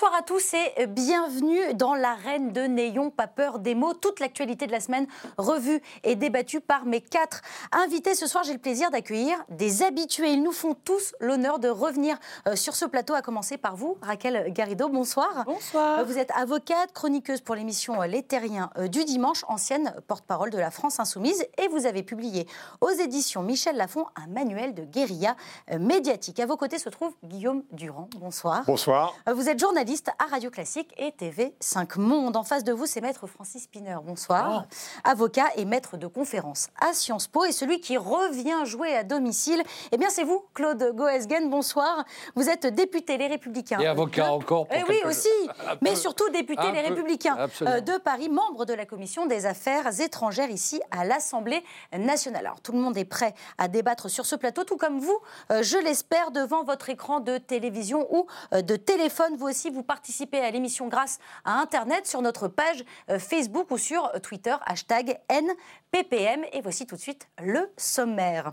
[0.00, 3.92] Bonsoir à tous et bienvenue dans l'arène de N'ayons pas peur des mots.
[3.92, 5.06] Toute l'actualité de la semaine
[5.36, 8.14] revue et débattue par mes quatre invités.
[8.14, 10.32] Ce soir, j'ai le plaisir d'accueillir des habitués.
[10.32, 12.16] Ils nous font tous l'honneur de revenir
[12.48, 14.88] euh, sur ce plateau, à commencer par vous, Raquel Garrido.
[14.88, 15.44] Bonsoir.
[15.44, 16.02] Bonsoir.
[16.06, 20.70] Vous êtes avocate, chroniqueuse pour l'émission Les Terriens euh, du dimanche, ancienne porte-parole de la
[20.70, 22.46] France Insoumise, et vous avez publié
[22.80, 25.36] aux éditions Michel Lafon un manuel de guérilla
[25.70, 26.40] euh, médiatique.
[26.40, 28.08] À vos côtés se trouve Guillaume Durand.
[28.16, 28.62] Bonsoir.
[28.66, 29.14] Bonsoir.
[29.30, 32.36] Vous êtes journaliste à Radio Classique et TV 5 Monde.
[32.36, 33.96] En face de vous, c'est maître Francis Spinner.
[34.04, 34.66] Bonsoir.
[35.02, 37.44] Avocat et maître de conférence à Sciences Po.
[37.44, 41.50] Et celui qui revient jouer à domicile, eh bien, c'est vous, Claude Goesgen.
[41.50, 42.04] Bonsoir.
[42.36, 43.80] Vous êtes député Les Républicains.
[43.80, 44.68] Et avocat encore.
[44.72, 45.28] Eh oui, aussi.
[45.80, 50.50] Mais surtout député Les Républicains euh, de Paris, membre de la Commission des Affaires étrangères
[50.50, 52.46] ici à l'Assemblée nationale.
[52.46, 55.18] Alors, tout le monde est prêt à débattre sur ce plateau, tout comme vous,
[55.50, 59.34] euh, je l'espère, devant votre écran de télévision ou euh, de téléphone.
[59.36, 63.78] Vous aussi, vous participez à l'émission grâce à Internet sur notre page euh, Facebook ou
[63.78, 66.44] sur Twitter, hashtag NPPM.
[66.52, 68.52] Et voici tout de suite le sommaire.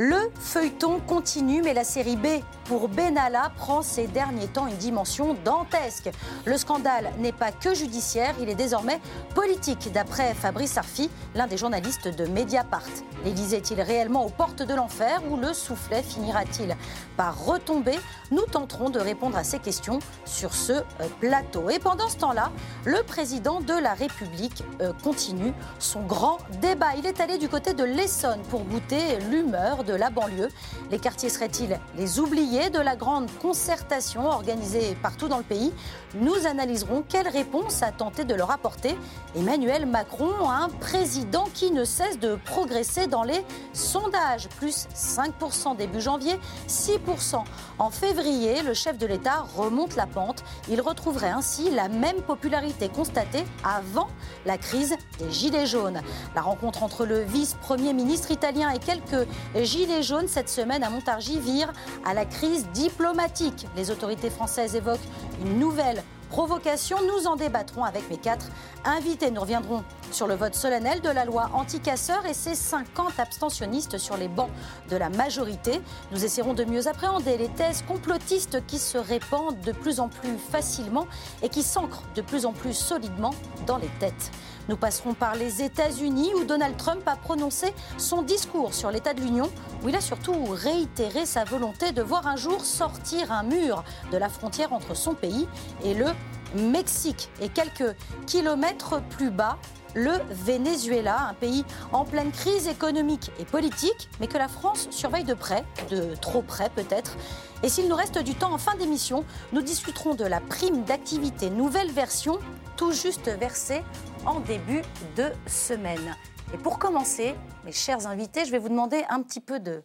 [0.00, 2.28] Le feuilleton continue, mais la série B
[2.66, 6.10] pour Benalla prend ces derniers temps une dimension dantesque.
[6.44, 9.00] Le scandale n'est pas que judiciaire, il est désormais
[9.34, 12.86] politique, d'après Fabrice Arfi, l'un des journalistes de Mediapart.
[13.24, 16.76] L'Élysée est-il réellement aux portes de l'enfer ou le soufflet finira-t-il
[17.16, 17.98] par retomber?
[18.30, 20.84] Nous tenterons de répondre à ces questions sur ce euh,
[21.18, 21.70] plateau.
[21.70, 22.52] Et pendant ce temps-là,
[22.84, 26.94] le président de la République euh, continue son grand débat.
[26.96, 30.50] Il est allé du côté de l'Essonne pour goûter l'humeur de la banlieue.
[30.90, 35.72] Les quartiers seraient-ils les oubliés de la grande concertation organisée partout dans le pays?
[36.14, 38.96] Nous analyserons quelle réponse a tenté de leur apporter
[39.34, 44.48] Emmanuel Macron, un président qui ne cesse de progresser dans les sondages.
[44.58, 47.42] Plus 5% début janvier, 6%
[47.78, 48.62] en février.
[48.62, 50.44] Le chef de l'État remonte la pente.
[50.68, 54.08] Il retrouverait ainsi la même popularité constatée avant
[54.46, 56.00] la crise des Gilets jaunes.
[56.34, 61.38] La rencontre entre le vice-premier ministre italien et quelques Gilets jaunes cette semaine à Montargis
[61.38, 61.72] vire
[62.04, 63.66] à la crise diplomatique.
[63.76, 64.98] Les autorités françaises évoquent
[65.44, 66.98] une nouvelle provocation.
[67.06, 68.46] Nous en débattrons avec mes quatre
[68.84, 69.30] invités.
[69.30, 74.16] Nous reviendrons sur le vote solennel de la loi anti-casseurs et ses 50 abstentionnistes sur
[74.16, 74.50] les bancs
[74.90, 75.80] de la majorité.
[76.12, 80.36] Nous essaierons de mieux appréhender les thèses complotistes qui se répandent de plus en plus
[80.50, 81.06] facilement
[81.42, 83.34] et qui s'ancrent de plus en plus solidement
[83.66, 84.30] dans les têtes.
[84.68, 89.20] Nous passerons par les États-Unis où Donald Trump a prononcé son discours sur l'état de
[89.22, 89.50] l'Union,
[89.82, 94.18] où il a surtout réitéré sa volonté de voir un jour sortir un mur de
[94.18, 95.48] la frontière entre son pays
[95.84, 96.06] et le
[96.54, 97.30] Mexique.
[97.40, 97.96] Et quelques
[98.26, 99.58] kilomètres plus bas,
[99.94, 105.24] le Venezuela, un pays en pleine crise économique et politique, mais que la France surveille
[105.24, 107.16] de près, de trop près peut-être.
[107.62, 111.50] Et s'il nous reste du temps en fin d'émission, nous discuterons de la prime d'activité
[111.50, 112.38] nouvelle version,
[112.76, 113.82] tout juste versée
[114.26, 114.82] en début
[115.16, 116.16] de semaine.
[116.54, 117.34] Et pour commencer,
[117.64, 119.82] mes chers invités, je vais vous demander un petit peu de,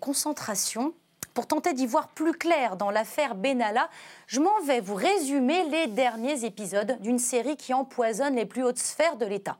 [0.00, 0.92] concentration
[1.34, 3.88] pour tenter d'y voir plus clair dans l'affaire Benalla,
[4.26, 8.78] je m'en vais vous résumer les derniers épisodes d'une série qui empoisonne les plus hautes
[8.78, 9.58] sphères de l'État.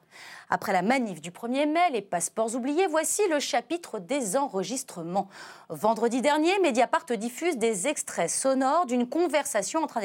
[0.53, 5.29] Après la manif du 1er mai, les passeports oubliés, voici le chapitre des enregistrements.
[5.69, 10.01] Vendredi dernier, Mediapart diffuse des extraits sonores d'une conversation entre,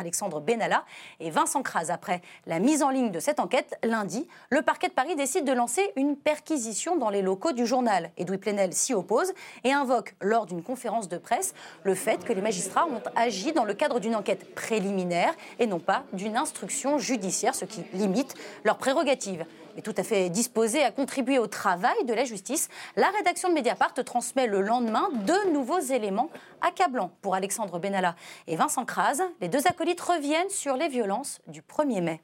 [0.00, 0.84] Alexandre Benalla
[1.20, 1.86] et Vincent Kras.
[1.90, 5.52] Après la mise en ligne de cette enquête, lundi, le parquet de Paris décide de
[5.52, 8.10] lancer une perquisition dans les locaux du journal.
[8.18, 9.32] Edoui Plenel s'y oppose
[9.62, 11.54] et invoque, lors d'une conférence de presse,
[11.84, 15.78] le fait que les magistrats ont agi dans le cadre d'une enquête préliminaire et non
[15.78, 20.90] pas d'une instruction judiciaire, ce qui limite leurs prérogatives est tout à fait disposée à
[20.90, 25.80] contribuer au travail de la justice, la rédaction de Mediapart transmet le lendemain deux nouveaux
[25.80, 28.16] éléments accablants pour Alexandre Benalla
[28.46, 29.20] et Vincent Kras.
[29.40, 32.20] Les deux acolytes reviennent sur les violences du 1er mai.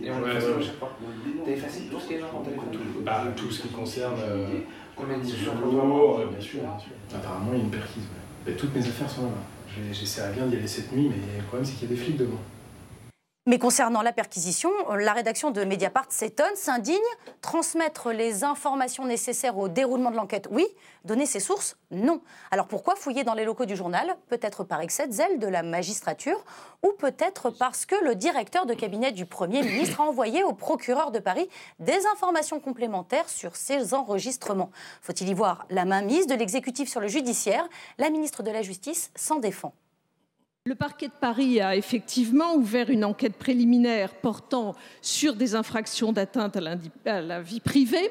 [0.00, 0.62] Et on ouais, ouais.
[0.62, 0.96] chaque fois.
[1.44, 2.30] T'as effacé tout ce qui est genre
[2.72, 4.14] tout, bah, tout ce qui concerne.
[4.20, 4.60] Euh,
[4.94, 6.90] Combien de discussions euh, bien sûr, bien sûr.
[7.14, 8.04] Apparemment, il y a une perquise.
[8.46, 8.52] Ouais.
[8.54, 9.28] toutes mes affaires sont là.
[9.92, 12.16] J'essaierai bien d'y aller cette nuit, mais le problème, c'est qu'il y a des flics
[12.16, 12.38] devant.
[13.48, 16.98] Mais concernant la perquisition, la rédaction de Mediapart s'étonne, s'indigne.
[17.40, 20.66] Transmettre les informations nécessaires au déroulement de l'enquête, oui.
[21.06, 22.20] Donner ses sources, non.
[22.50, 24.18] Alors pourquoi fouiller dans les locaux du journal?
[24.28, 26.44] Peut-être par excès de zèle de la magistrature
[26.82, 31.10] ou peut-être parce que le directeur de cabinet du Premier ministre a envoyé au procureur
[31.10, 31.48] de Paris
[31.78, 34.70] des informations complémentaires sur ces enregistrements.
[35.00, 37.66] Faut-il y voir la mainmise de l'exécutif sur le judiciaire?
[37.96, 39.72] La ministre de la Justice s'en défend.
[40.68, 46.58] Le parquet de Paris a effectivement ouvert une enquête préliminaire portant sur des infractions d'atteinte
[47.06, 48.10] à la vie privée.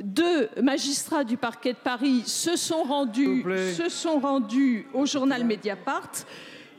[0.00, 3.44] Deux magistrats du parquet de Paris se sont rendus,
[3.76, 6.10] se sont rendus au journal Mediapart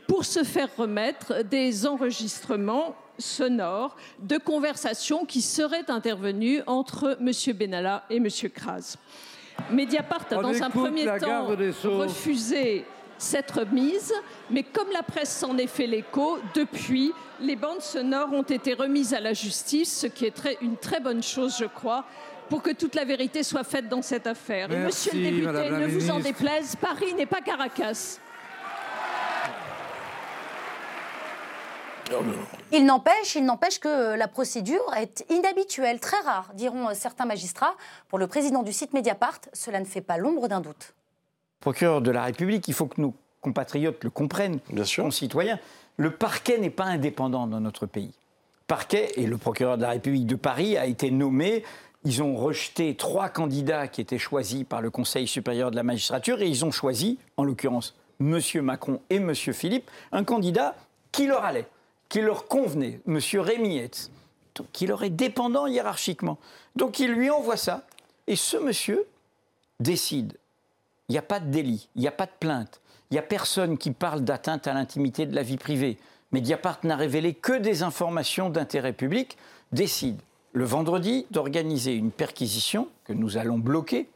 [0.09, 7.31] pour se faire remettre des enregistrements sonores de conversations qui seraient intervenues entre M.
[7.55, 8.27] Benalla et M.
[8.53, 8.97] Kras.
[9.71, 12.83] Mediapart a, dans un premier temps, refusé
[13.23, 14.13] cette remise,
[14.49, 19.13] mais comme la presse s'en est fait l'écho, depuis, les bandes sonores ont été remises
[19.13, 22.05] à la justice, ce qui est une très bonne chose, je crois,
[22.49, 24.71] pour que toute la vérité soit faite dans cette affaire.
[24.71, 28.19] et monsieur le député, ne vous en déplaise, Paris n'est pas Caracas.
[32.71, 37.75] Il n'empêche, il n'empêche que la procédure est inhabituelle, très rare, diront certains magistrats.
[38.09, 40.93] Pour le président du site Mediapart, cela ne fait pas l'ombre d'un doute.
[41.63, 45.07] Procureur de la République, il faut que nos compatriotes le comprennent, Bien sûr.
[45.95, 48.11] Le parquet n'est pas indépendant dans notre pays.
[48.67, 51.63] Parquet et le procureur de la République de Paris a été nommé
[52.03, 56.41] ils ont rejeté trois candidats qui étaient choisis par le Conseil supérieur de la magistrature
[56.41, 58.41] et ils ont choisi, en l'occurrence, M.
[58.61, 59.33] Macron et M.
[59.33, 60.75] Philippe, un candidat
[61.13, 61.67] qui leur allait,
[62.09, 63.19] qui leur convenait, M.
[63.39, 64.11] Rémy Hetz,
[64.73, 66.37] qui leur est dépendant hiérarchiquement.
[66.75, 67.85] Donc ils lui envoient ça
[68.27, 69.05] et ce monsieur
[69.79, 70.37] décide.
[71.09, 73.23] Il n'y a pas de délit, il n'y a pas de plainte, il n'y a
[73.23, 75.97] personne qui parle d'atteinte à l'intimité de la vie privée.
[76.31, 79.37] Mediapart n'a révélé que des informations d'intérêt public,
[79.71, 80.19] décide
[80.53, 84.07] le vendredi d'organiser une perquisition que nous allons bloquer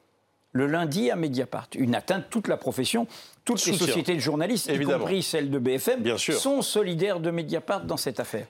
[0.53, 1.67] le lundi à Mediapart.
[1.75, 3.07] Une atteinte toute la profession,
[3.45, 7.97] toutes les sociétés de journalistes, y compris celles de BFM, sont solidaires de Mediapart dans
[7.97, 8.47] cette affaire.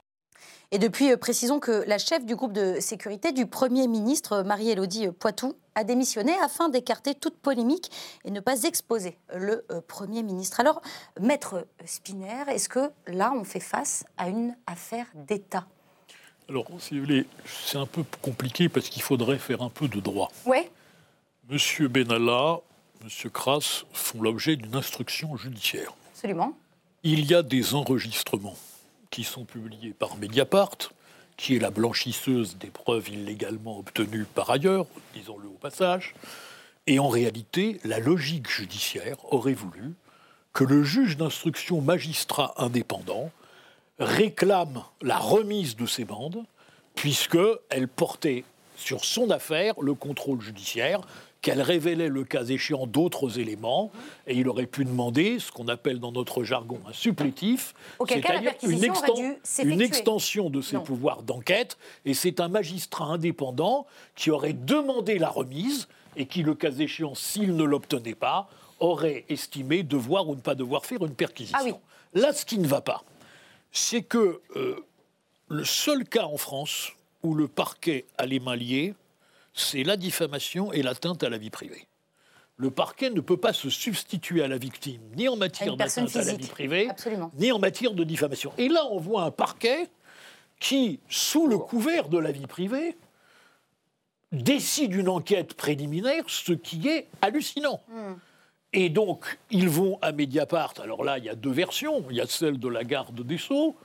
[0.70, 5.08] Et depuis, euh, précisons que la chef du groupe de sécurité du Premier ministre, Marie-Élodie
[5.18, 7.90] Poitou, a démissionné afin d'écarter toute polémique
[8.26, 10.60] et ne pas exposer le euh, Premier ministre.
[10.60, 10.82] Alors,
[11.20, 15.66] Maître Spinner, est-ce que là, on fait face à une affaire d'État?
[16.50, 20.00] Alors, si vous voulez, c'est un peu compliqué parce qu'il faudrait faire un peu de
[20.00, 20.30] droit.
[20.44, 20.68] Oui.
[21.48, 22.60] Monsieur Benalla,
[23.02, 25.94] Monsieur Kras font l'objet d'une instruction judiciaire.
[26.12, 26.52] Absolument.
[27.04, 28.56] Il y a des enregistrements
[29.10, 30.92] qui sont publiés par Mediapart,
[31.36, 36.14] qui est la blanchisseuse des preuves illégalement obtenues par ailleurs, disons-le au passage.
[36.86, 39.94] Et en réalité, la logique judiciaire aurait voulu
[40.52, 43.30] que le juge d'instruction magistrat indépendant
[43.98, 46.44] réclame la remise de ces bandes,
[46.94, 48.44] puisqu'elle portait
[48.76, 51.00] sur son affaire le contrôle judiciaire,
[51.40, 53.92] qu'elle révélait le cas échéant d'autres éléments,
[54.26, 57.74] et il aurait pu demander ce qu'on appelle dans notre jargon un supplétif,
[58.06, 63.86] c'est-à-dire une, une, extension de ses pouvoirs d'enquête, et c'est un magistrat indépendant
[64.16, 68.48] qui aurait demandé la remise, et qui, le cas échéant, s'il ne l'obtenait pas,
[68.80, 71.80] aurait estimé devoir ou ne pas devoir faire une perquisition.
[71.82, 73.04] Ah Là, ce qui ne va pas,
[73.70, 74.76] c'est que euh,
[75.48, 76.92] le seul cas en France
[77.22, 78.94] où le parquet a les mains liées,
[79.60, 81.86] c'est la diffamation et l'atteinte à la vie privée.
[82.56, 86.24] Le parquet ne peut pas se substituer à la victime, ni en matière d'atteinte à
[86.24, 86.88] la vie privée,
[87.34, 88.52] ni en matière de diffamation.
[88.58, 89.88] Et là, on voit un parquet
[90.58, 92.96] qui, sous le couvert de la vie privée,
[94.32, 97.80] décide une enquête préliminaire, ce qui est hallucinant.
[97.88, 98.14] Hmm.
[98.72, 100.74] Et donc, ils vont à Mediapart.
[100.82, 102.04] Alors là, il y a deux versions.
[102.10, 103.76] Il y a celle de la garde des Sceaux,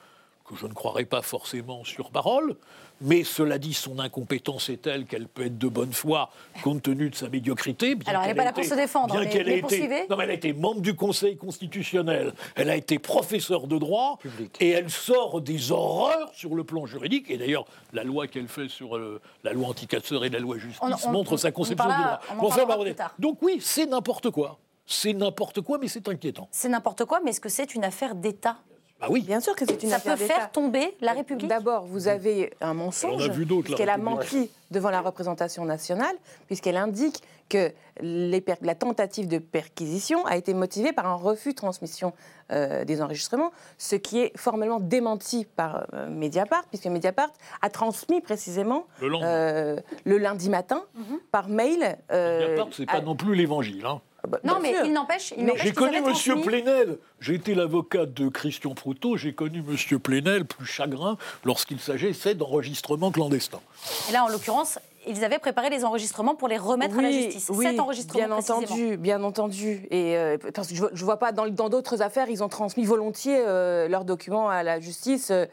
[0.46, 2.56] que je ne croirais pas forcément sur parole,
[3.02, 6.30] mais cela dit, son incompétence est telle qu'elle peut être de bonne foi
[6.64, 7.98] compte tenu de sa médiocrité.
[8.06, 10.32] Alors elle n'est pas là pour se défendre, bien qu'elle ait été, non, mais elle
[10.32, 14.20] a été membre du Conseil constitutionnel, elle a été professeure de droit,
[14.60, 17.30] et elle sort des horreurs sur le plan juridique.
[17.30, 21.08] Et d'ailleurs, la loi qu'elle fait sur euh, la loi anticasseur et la loi justice
[21.08, 22.20] montre sa conception du droit.
[23.20, 24.60] Donc oui, c'est n'importe quoi.
[24.86, 26.48] C'est n'importe quoi, mais c'est inquiétant.
[26.52, 28.58] C'est n'importe quoi, mais est-ce que c'est une affaire d'État?
[29.04, 29.22] Ah oui.
[29.22, 30.28] Bien sûr que c'est une affaire d'État.
[30.28, 33.30] Ça peut faire tomber la République D'abord, vous avez un mensonge
[33.76, 36.16] qu'elle a menti devant la représentation nationale,
[36.48, 42.14] puisqu'elle indique que la tentative de perquisition a été motivée par un refus de transmission
[42.52, 47.30] euh, des enregistrements, ce qui est formellement démenti par euh, Mediapart, puisque Mediapart
[47.62, 51.20] a transmis précisément le, euh, lundi matin mhm.
[51.30, 51.98] par mail.
[52.10, 53.86] Mediapart, c'est pas non plus l'évangile.
[53.86, 54.02] Hein.
[54.26, 55.34] Ah bah, non, mais il n'empêche.
[55.58, 56.42] J'ai connu M.
[56.42, 56.98] Plenel.
[57.20, 59.18] J'ai été l'avocat de Christian Proutot.
[59.18, 60.00] J'ai connu M.
[60.00, 63.62] Plenel plus chagrin lorsqu'il s'agissait d'enregistrements clandestins.
[64.10, 67.50] Et là, en l'occurrence, ils avaient préparé les enregistrements pour les remettre à la justice.
[67.50, 69.88] Oui, Cet enregistrement bien entendu, bien entendu.
[69.92, 73.38] Et euh, parce que je, ne vois pas dans d'autres affaires, ils ont transmis volontiers
[73.40, 75.32] euh, leurs documents à la justice.
[75.32, 75.46] Euh,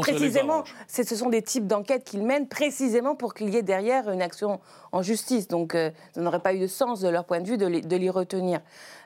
[0.00, 4.22] précisément, ce sont des types d'enquêtes qu'ils mènent précisément pour qu'il y ait derrière une
[4.22, 4.60] action
[4.92, 5.48] en justice.
[5.48, 8.60] Donc, ça n'aurait pas eu de sens de leur point de vue de les, retenir.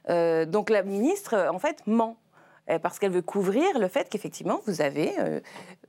[0.08, 2.16] donc, la ministre, en fait, ment
[2.82, 5.12] parce qu'elle veut couvrir le fait qu'effectivement, vous avez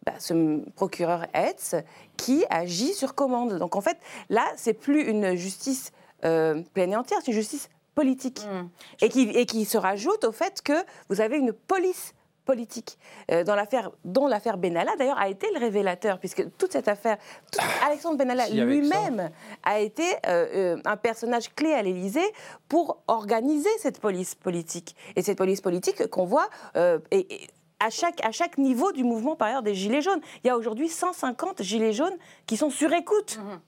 [0.06, 1.76] bah, ce procureur Hetz
[2.16, 3.58] qui agit sur commande.
[3.58, 3.98] Donc en fait,
[4.30, 5.92] là, c'est plus une justice
[6.26, 8.42] euh, pleine et entière, c'est une justice politique.
[8.46, 8.68] Mmh.
[9.02, 10.74] Et, qui, et qui se rajoute au fait que
[11.10, 12.14] vous avez une police
[12.46, 13.00] politique,
[13.32, 17.18] euh, dans l'affaire, dont l'affaire Benalla d'ailleurs a été le révélateur, puisque toute cette affaire,
[17.84, 19.32] Alexandre Benalla lui-même
[19.64, 22.32] a été euh, un personnage clé à l'Élysée
[22.70, 24.96] pour organiser cette police politique.
[25.16, 26.48] Et cette police politique qu'on voit
[27.10, 30.22] et, à chaque, niveau du mouvement, par ailleurs, des Gilets jaunes.
[30.44, 32.18] Il y a aujourd'hui 150 Gilets jaunes
[32.48, 33.40] qui sont sur écoute.
[33.40, 33.60] Mhm.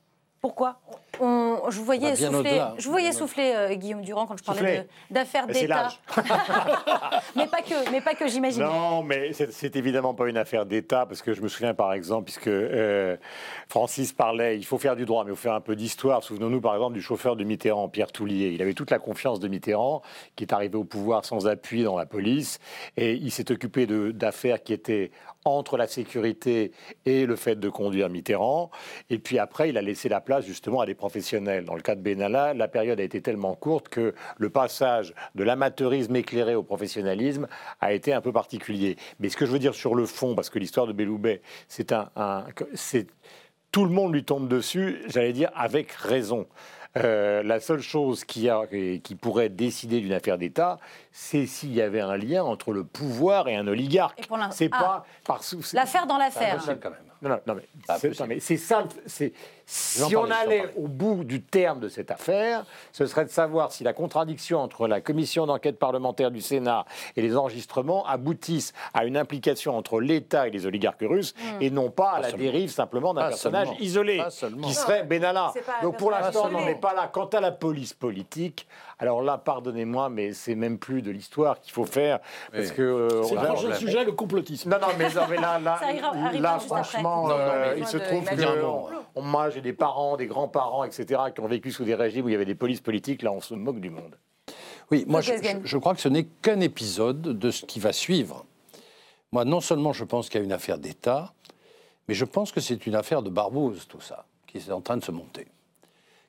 [0.41, 0.79] Pourquoi?
[1.19, 5.89] Je vous voyais souffler, je voyais souffler euh, Guillaume Durand quand je parlais d'affaires d'État.
[7.35, 8.63] mais pas que, mais pas que j'imagine.
[8.63, 12.25] Non, mais c'est évidemment pas une affaire d'État parce que je me souviens par exemple,
[12.25, 13.17] puisque euh,
[13.67, 16.23] Francis parlait, il faut faire du droit, mais il faut faire un peu d'histoire.
[16.23, 18.49] Souvenons-nous par exemple du chauffeur de Mitterrand, Pierre Toulier.
[18.49, 20.01] Il avait toute la confiance de Mitterrand,
[20.35, 22.59] qui est arrivé au pouvoir sans appui dans la police,
[22.95, 25.11] et il s'est occupé d'affaires qui étaient
[25.55, 26.71] entre la sécurité
[27.05, 28.71] et le fait de conduire Mitterrand.
[29.09, 31.65] Et puis après, il a laissé la place justement à des professionnels.
[31.65, 35.43] Dans le cas de Benalla, la période a été tellement courte que le passage de
[35.43, 37.47] l'amateurisme éclairé au professionnalisme
[37.79, 38.97] a été un peu particulier.
[39.19, 41.91] Mais ce que je veux dire sur le fond, parce que l'histoire de Belloubet, c'est
[41.91, 42.09] un,
[42.73, 43.07] c'est
[43.71, 46.47] tout le monde lui tombe dessus, j'allais dire avec raison.
[46.95, 50.79] Euh, la seule chose qui, a, qui pourrait décider d'une affaire d'État,
[51.19, 54.29] c'est s'il y avait un lien entre le pouvoir et un oligarque.
[54.51, 55.39] C'est pas ah.
[55.73, 56.63] l'affaire dans l'affaire.
[57.23, 57.55] Non, non,
[58.27, 58.83] mais c'est ça.
[59.65, 63.83] Si on allait au bout du terme de cette affaire, ce serait de savoir si
[63.83, 69.17] la contradiction entre la commission d'enquête parlementaire du Sénat et les enregistrements aboutissent à une
[69.17, 71.61] implication entre l'État et les oligarques russes hmm.
[71.61, 74.21] et non pas à la dérive simplement d'un personnage isolé
[74.61, 75.51] qui serait Benalla.
[75.81, 77.09] Donc pour l'instant, on n'en est pas là.
[77.11, 78.67] Quant à la police politique,
[78.99, 82.19] alors là, pardonnez-moi, mais c'est même plus de l'histoire qu'il faut faire
[82.51, 84.69] parce que euh, c'est le sujet, le complotisme.
[84.71, 85.79] Non, non, mais, là, là,
[86.33, 91.41] là, franchement, euh, il se trouve que moi, j'ai des parents, des grands-parents, etc., qui
[91.41, 93.21] ont vécu sous des régimes où il y avait des polices politiques.
[93.21, 94.17] Là, on se moque du monde.
[94.89, 98.45] Oui, moi, je, je crois que ce n'est qu'un épisode de ce qui va suivre.
[99.31, 101.33] Moi, non seulement je pense qu'il y a une affaire d'État,
[102.07, 104.97] mais je pense que c'est une affaire de barbouze, tout ça, qui est en train
[104.97, 105.47] de se monter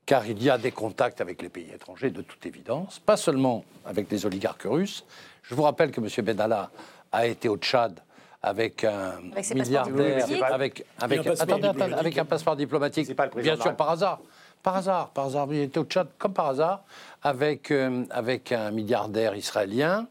[0.08, 3.62] car il y a des contacts avec les pays étrangers, de toute évidence, pas seulement
[3.84, 5.04] avec les oligarques russes.
[5.42, 6.24] Je vous rappelle que M.
[6.24, 6.70] Benalla
[7.12, 8.00] a été au Tchad
[8.42, 9.20] avec un
[9.54, 14.20] milliardaire, avec, avec, avec un passeport diplomatique, bien sûr par hasard.
[14.62, 16.84] Par hasard, par hasard, il était au Tchad comme par hasard,
[17.22, 20.06] avec, euh, avec un milliardaire israélien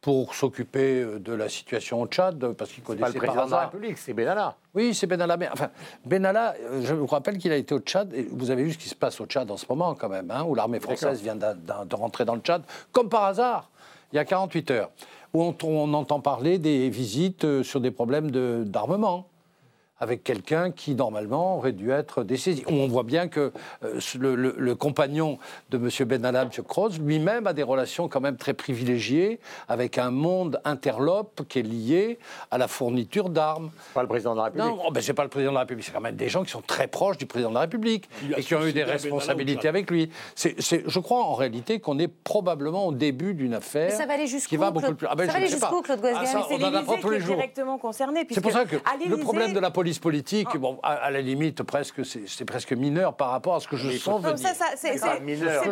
[0.00, 3.50] pour s'occuper euh, de la situation au Tchad, parce qu'il connaissait pas le président de
[3.50, 4.56] la République, c'est Benalla.
[4.74, 5.36] Oui, c'est Benalla.
[5.36, 5.70] Mais enfin,
[6.04, 8.78] Benalla, euh, je vous rappelle qu'il a été au Tchad, et vous avez vu ce
[8.78, 11.36] qui se passe au Tchad en ce moment, quand même, hein, où l'armée française vient
[11.36, 13.70] de, rentrer dans le Tchad, comme par hasard,
[14.12, 14.90] il y a 48 heures,
[15.34, 18.30] où on, on entend parler des visites euh, sur des problèmes
[18.64, 19.29] d'armement
[20.00, 22.62] avec quelqu'un qui, normalement, aurait dû être dessaisi.
[22.66, 23.52] On voit bien que
[23.84, 25.38] euh, le, compagnon
[25.70, 26.08] de M.
[26.08, 26.50] Benalla, M.
[26.66, 31.62] Kroos, lui-même a des relations quand même très privilégiées avec un monde interlope qui est
[31.62, 32.18] lié
[32.50, 33.70] à la fourniture d'armes.
[33.94, 34.68] Pas le président de la République.
[34.68, 35.84] Non, ben, c'est pas le président de la République.
[35.84, 38.42] C'est quand même des gens qui sont très proches du président de la République et
[38.42, 40.10] qui ont eu des responsabilités avec lui.
[40.36, 44.56] Je crois en réalité qu'on est probablement au début d'une affaire ça va aller qui
[44.56, 45.06] va beaucoup plus.
[45.10, 47.36] Ah ben, ça va aller jusqu'où, Claude ah, on en apprend tous les jours.
[47.36, 48.26] directement concerné.
[48.30, 48.76] C'est pour ça que
[49.08, 50.58] le problème de la police politique, ah.
[50.58, 54.22] bon, à, la limite, presque, c'est presque mineur par rapport à ce que je sens
[54.22, 54.38] venir.
[54.38, 55.64] Ça, c'est mineur.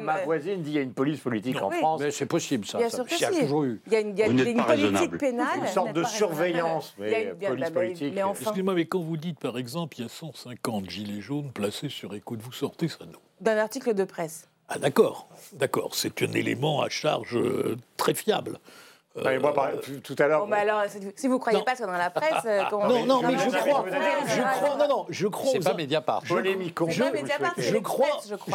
[0.00, 2.00] Ma voisine dit qu'il y a une police politique en France.
[2.00, 2.78] Mais c'est possible, ça.
[2.90, 3.24] Sûr que si.
[3.40, 3.80] toujours eu.
[3.86, 5.58] Il y a une, politique pénale.
[5.58, 8.14] Une sorte de surveillance, mais police politique.
[8.16, 12.14] Excusez-moi, mais quand vous dites, par exemple, il y a 150 gilets jaunes placés sur
[12.14, 13.18] écoute, vous sortez ça, non?
[13.40, 14.48] D'un article de presse.
[14.68, 18.58] Ah d'accord, d'accord, c'est un élément à charge euh, très fiable.
[19.16, 19.54] Euh, moi,
[20.02, 20.44] tout à l'heure.
[20.44, 20.82] Bon, alors,
[21.14, 22.44] si vous ne croyez pas ce dans la presse.
[22.46, 23.84] Euh, non, non, mais je crois.
[24.26, 24.76] Je crois.
[24.76, 25.52] Non, non, je crois.
[25.52, 26.22] C'est pas Mediapart.
[26.26, 26.76] Polémique.
[26.88, 27.04] Je,
[27.58, 28.08] je, crois,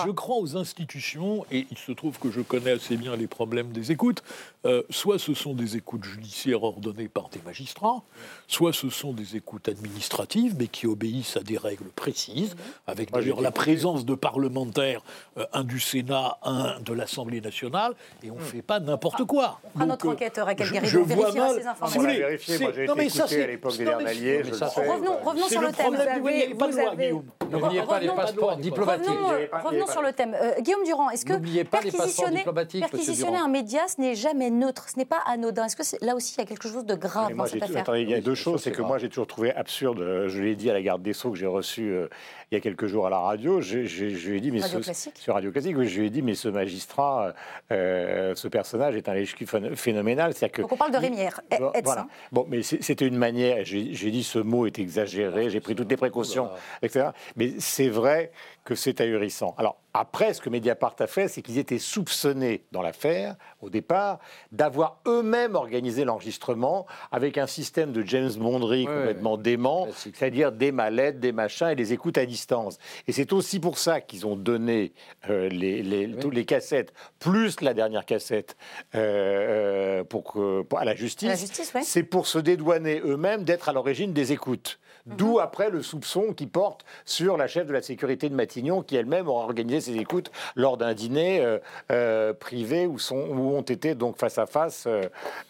[0.06, 3.72] je crois aux institutions et il se trouve que je connais assez bien les problèmes
[3.72, 4.22] des écoutes.
[4.66, 8.02] Euh, soit ce sont des écoutes judiciaires ordonnées par des magistrats,
[8.48, 13.40] soit ce sont des écoutes administratives, mais qui obéissent à des règles précises, avec d'ailleurs
[13.40, 15.02] la présence de parlementaires,
[15.54, 19.62] un du Sénat, un de l'Assemblée nationale, et on ne fait pas n'importe quoi.
[19.80, 21.56] On notre enquêteur je, je vois mal.
[21.60, 22.02] Ces informations.
[22.02, 24.42] Vérifier, moi j'ai été écouté à l'époque des Bernaliers.
[24.42, 25.96] Revenons, revenons sur le, thème.
[26.58, 27.14] Vous avez,
[27.52, 29.10] N'oubliez pas les passeports diplomatiques.
[29.64, 30.36] Revenons sur le thème.
[30.40, 35.22] Euh, Guillaume Durand, est-ce que perquisitionner un média, ce n'est jamais neutre, ce n'est pas
[35.26, 37.96] anodin Est-ce que là aussi il y a quelque chose de grave dans cette affaire
[37.96, 38.62] Il y a deux choses.
[38.62, 41.14] C'est que moi j'ai toujours trouvé absurde, euh, je l'ai dit à la garde des
[41.14, 42.08] Sceaux que j'ai reçu euh,
[42.52, 45.10] il y a quelques jours à la radio, je, lui ai dit, mais radio ce,
[45.14, 47.34] sur Radio Classique, je lui ai dit, mais ce magistrat,
[47.70, 49.24] ce personnage est un
[49.76, 50.34] phénoménal.
[50.48, 51.42] Que, Donc on parle de Rémière.
[51.84, 52.08] Voilà.
[52.32, 53.66] Bon, mais c'était une manière.
[53.66, 55.50] J'ai dit ce mot est exagéré.
[55.50, 56.50] J'ai pris toutes les précautions,
[56.82, 57.10] etc.
[57.36, 58.32] Mais c'est vrai
[58.64, 59.56] que c'est ahurissant.
[59.58, 64.20] Alors après, ce que Mediapart a fait, c'est qu'ils étaient soupçonnés dans l'affaire, au départ,
[64.52, 71.20] d'avoir eux-mêmes organisé l'enregistrement avec un système de James Bondery complètement dément, c'est-à-dire des mallettes,
[71.20, 72.78] des machins et des écoutes à distance.
[73.08, 74.94] Et c'est aussi pour ça qu'ils ont donné
[75.30, 78.56] euh, les, toutes les cassettes, plus la dernière cassette,
[78.94, 81.52] euh, euh, pour à la justice.
[81.82, 84.80] C'est pour se dédouaner eux-mêmes d'être à l'origine des écoutes.
[85.06, 85.40] D'où mhm.
[85.40, 89.28] après le soupçon qui porte sur la chef de la sécurité de Matignon, qui elle-même
[89.28, 91.60] aura organisé ses écoutes lors d'un dîner euh,
[91.92, 94.88] euh, privé où, sont, où, ont été donc face à face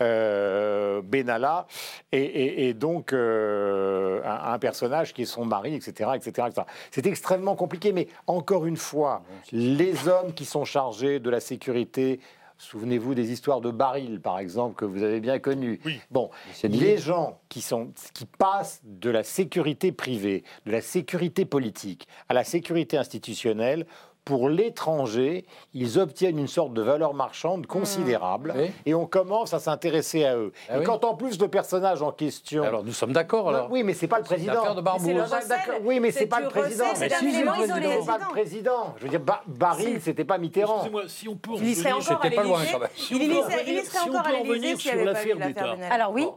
[0.01, 1.67] euh, Benalla
[2.11, 6.11] et, donc un, personnage qui est son mari, etc.
[6.15, 6.67] etc., etc.
[6.91, 12.19] C'est extrêmement compliqué, mais encore une fois, les hommes qui sont chargés de la sécurité
[12.61, 15.79] Souvenez-vous des histoires de barils, par exemple, que vous avez bien connues.
[16.11, 16.29] Bon,
[16.63, 22.33] les gens qui, sont, qui passent de la sécurité privée, de la sécurité politique à
[22.33, 23.85] la sécurité institutionnelle
[24.29, 25.43] pour l'étranger,
[25.73, 28.71] ils obtiennent une sorte de valeur marchande considérable mmh.
[28.85, 30.53] et on commence à s'intéresser à eux.
[30.69, 32.61] Ah et quand en plus le personnage en question.
[32.61, 33.71] Alors nous sommes d'accord alors.
[33.71, 34.75] Oui, mais c'est pas le président.
[34.75, 36.85] de Oui, mais c'est pas le président.
[36.99, 38.93] Mais si, c'est pas le président.
[38.97, 40.85] Je veux dire, Baril, c'était pas Mitterrand.
[41.07, 41.53] si on peut.
[41.59, 42.89] Il serait encore pas loin quand même.
[43.09, 45.75] Il serait encore à l'Élysée sur l'affaire d'État.
[45.89, 46.27] Alors oui,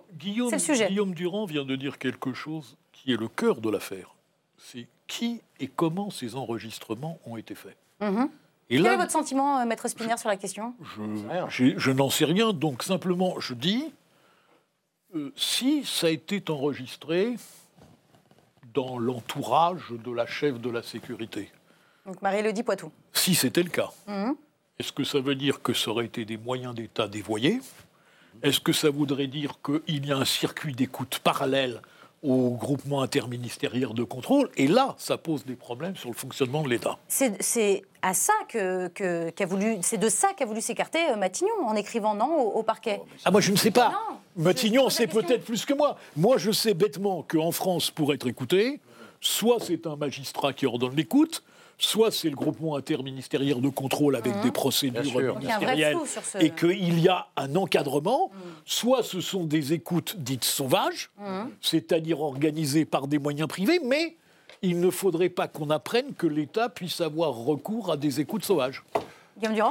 [0.49, 0.89] c'est le sujet.
[0.89, 4.15] Guillaume Durand vient de dire quelque chose qui est le cœur de l'affaire.
[4.57, 7.77] C'est qui et comment ces enregistrements ont été faits.
[8.03, 8.29] Mhm.
[8.69, 10.75] Quel est votre sentiment, euh, Maître Spinner, sur la question?
[11.49, 13.93] Je, n'en sais rien, donc simplement je dis,
[15.15, 17.37] euh, si ça a été enregistré
[18.73, 21.51] dans l'entourage de la chef de la sécurité.
[22.07, 22.91] Donc Marie-Élodie Poitou.
[23.13, 24.35] Si c'était le cas, mhm.
[24.79, 27.61] est-ce que ça veut dire que ça aurait été des moyens d'État dévoyés?
[28.43, 31.83] Est-ce que ça voudrait dire qu'il y a un circuit d'écoute parallèle
[32.23, 34.49] au groupement interministériel de contrôle.
[34.57, 36.99] Et là, ça pose des problèmes sur le fonctionnement de l'État.
[37.09, 38.89] C'est à ça que,
[39.31, 43.01] qu'a voulu, c'est de ça qu'a voulu s'écarter euh, Matignon en écrivant non au, parquet.
[43.25, 43.93] Ah moi je ne sais pas.
[44.37, 45.97] Matignon sait peut-être plus que moi.
[46.17, 48.81] Moi je sais bêtement qu'en France, pour être écouté,
[49.21, 51.43] soit c'est un magistrat qui ordonne l'écoute,
[51.85, 54.43] soit c'est le groupement interministériel de contrôle avec mmh.
[54.43, 55.99] des procédures ministérielles
[56.41, 58.39] et qu'il y a un encadrement, mmh.
[58.65, 61.43] soit ce sont des écoutes dites sauvages, mmh.
[61.61, 64.17] c'est-à-dire organisées par des moyens privés, mais
[64.63, 68.85] il ne faudrait pas qu'on apprenne que l'État puisse avoir recours à des écoutes sauvages.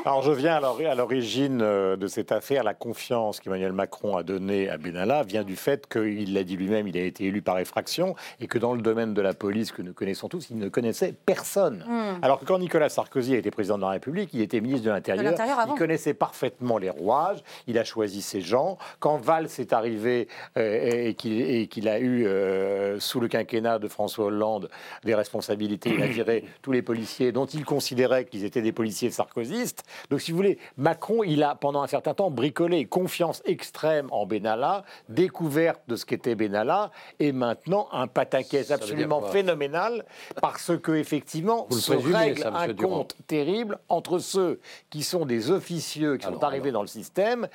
[0.06, 2.64] Alors je viens à l'origine euh, de cette affaire.
[2.64, 6.88] La confiance qu'Emmanuel Macron a donnée à Benalla vient du fait qu'il l'a dit lui-même,
[6.90, 9.82] il a été élu par effraction et que dans le domaine de la police que
[9.82, 11.86] nous connaissons tous, il ne connaissait personne.
[11.88, 12.22] Hmm.
[12.22, 14.92] Alors que quand Nicolas Sarkozy a été président de la République, il était ministre de
[14.92, 15.34] l'Intérieur,
[15.68, 18.78] il connaissait parfaitement les rouages, il a choisi ses gens.
[19.00, 24.26] Quand Valls est arrivé euh, et qu'il a eu euh, sous le quinquennat de François
[24.26, 24.70] Hollande
[25.06, 29.08] des responsabilités, il a viré tous les policiers dont il considérait qu'ils étaient des policiers
[29.08, 29.61] de Sarkozy
[30.10, 34.26] donc, si vous voulez, Macron, il a pendant un certain temps bricolé confiance extrême en
[34.26, 40.06] Benalla, découverte de ce qu'était Benalla, et maintenant un pataquès absolument phénoménal
[40.42, 46.26] parce que effectivement, se règle un compte terrible entre ceux qui sont des officieux qui
[46.26, 47.48] sont arrivés dans le système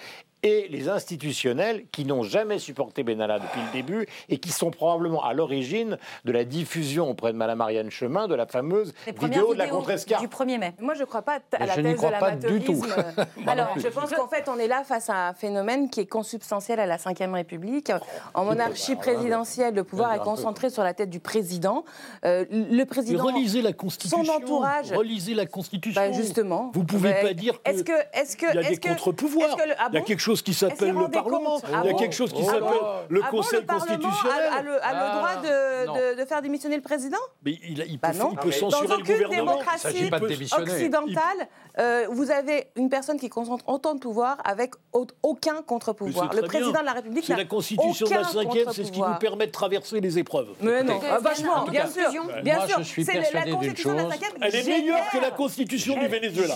[0.43, 5.25] et les institutionnels qui n'ont jamais supporté Benalla depuis le début et qui sont probablement
[5.25, 9.59] à l'origine de la diffusion auprès de Mme Marianne Chemin de la fameuse vidéo de
[9.59, 10.23] la contrescarpe.
[10.23, 10.75] Du 1er mai.
[10.81, 12.87] Moi, je ne crois pas à la thèse de l'amateurisme.
[13.47, 16.81] Alors, je pense qu'en fait, on est là face à un phénomène qui est consubstantiel
[16.81, 17.93] à la Ve République.
[18.35, 21.85] En monarchie présidentielle, le pouvoir est concentré sur la tête du président.
[22.25, 23.25] Euh, le président.
[23.25, 24.25] relisez la Constitution.
[24.25, 24.93] Son entourage.
[24.93, 26.01] Relisez la Constitution.
[26.01, 26.71] Bah, justement.
[26.75, 29.57] Vous ne pouvez pas dire qu'il que, que, y a des contre-pouvoirs.
[29.79, 31.61] Ah il y a quelque chose qui s'appelle le Parlement.
[31.85, 34.51] il y a quelque chose qui s'appelle le ah Conseil constitutionnel.
[34.53, 34.79] A, le,
[35.15, 35.41] droit ah,
[36.17, 39.53] de, faire démissionner le président Mais il, bah peut, censurer le gouvernement.
[39.55, 40.11] Dans aucune démocratie
[40.59, 41.49] occidentale,
[41.79, 44.75] euh, vous avez une personne qui concentre autant de pouvoir avec
[45.23, 46.33] aucun contre-pouvoir.
[46.35, 49.19] Le président de la République C'est la Constitution de la 5 c'est ce qui nous
[49.21, 50.49] permet de traverser les épreuves.
[50.61, 52.11] Mais non, ah, vachement, bien sûr.
[52.43, 56.09] Bien sûr, c'est la Constitution de la 5 Elle est meilleure que la Constitution du
[56.09, 56.55] Venezuela.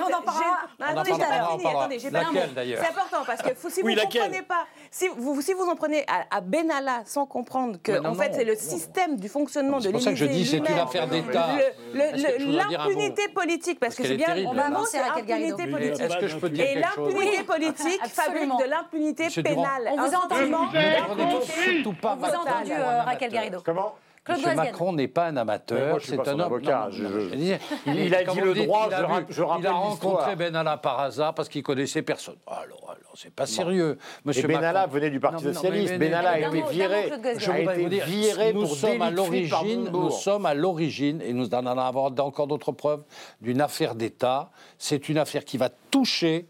[0.00, 0.60] On en parlera.
[0.80, 5.64] Attendez, j'ai pas d'ailleurs important parce que si vous comprenez pas, si vous, si vous
[5.64, 9.84] en prenez à, Benalla sans comprendre que en fait c'est le système du fonctionnement de
[9.84, 10.04] l'Élysée.
[10.04, 11.48] C'est pour ça que je dis c'est une affaire d'État.
[11.94, 16.00] L'impunité politique, parce que c'est bien, on va avancer l'impunité politique.
[16.00, 19.90] Est-ce que je peux dire Et l'impunité politique fabrique de l'impunité pénale.
[19.92, 20.54] On vous a entendu.
[20.54, 22.72] On vous a entendu,
[23.04, 23.60] Raquel Garrido.
[23.64, 23.94] Comment?
[24.30, 24.56] M.
[24.56, 26.88] Macron n'est pas un amateur, c'est un avocat.
[27.86, 28.88] il, a dit le droit,
[29.28, 32.36] je, rappelle Il a rencontré Benalla par hasard parce qu'il connaissait personne.
[32.46, 33.98] Alors, alors c'est pas sérieux.
[34.24, 35.98] Monsieur Benalla venait du Parti Socialiste.
[35.98, 37.12] Benalla a été viré.
[37.38, 41.66] Je voudrais vous dire, nous sommes à l'origine, nous sommes à l'origine, et nous en
[41.66, 43.02] avons encore d'autres preuves,
[43.40, 44.50] d'une affaire d'État.
[44.78, 46.46] C'est une affaire qui va toucher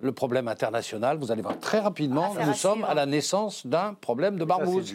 [0.00, 1.18] le problème international.
[1.18, 4.92] Vous allez voir très rapidement, nous sommes à la naissance d'un problème de barbouze.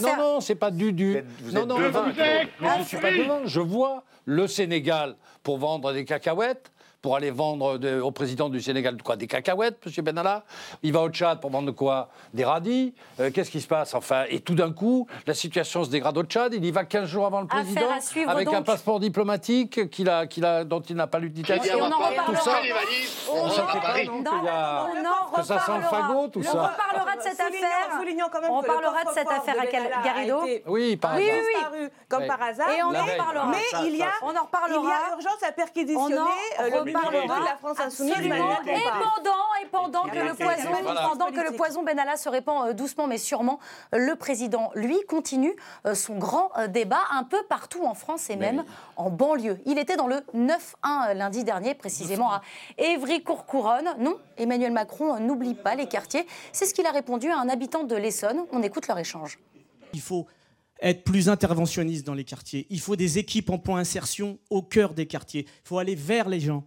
[0.00, 1.24] Non, non, c'est pas du du.
[1.52, 3.40] non, non, je ne suis pas devant.
[3.44, 6.70] Je vois le Sénégal pour vendre des cacahuètes
[7.04, 10.04] pour aller vendre au président du Sénégal quoi Des cacahuètes, M.
[10.06, 10.42] Benalla
[10.82, 14.24] Il va au Tchad pour vendre quoi Des radis euh, Qu'est-ce qui se passe Enfin,
[14.30, 16.54] et tout d'un coup, la situation se dégrade au Tchad.
[16.54, 17.90] Il y va 15 jours avant le président,
[18.26, 21.76] avec un passeport diplomatique qu'il a, qu'il a, dont il n'a pas l'utilisation.
[21.78, 22.56] On en tout ça.
[23.30, 23.48] On
[25.36, 26.52] que ça sent le fagot, tout ça.
[26.54, 28.50] On reparlera de cette affaire.
[28.50, 30.40] On parlera de cette affaire à Garrido.
[30.66, 31.26] Oui, par hasard.
[31.26, 32.70] Oui, oui, comme par hasard.
[32.70, 33.46] Et on en reparlera.
[33.48, 34.80] Mais il y a, on en reparlera.
[34.82, 36.14] Il y a urgence à perquisitionner
[36.60, 38.14] le parlera de la France insoumise.
[38.18, 40.70] Et pendant, et pendant que le poison,
[41.10, 43.58] pendant que le poison Benalla se répand euh, doucement mais sûrement,
[43.92, 45.54] le président, lui, continue
[45.86, 48.64] euh, son grand euh, débat un peu partout en France et même
[48.96, 49.58] en banlieue.
[49.66, 52.42] Il était dans le 9-1 lundi dernier, précisément à
[52.78, 53.88] Évry-Courcouronne.
[53.98, 56.26] Non, Emmanuel Macron n'oublie pas les quartiers.
[56.52, 58.44] C'est ce qu'il a répondu à un habitant de l'Essonne.
[58.52, 59.38] On écoute leur échange.
[59.92, 60.26] Il faut
[60.80, 62.66] être plus interventionniste dans les quartiers.
[62.70, 65.46] Il faut des équipes en point insertion au cœur des quartiers.
[65.46, 66.64] Il faut aller vers les gens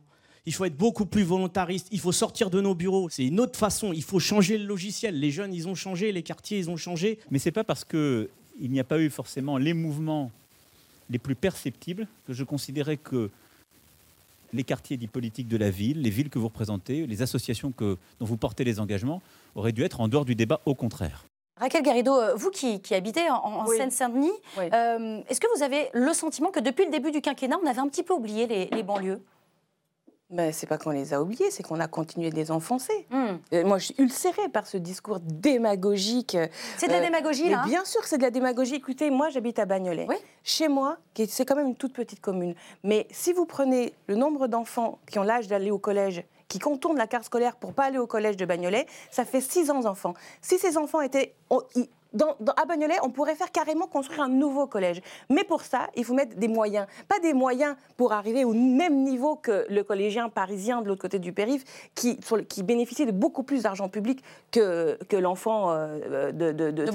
[0.48, 3.10] il faut être beaucoup plus volontariste, il faut sortir de nos bureaux.
[3.10, 5.20] C'est une autre façon, il faut changer le logiciel.
[5.20, 7.20] Les jeunes, ils ont changé, les quartiers, ils ont changé.
[7.30, 8.30] Mais ce n'est pas parce qu'il
[8.62, 10.32] n'y a pas eu forcément les mouvements
[11.10, 13.30] les plus perceptibles que je considérais que
[14.54, 17.98] les quartiers dits politiques de la ville, les villes que vous représentez, les associations que,
[18.22, 19.22] dont vous portez les engagements,
[19.54, 21.26] auraient dû être en dehors du débat, au contraire.
[21.58, 26.52] Raquel Garrido, euh, vous qui, habitez en, Seine-Saint-Denis, euh, est-ce que vous avez le sentiment
[26.52, 29.20] que depuis le début du quinquennat, on avait un petit peu oublié les banlieues?
[30.30, 33.08] Mais c'est pas qu'on les a oubliés, c'est qu'on a continué de les enfoncer.
[33.10, 33.38] Hmm.
[33.66, 36.38] Moi, je suis ulcérée par ce discours démagogique.
[36.78, 38.76] C'est de la euh, démagogie, là hein Bien sûr, c'est de la démagogie.
[38.76, 40.08] Écoutez, moi, j'habite à Bagnolet.
[40.44, 42.56] Chez moi, c'est quand même une toute petite commune.
[42.84, 46.98] Mais si vous prenez le nombre d'enfants qui ont l'âge d'aller au collège qui contournent
[46.98, 50.14] la carte scolaire pour pas aller au collège de Bagnolet, ça fait 6 ans d'enfants.
[50.42, 51.36] Si ces enfants étaient
[52.14, 55.02] dans, à Bagnolet, on pourrait faire carrément construire un nouveau collège.
[55.30, 56.88] Mais pour ça, il faut mettre des moyens.
[57.08, 61.20] Pas des moyens pour arriver au même niveau que le collégien parisien de l'autre côté
[61.20, 66.52] du périph', qui, qui bénéficie de beaucoup plus d'argent public que, que l'enfant euh, de,
[66.52, 66.92] de, de, de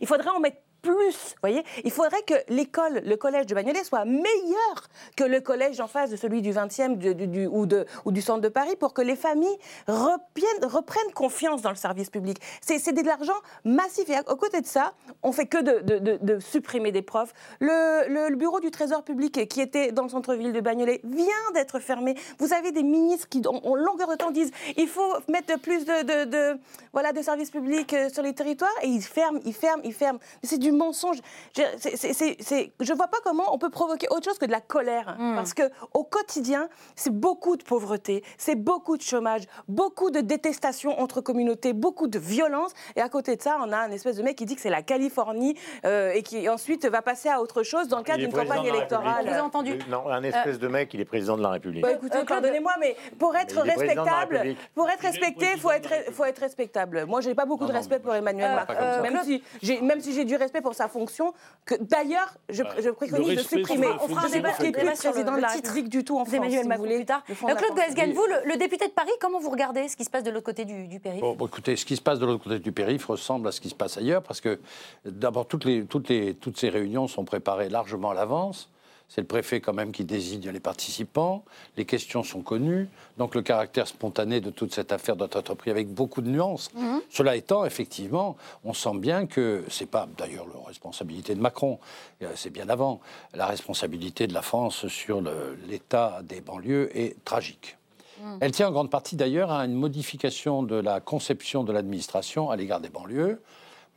[0.00, 1.34] Il faudrait en mettre plus.
[1.42, 5.86] Voyez Il faudrait que l'école, le collège de Bagnolet soit meilleur que le collège en
[5.86, 9.58] face de celui du 20e du, ou, du centre de Paris pour que les familles
[9.86, 12.38] reprennent, confiance dans le service public.
[12.60, 14.08] C'est de l'argent massif.
[14.08, 17.34] Et à, côté de ça, on fait que de, supprimer des profs.
[17.60, 21.80] Le, le, bureau du Trésor public qui était dans le centre-ville de Bagnolet vient d'être
[21.80, 22.16] fermé.
[22.38, 26.58] Vous avez des ministres qui, en, longueur de temps, disent il faut mettre plus de,
[26.92, 30.20] voilà, de services publics euh, sur les territoires et ils ferment, ils ferment, ils ferment.
[30.42, 31.18] C'est du mensonge.
[31.56, 35.16] Je ne vois pas comment on peut provoquer autre chose que de la colère.
[35.18, 35.34] Hmm.
[35.34, 35.64] Parce que
[35.94, 41.72] au quotidien, c'est beaucoup de pauvreté, c'est beaucoup de chômage, beaucoup de détestation entre communautés,
[41.72, 42.72] beaucoup de violence.
[42.96, 44.70] Et à côté de ça, on a un espèce de mec qui dit que c'est
[44.70, 48.32] la Californie euh, et qui ensuite va passer à autre chose dans le cadre d'une
[48.32, 49.24] campagne électorale.
[49.24, 51.82] Vous avez entendu Non, un espèce de mec, il est président de la République.
[51.82, 56.38] Bah, écoutez, pardonnez-moi, mais pour être respectable, pour être respecté, il faut être, faut être
[56.38, 57.04] respectable.
[57.06, 59.42] Moi, j'ai pas beaucoup de respect pour Emmanuel Macron, euh, même, si
[59.82, 61.32] même si j'ai du respect pour sa fonction.
[61.64, 63.88] Que d'ailleurs, je, je, préconise de supprimer.
[64.00, 66.34] On fera un débat, qui plus président de la République du tout en France.
[66.34, 67.24] Emmanuel Macron plus tard.
[67.24, 70.30] Claude Goesgen, vous, le, député de Paris, comment vous regardez ce qui se passe de
[70.30, 72.72] l'autre côté du, du périph' bon, Écoutez, ce qui se passe de l'autre côté du
[72.72, 74.58] périph' ressemble à ce qui se passe ailleurs, parce que
[75.04, 78.70] d'abord toutes les, toutes les, toutes ces réunions sont préparées largement à l'avance.
[79.08, 81.44] C'est le préfet quand même qui désigne les participants.
[81.78, 82.88] Les questions sont connues.
[83.16, 86.70] Donc le caractère spontané de toute cette affaire doit être pris avec beaucoup de nuances.
[86.74, 87.00] Mhm.
[87.08, 91.78] Cela étant, effectivement, on sent bien que c'est pas d'ailleurs la responsabilité de Macron,
[92.22, 93.00] euh, c'est bien avant.
[93.32, 95.22] La responsabilité de la France sur
[95.66, 97.78] l'état des banlieues est tragique.
[98.20, 98.38] Mhm.
[98.42, 102.56] Elle tient en grande partie d'ailleurs à une modification de la conception de l'administration à
[102.56, 103.40] l'égard des banlieues.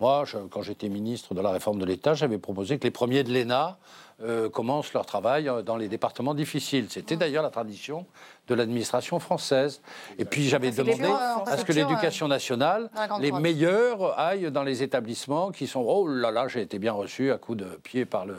[0.02, 3.32] Moi, quand j'étais ministre de la réforme de l'État, j'avais proposé que les premiers de
[3.32, 3.78] l'ENA
[4.24, 6.88] euh, commencent leur travail euh, dans les départements difficiles.
[6.90, 8.06] C'était d'ailleurs la tradition
[8.48, 9.82] de l'administration française.
[10.18, 11.10] Et puis j'avais demandé
[11.46, 15.84] à ce que l'éducation nationale, les meilleurs, aillent dans les établissements qui sont...
[15.88, 18.36] Oh là là, j'ai été bien reçu à coups de pied par le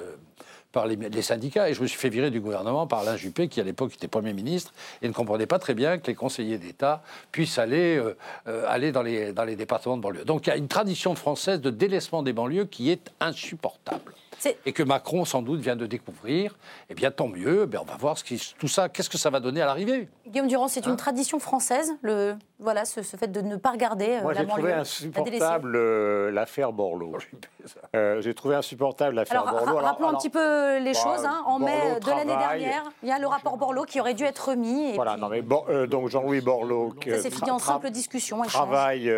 [0.73, 3.61] par les, syndicats et je me suis fait virer du gouvernement par Alain Juppé qui
[3.61, 7.03] à l'époque était Premier ministre et ne comprenait pas très bien que les conseillers d'État
[7.31, 10.25] puissent aller, euh, aller dans, les, dans les départements de banlieue.
[10.25, 14.15] Donc il y a une tradition française de délaissement des banlieues qui est insupportable.
[14.67, 16.57] Et que Macron, sans doute, vient de découvrir,
[16.91, 17.69] eh bien, tant mieux.
[17.73, 20.09] Eh on va voir ce qui, tout ça, qu'est-ce que ça va donner à l'arrivée.
[20.27, 24.21] Guillaume Durand, c'est une hein tradition française, le, voilà, ce, fait de ne pas regarder
[24.23, 27.17] Moi, la j'ai trouvé insupportable euh, l'affaire Borloo.
[27.95, 29.77] Euh, j'ai trouvé insupportable l'affaire Borloo.
[29.79, 31.25] rappelons un petit peu les choses.
[31.25, 31.43] Hein.
[31.47, 34.51] En mai de l'année dernière, il y a le rapport Borloo qui aurait dû être
[34.51, 34.95] remis.
[34.95, 36.95] voilà, non, mais euh, donc Jean-Louis Borloo.
[37.05, 38.43] Ça s'est fini en simple discussion.
[38.43, 39.13] Travaille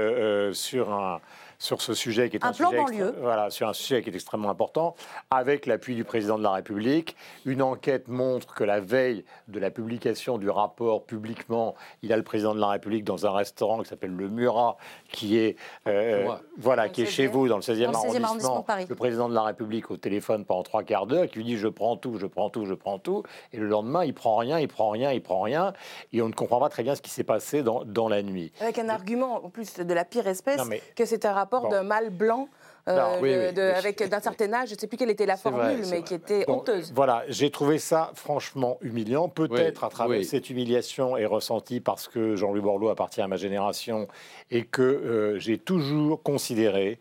[0.52, 1.20] sur un
[1.64, 2.84] sur ce sujet qui est un, sujet
[3.20, 4.94] voilà, sur un sujet qui est extrêmement important,
[5.30, 7.16] avec l'appui du président de la République.
[7.46, 12.22] Une enquête montre que la veille de la publication du rapport publiquement, il a le
[12.22, 14.76] président de la République dans un restaurant qui s'appelle le Murat,
[15.10, 15.56] qui est
[15.88, 18.66] euh, voilà, qui est chez vous dans le 16e, arrondissement.
[18.86, 21.68] Le président de la République au téléphone pendant trois quarts d'heure, qui lui dit je
[21.68, 23.22] prends tout, je prends tout, je prends tout,
[23.54, 25.72] et le lendemain il prend rien, il prend rien, il prend rien,
[26.12, 28.52] et on ne comprend pas très bien ce qui s'est passé dans, dans la nuit.
[28.60, 30.60] Avec un argument en plus de la pire espèce,
[30.94, 32.48] que c'est un rapport rapport d'un mâle blanc
[32.86, 36.14] euh, avec d'un certain âge, je ne sais plus quelle était la formule, mais qui
[36.14, 36.92] était honteuse.
[36.94, 39.28] Voilà, j'ai trouvé ça franchement humiliant.
[39.28, 44.06] Peut-être à travers cette humiliation est ressentie parce que Jean-Louis Borloo appartient à ma génération
[44.50, 46.98] et que euh, j'ai toujours considéré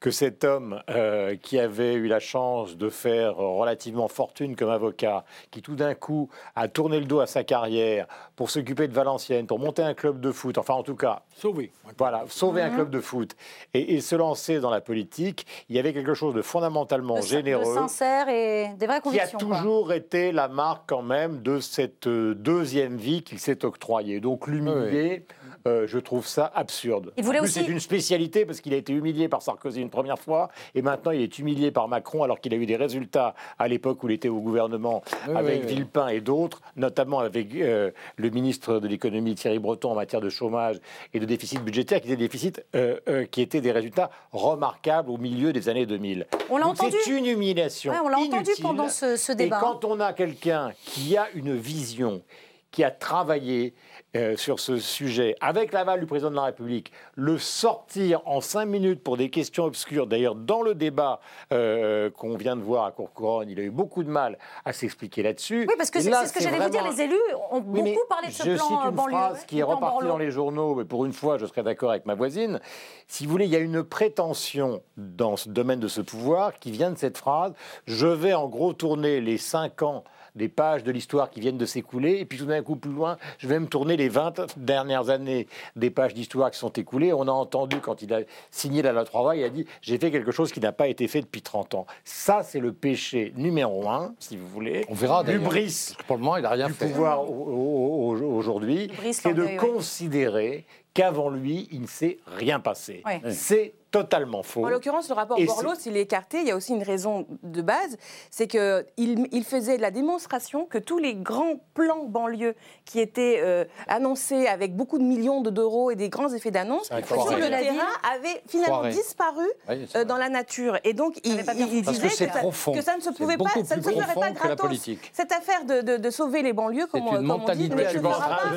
[0.00, 5.24] que cet homme euh, qui avait eu la chance de faire relativement fortune comme avocat,
[5.50, 8.06] qui tout d'un coup a tourné le dos à sa carrière
[8.36, 11.22] pour s'occuper de Valenciennes, pour monter un club de foot, enfin en tout cas...
[11.36, 11.72] Sauver.
[11.96, 12.74] Voilà, sauver un mhm.
[12.74, 13.36] club de foot
[13.74, 17.64] et, se lancer dans la politique, il y avait quelque chose de fondamentalement généreux.
[17.64, 19.38] De sincère et des vraies convictions.
[19.38, 23.64] Qui a toujours été la marque quand même de cette euh, deuxième vie qu'il s'est
[23.64, 24.20] octroyée.
[24.20, 25.26] Donc l'humilier...
[25.66, 27.12] Euh, je trouve ça absurde.
[27.16, 30.50] Il voulait C'est une spécialité parce qu'il a été humilié par Sarkozy une première fois
[30.74, 34.02] et maintenant il est humilié par Macron alors qu'il a eu des résultats à l'époque
[34.02, 35.02] où il était au gouvernement
[35.34, 40.20] avec Villepin et d'autres, notamment avec euh, le ministre de l'économie Thierry Breton en matière
[40.20, 40.76] de chômage
[41.12, 45.18] et de déficit budgétaire, qui étaient des déficits euh, qui étaient des résultats remarquables au
[45.18, 46.26] milieu des années 2000.
[46.50, 46.96] On l'a entendu.
[47.04, 47.92] C'est une humiliation.
[48.04, 49.58] on l'a entendu pendant ce, ce débat.
[49.58, 52.22] Et quand on a quelqu'un qui a une vision,
[52.70, 53.74] qui a travaillé,
[54.16, 58.64] euh, sur ce sujet, avec l'aval du président de la République, le sortir en cinq
[58.64, 61.20] minutes pour des questions obscures, d'ailleurs dans le débat
[61.52, 65.22] euh, qu'on vient de voir à Courcouronne, il a eu beaucoup de mal à s'expliquer
[65.22, 65.66] là-dessus.
[65.68, 67.16] Oui, parce que c'est ce que j'allais vous dire, les élus
[67.50, 70.30] ont beaucoup parlé de ce je plan cite une phrase qui est repartie dans les
[70.30, 72.60] journaux, mais pour une fois, je serais d'accord avec ma voisine.
[73.08, 76.70] Si vous voulez, il y a une prétention dans ce domaine de ce pouvoir qui
[76.70, 77.52] vient de cette phrase
[77.86, 80.04] «Je vais en gros tourner les cinq ans
[80.38, 83.18] des pages de l'histoire qui viennent de s'écouler, et puis tout d'un coup, plus loin,
[83.38, 85.46] je vais me tourner les 20 dernières années
[85.76, 87.12] des pages d'histoire qui sont écoulées.
[87.12, 88.20] On a entendu, quand il a
[88.50, 91.06] signé la loi travail, il a dit J'ai fait quelque chose qui n'a pas été
[91.08, 91.86] fait depuis 30 ans.
[92.04, 94.86] Ça, c'est le péché numéro un, si vous voulez.
[94.88, 96.86] On verra L'ubris, pour le moment, il n'a rien du fait.
[96.86, 103.02] pouvoir aujourd'hui, c'est de considérer qu'avant lui, il ne s'est rien passé.
[103.30, 104.64] C'est totalement faux.
[104.64, 107.62] En l'occurrence, le rapport Borloo, s'il est écarté, il y a aussi une raison de
[107.62, 107.96] base,
[108.30, 113.64] c'est qu'il il faisait la démonstration que tous les grands plans banlieues qui étaient euh,
[113.86, 118.42] annoncés avec beaucoup de millions d'euros et des grands effets d'annonce, sur le terrain avaient
[118.46, 120.78] finalement disparu euh, dans la nature.
[120.84, 123.90] Et donc, il, il, disait que, que, ça ne se pouvait pas, ça ne se
[123.90, 124.90] ferait pas gratos.
[125.12, 128.50] Cette affaire de, de, sauver les banlieues, comme, comme on dit, ne se fera pas.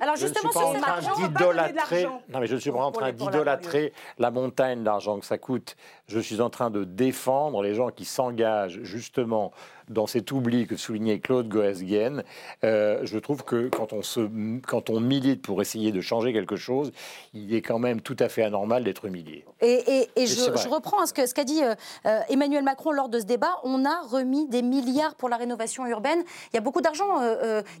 [0.00, 3.92] Alors, justement, sur cet argent, non, mais je ne suis pas en train d'idolâtrer
[4.26, 5.76] la montagne d'argent que ça coûte.
[6.08, 9.52] Je suis en train de défendre les gens qui s'engagent justement
[9.88, 12.24] dans cet oubli que soulignait Claude Goesgen,
[12.64, 14.20] euh, je trouve que quand on, se,
[14.66, 16.92] quand on milite pour essayer de changer quelque chose,
[17.34, 19.44] il est quand même tout à fait anormal d'être humilié.
[19.60, 21.74] Et, et, je, reprends ce qu'a ce qu'a dit euh,
[22.06, 23.56] euh, Emmanuel Macron lors de ce débat.
[23.64, 26.22] On a remis des milliards pour la rénovation urbaine.
[26.52, 27.06] Il y a beaucoup d'argent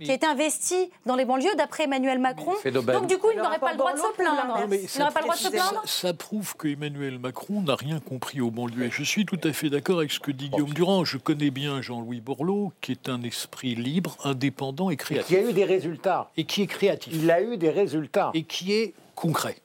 [0.00, 2.52] qui a été investi dans les banlieues, d'après Emmanuel Macron.
[2.64, 4.58] Donc du coup, il n'aurait pas le droit de se plaindre.
[4.70, 5.82] il n'aurait pas le droit de se plaindre.
[5.84, 8.84] Ça, prouve que Emmanuel Macron n'a rien compris aux banlieues.
[8.84, 11.04] Et je suis tout à fait d'accord avec ce que dit Guillaume Durand.
[11.04, 15.28] Je connais bien Jean Jean-Louis Borloo, qui est un esprit libre, indépendant et créatif.
[15.28, 16.30] qui a eu des résultats.
[16.36, 17.12] Et qui est créatif.
[17.16, 18.30] Il a eu des résultats.
[18.34, 19.56] Et qui est concret.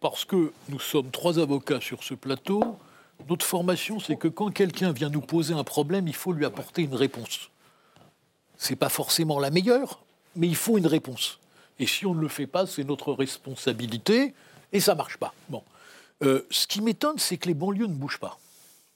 [0.00, 2.76] Parce que nous sommes trois avocats sur ce plateau.
[3.28, 6.82] Notre formation, c'est que quand quelqu'un vient nous poser un problème, il faut lui apporter
[6.82, 7.50] une réponse.
[8.56, 10.02] C'est pas forcément la meilleure,
[10.34, 11.38] mais il faut une réponse.
[11.78, 14.34] Et si on ne le fait pas, c'est notre responsabilité,
[14.72, 15.32] et ça marche pas.
[15.48, 15.62] Bon.
[16.24, 18.38] Euh, ce qui m'étonne, c'est que les banlieues ne bougent pas.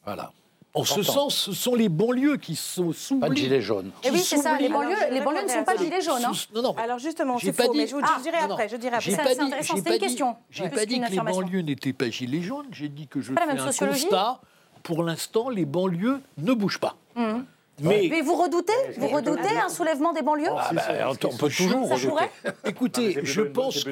[0.05, 0.33] Voilà.
[0.75, 3.19] En ce sens, ce sont les banlieues qui sont sous.
[3.19, 3.91] Pas de gilets jaunes.
[4.05, 6.25] Et oui, c'est ça, les banlieues, les banlieues ne sont pas gilets jaunes.
[6.25, 6.33] Hein.
[6.55, 7.79] Non, non, Alors justement, c'est faux, dit...
[7.79, 8.69] mais je vous ah, dirai après.
[8.69, 9.11] Je dirai après.
[9.11, 10.37] C'est intéressant, c'était une question.
[10.51, 13.41] J'ai pas dit que les banlieues n'étaient pas gilets jaunes, j'ai dit que je fais
[13.41, 14.41] un constat.
[14.83, 16.95] Pour l'instant, les banlieues ne bougent pas.
[17.17, 17.41] Mmh.
[17.81, 21.91] Mais, mais, vous redoutez, vous redoutez un soulèvement des banlieues ah bah, On peut toujours
[21.91, 22.25] redouter.
[22.65, 23.85] Écoutez, je pense,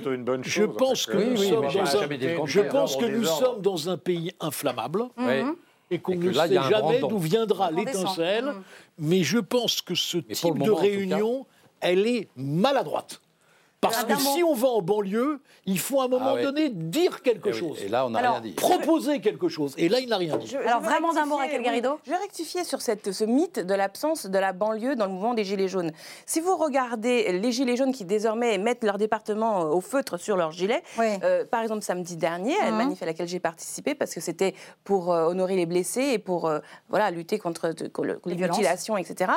[0.43, 4.33] je pense que nous sommes dans un, je pense que nous sommes dans un pays
[4.41, 5.05] inflammable.
[5.90, 8.47] Et qu'on ne sait jamais d'où viendra l'étincelle.
[8.47, 8.62] Mmh.
[8.99, 11.47] Mais je pense que ce type de réunion,
[11.81, 13.20] elle est maladroite.
[13.85, 17.23] Parce que si on va en banlieue, il faut à un moment ah donné dire
[17.23, 17.83] quelque eh chose.
[17.83, 18.53] Et là, on n'a rien dit.
[18.53, 19.75] Proposer quelque chose.
[19.79, 20.57] Et là, il n'a rien dit.
[20.57, 24.27] Alors, vraiment d'un mot, Raquel Garrido Je vais rectifier sur cette, ce mythe de l'absence
[24.27, 25.92] de la banlieue dans le mouvement des Gilets jaunes.
[26.27, 30.53] Si vous regardez les Gilets jaunes qui désormais mettent leur département au feutre sur leur
[30.53, 32.79] gilet, euh, par exemple samedi dernier, à une mhm.
[32.79, 36.47] manif à laquelle j'ai participé parce que c'était pour euh, honorer les blessés et pour
[36.47, 37.73] euh, voilà, lutter contre,
[38.27, 39.33] les, mutilations, etc.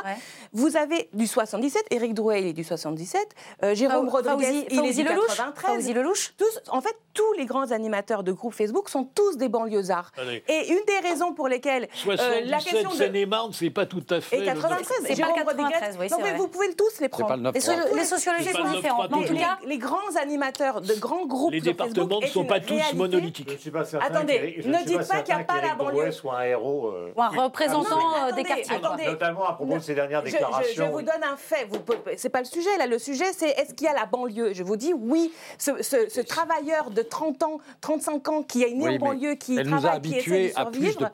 [0.54, 3.36] Vous avez du 77, Éric Drouet, il est du 77,
[3.74, 5.94] Jérôme Rodriguez, il est du 93.
[6.38, 10.12] Tous, en fait, tous les grands animateurs de groupes Facebook sont tous des banlieusards.
[10.48, 14.22] Et une des raisons pour lesquelles euh, la question de Seine-et-Marne, c'est pas tout à
[14.22, 14.42] fait.
[14.42, 16.34] Et 93, c'est pas 93, oui, vrai.
[16.36, 17.52] Vous pouvez tous les prendre.
[17.52, 19.12] Les, les, sociologies sont différentes.
[19.12, 22.94] En tout cas, les grands animateurs de grands groupes les départements ne sont pas tous
[22.94, 23.68] monolithiques.
[24.00, 26.12] Attendez, ne dites pas qu'il n'y a pas la banlieue.
[26.12, 26.88] soit un héros.
[26.88, 28.78] Euh, ou un représentant euh, des quartiers.
[29.08, 30.86] Notamment à propos de ces dernières déclarations.
[30.86, 31.68] Je vous donne un fait.
[32.18, 32.86] C'est pas le sujet là.
[32.86, 35.32] Le sujet, c'est est-ce qu'il y a la banlieue Je vous dis oui.
[35.58, 40.16] Ce travailleur de 30 ans, 35 ans, qui a une oui, banlieue, qui travaille, qui
[40.16, 41.12] essaie de survivre,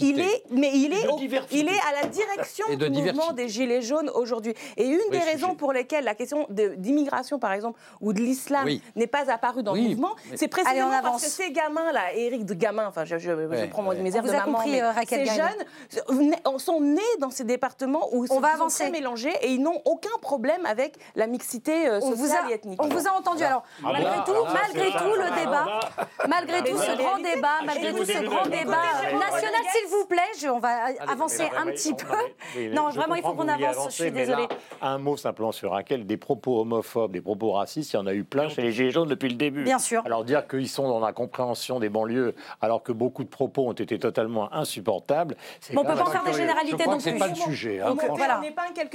[0.00, 1.06] il est, mais il est,
[1.52, 4.54] il est à la direction du mouvement des Gilets jaunes aujourd'hui.
[4.76, 9.06] Et une des raisons pour lesquelles la question d'immigration, par exemple, ou de l'islam n'est
[9.06, 13.04] pas apparue dans le mouvement, c'est précisément parce que ces gamins-là, Éric de Gamin, enfin,
[13.04, 17.44] je, je, prends mes airs de maman, compris, euh, ces jeunes sont nés dans ces
[17.44, 18.90] départements où on va avancer.
[18.90, 22.82] mélangés et ils n'ont aucun problème avec la mixité euh, sociale et ethnique.
[22.82, 23.42] On vous a entendu.
[23.44, 25.66] Alors, malgré tout, malgré tout, le débat,
[26.28, 30.58] malgré tout ce grand débat, malgré tout ce grand débat national, s'il vous plaît, on
[30.58, 30.76] va
[31.08, 32.70] avancer un petit peu.
[32.72, 33.86] Non, vraiment, il faut qu'on avance.
[33.90, 34.48] Je suis désolée.
[34.82, 38.14] Un mot simplement sur Raquel, des propos homophobes, des propos racistes, il y en a
[38.14, 39.64] eu plein chez les Gilets jaunes depuis le début.
[39.64, 40.02] Bien sûr.
[40.04, 43.72] Alors dire qu'ils sont dans la compréhension des banlieues, alors que beaucoup de propos ont
[43.72, 45.36] été totalement insupportables.
[45.70, 47.00] on ne peut pas faire des généralités non plus.
[47.00, 47.80] C'est pas le sujet.
[47.80, 47.94] Hein,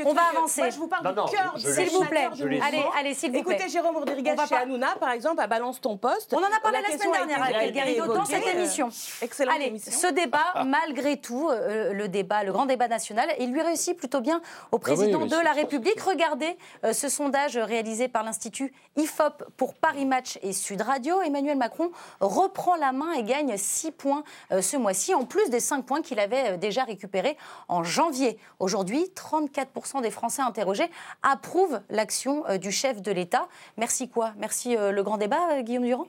[0.05, 0.61] on va avancer.
[0.61, 2.29] Moi, je vous parle du cœur, s'il vous plaît.
[2.67, 3.40] Allez, allez, s'il vous plaît.
[3.41, 6.33] Écoutez, Jérôme Rodriguez chez Hanouna, par exemple, à Balance ton poste.
[6.33, 8.89] On en a parlé la, semaine dernière avec Garrido dans cette émission.
[9.21, 9.53] Excellent.
[9.55, 13.97] Allez, ce débat, malgré tout, euh, le débat, le grand débat national, il lui réussit
[13.97, 15.99] plutôt bien au ah président de la République.
[16.01, 21.21] Regardez euh, ce sondage réalisé par l'Institut IFOP pour Paris Match et Sud Radio.
[21.21, 25.59] Emmanuel Macron reprend la main et gagne 6 points euh, ce mois-ci, en plus des
[25.59, 28.37] 5 points qu'il avait déjà récupérés en janvier.
[28.59, 30.89] Aujourd'hui, 34% des Français interrogés
[31.23, 33.30] approuvent l'action du chef de l'État.
[33.77, 34.33] Merci quoi?
[34.37, 36.07] Merci le grand débat, Guillaume Durand?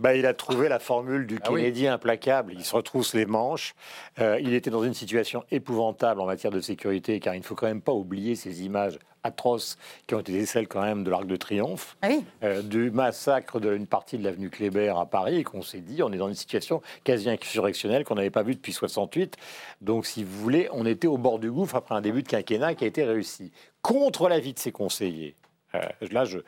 [0.00, 2.54] Bah, il a trouvé la formule du ah Kennedy implacable.
[2.54, 3.74] Il se retrousse les manches.
[4.18, 7.54] Euh, il était dans une situation épouvantable en matière de sécurité, car il ne faut
[7.54, 11.26] quand même pas oublier ces images atroces qui ont été celles quand même de l'Arc
[11.26, 12.08] de Triomphe, ah
[12.42, 16.10] euh, du massacre d'une partie de l'avenue Kléber à Paris, et qu'on s'est dit, on
[16.10, 19.36] est dans une situation quasi insurrectionnelle qu'on n'avait pas vue depuis 68.
[19.82, 22.74] Donc, si vous voulez, on était au bord du gouffre après un début de quinquennat
[22.74, 23.52] qui a été réussi.
[23.82, 25.36] Contre l'avis de ses conseillers.
[25.74, 25.80] Euh,
[26.10, 26.38] là, je,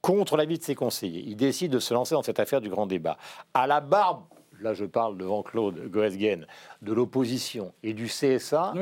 [0.00, 1.24] contre l'avis de ses conseillers.
[1.26, 3.16] Il décide de se lancer dans cette affaire du grand débat.
[3.54, 4.24] À la barbe,
[4.60, 6.46] là je parle devant Claude Goesgen,
[6.82, 8.74] de l'opposition et du CSA,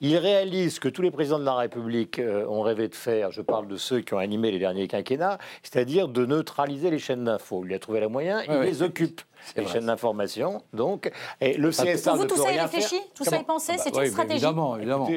[0.00, 3.42] il réalise que tous les présidents de la République euh, ont rêvé de faire, je
[3.42, 7.64] parle de ceux qui ont animé les derniers quinquennats, c'est-à-dire de neutraliser les chaînes d'infos.
[7.66, 9.20] Il a trouvé la moyen, il les occupe
[9.56, 10.62] les chaînes d'information.
[10.72, 14.06] Donc, et le CSA vous, tout ça est réfléchi, tout ça est pensé, c'est une
[14.06, 14.44] stratégie.
[14.44, 15.08] Évidemment, évidemment.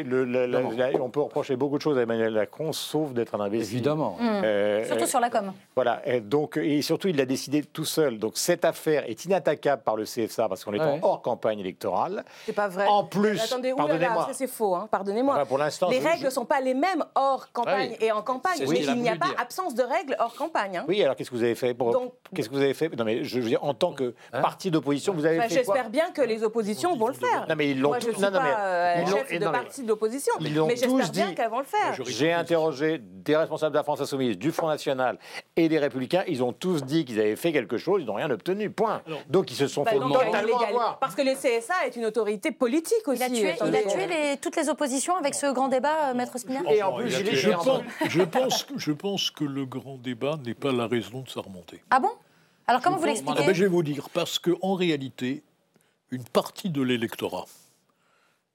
[0.99, 3.75] on peut reprocher beaucoup de choses à Emmanuel Macron, sauf d'être un imbécile.
[3.75, 4.17] Évidemment.
[4.19, 4.41] Mmh.
[4.43, 5.51] Euh, surtout sur la com.
[5.75, 6.01] Voilà.
[6.05, 8.19] Et donc, et surtout, il l'a décidé tout seul.
[8.19, 12.23] Donc, cette affaire est inattaquable par le CSA parce qu'on est en hors campagne électorale.
[12.45, 12.87] C'est pas vrai.
[12.87, 13.39] En plus,
[13.75, 14.29] pardonnez-moi.
[14.33, 14.75] c'est faux.
[14.75, 15.45] Hein, pardonnez-moi.
[15.45, 18.59] pour l'instant, les règles ne sont pas les mêmes hors campagne et en campagne.
[18.67, 20.77] Mais il n'y a pas absence de règles hors campagne.
[20.77, 20.85] Hein.
[20.87, 21.01] Oui.
[21.03, 21.91] Alors, qu'est-ce que vous avez fait pour
[22.33, 22.89] Qu'est-ce que vous avez fait?
[22.95, 25.55] Non, mais je veux dire, en tant que hein parti d'opposition, vous avez fait fait
[25.55, 27.45] J'espère bien que les oppositions vont le faire.
[27.47, 28.11] Non, mais ils l'ont tous.
[28.15, 31.95] Je non, pas euh, chef de parti d'opposition, mais j'espère bien qu'elles vont le faire.
[32.05, 35.17] J'ai interrogé des responsables de la France Insoumise, du Front National
[35.55, 36.23] et des Républicains.
[36.27, 38.01] Ils ont tous dit qu'ils avaient fait quelque chose.
[38.01, 38.69] Ils n'ont rien obtenu.
[38.69, 39.01] Point.
[39.29, 40.99] Donc ils se sont bah, fait totalement avoir.
[40.99, 43.21] Parce que le CSA est une autorité politique aussi.
[43.21, 46.13] Il a tué, il a tué les, toutes les oppositions avec ce grand débat, euh,
[46.13, 46.61] Maître Spinner.
[46.69, 50.71] Et en plus, je, pense, je, pense, je pense que le grand débat n'est pas
[50.71, 51.81] la raison de sa remontée.
[51.89, 52.11] Ah bon?
[52.71, 55.43] Alors comment vous l'expliquez ben, Je vais vous dire, parce qu'en réalité,
[56.09, 57.45] une partie de l'électorat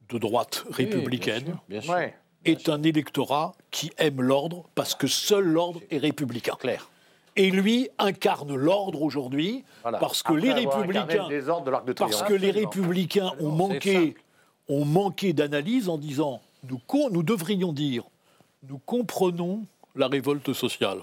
[0.09, 1.59] de droite républicaine
[2.47, 6.55] est un électorat qui aime l'ordre parce que seul l'ordre est républicain.
[6.59, 6.89] Clair.
[7.37, 11.29] Et lui incarne l'ordre aujourd'hui parce que les républicains,
[11.97, 14.15] parce que les républicains ont manqué,
[14.71, 16.41] ont manqué d'analyse en disant
[16.71, 18.05] nous, nous devrions dire
[18.67, 21.01] nous comprenons la révolte sociale.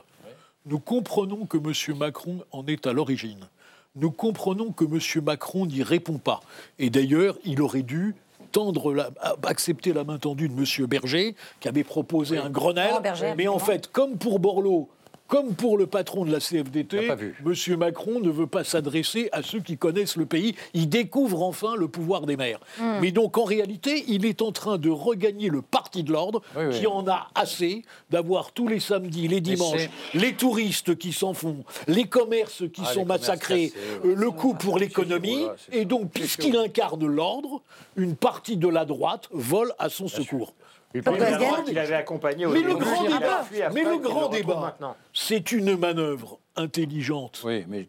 [0.66, 1.98] Nous comprenons que M.
[1.98, 3.48] Macron en est à l'origine.
[3.96, 5.24] nous comprenons que M.
[5.24, 6.40] Macron n'y répond pas.
[6.80, 8.16] Et d'ailleurs, il aurait dû
[8.52, 9.12] tendre la,
[9.44, 10.88] accepter la main tendue de M.
[10.88, 12.94] Berger, qui avait proposé un Grenelle.
[13.38, 14.90] mais en fait, comme pour Borloo,
[15.34, 17.78] comme pour le patron de la CFDT, M.
[17.80, 20.54] Macron ne veut pas s'adresser à ceux qui connaissent le pays.
[20.76, 22.60] Il découvre enfin le pouvoir des maires.
[22.78, 23.00] Hmm.
[23.02, 26.86] Mais donc, en réalité, il est en train de regagner le parti de l'ordre, qui
[26.86, 27.82] en a assez
[28.12, 32.94] d'avoir tous les samedis, les dimanches, les touristes qui s'en font, les commerces qui ah,
[32.94, 33.74] sont massacrés,
[34.06, 35.48] euh, le coût pour l'économie.
[35.72, 37.64] Et donc, puisqu'il incarne l'ordre,
[37.96, 40.54] une partie de la droite vole à son secours.
[40.94, 44.78] Il avait accompagné Mais le grand débat, mais le grand débat,
[45.14, 47.88] c'est une manœuvre intelligente, mais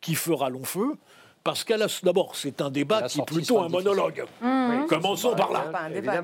[0.00, 0.96] qui fera long feu.
[1.48, 4.26] Parce qu'à d'abord, c'est un débat qui est plutôt un monologue.
[4.42, 4.84] Mmh.
[4.86, 5.64] Commençons par là.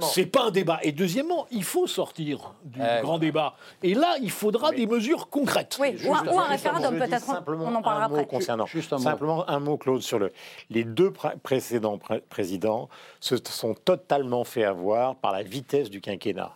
[0.02, 0.80] C'est pas un débat.
[0.82, 3.54] Et deuxièmement, il faut sortir du eh, grand débat.
[3.82, 5.78] Et là, il faudra des mesures concrètes.
[5.80, 7.42] Oui, ou un, référendum peut-être.
[7.48, 8.26] On en parlera après.
[8.26, 8.66] Concernant,
[8.98, 10.30] simplement un mot, Claude, sur le,
[10.68, 11.10] les deux
[11.42, 11.98] précédents
[12.28, 16.52] présidents se sont totalement fait avoir par la vitesse du quinquennat.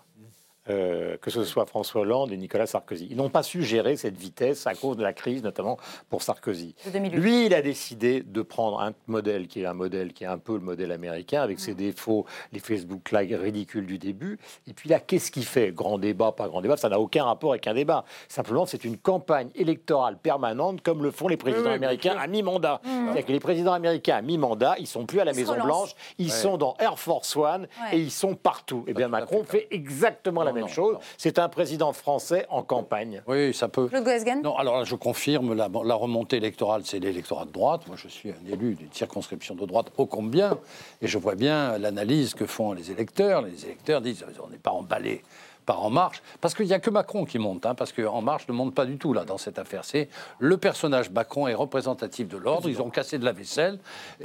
[0.71, 3.09] Euh, que ce soit François Hollande et Nicolas Sarkozy.
[3.11, 5.79] Ils n'ont pas su gérer cette vitesse à cause de la crise, notamment
[6.11, 6.75] pour Sarkozy.
[7.13, 10.39] Lui, il a décidé de prendre un modèle qui est un modèle qui est un
[10.39, 14.39] peu le modèle américain, avec ses défauts, les Facebook Live ridicules du début.
[14.67, 15.73] Et puis là, qu'est-ce qu'il fait?
[15.73, 18.05] Grand débat, pas grand débat, ça n'a aucun rapport avec un débat.
[18.29, 22.81] Simplement, c'est une campagne électorale permanente, comme le font les présidents américains à mi-mandat.
[22.85, 22.89] Mmh.
[22.89, 26.31] C'est-à-dire que les présidents américains à mi-mandat, ils sont plus à la Maison Blanche, ils
[26.31, 28.85] sont dans Air Force One et ils sont partout.
[28.87, 30.97] Et eh bien Macron fait exactement la même même chose.
[31.17, 33.23] C'est un président français en campagne.
[33.27, 33.89] Oui, ça peut.
[33.89, 34.09] Claude
[34.43, 37.87] Non, alors là, je confirme, la, la remontée électorale, c'est l'électorat de droite.
[37.87, 40.59] Moi, je suis un élu d'une circonscription de droite ô combien.
[41.03, 43.43] Et je vois bien l'analyse que font les électeurs.
[43.43, 45.23] Les électeurs disent on n'est pas emballé
[45.69, 48.49] par En Marche, parce qu'il n'y a que Macron qui monte, hein, parce qu'En Marche
[48.49, 49.85] ne monte pas du tout là dans cette affaire.
[49.85, 50.09] C'est
[50.39, 52.71] le personnage Macron est représentatif de l'ordre.
[52.71, 53.79] Ils ont cassé de la vaisselle.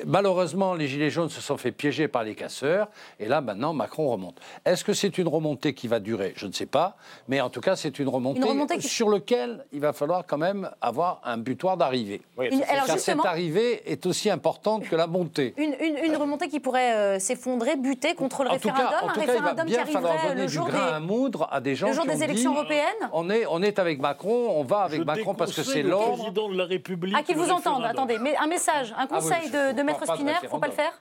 [0.05, 2.87] Malheureusement, les gilets jaunes se sont fait piéger par les casseurs,
[3.19, 4.39] et là maintenant Macron remonte.
[4.63, 6.31] Est-ce que c'est une remontée qui va durer?
[6.37, 6.95] Je ne sais pas,
[7.27, 11.19] mais en tout cas c'est une remontée, sur laquelle il va falloir quand même avoir
[11.25, 12.21] un butoir d'arrivée.
[12.37, 15.53] car cette arrivée est aussi importante que la montée.
[15.57, 20.47] Une, remontée qui pourrait euh, s'effondrer, buter contre le référendum, un référendum qui arriverait le
[20.47, 20.99] jour des à
[21.61, 24.81] des gens le jour des élections européennes on est, on est avec Macron, on va
[24.81, 26.17] avec Macron parce que c'est l'ordre.
[26.17, 27.15] président de la République.
[27.17, 27.85] Ah, qu'ils vous entendent.
[27.85, 30.67] Attendez, mais un message, un ah conseil de, de Maître Spinner, il ne faut pas
[30.67, 30.93] le faire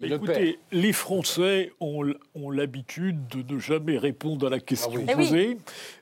[0.00, 5.58] Écoutez, les Français ont, ont l'habitude de ne jamais répondre à la question ah posée.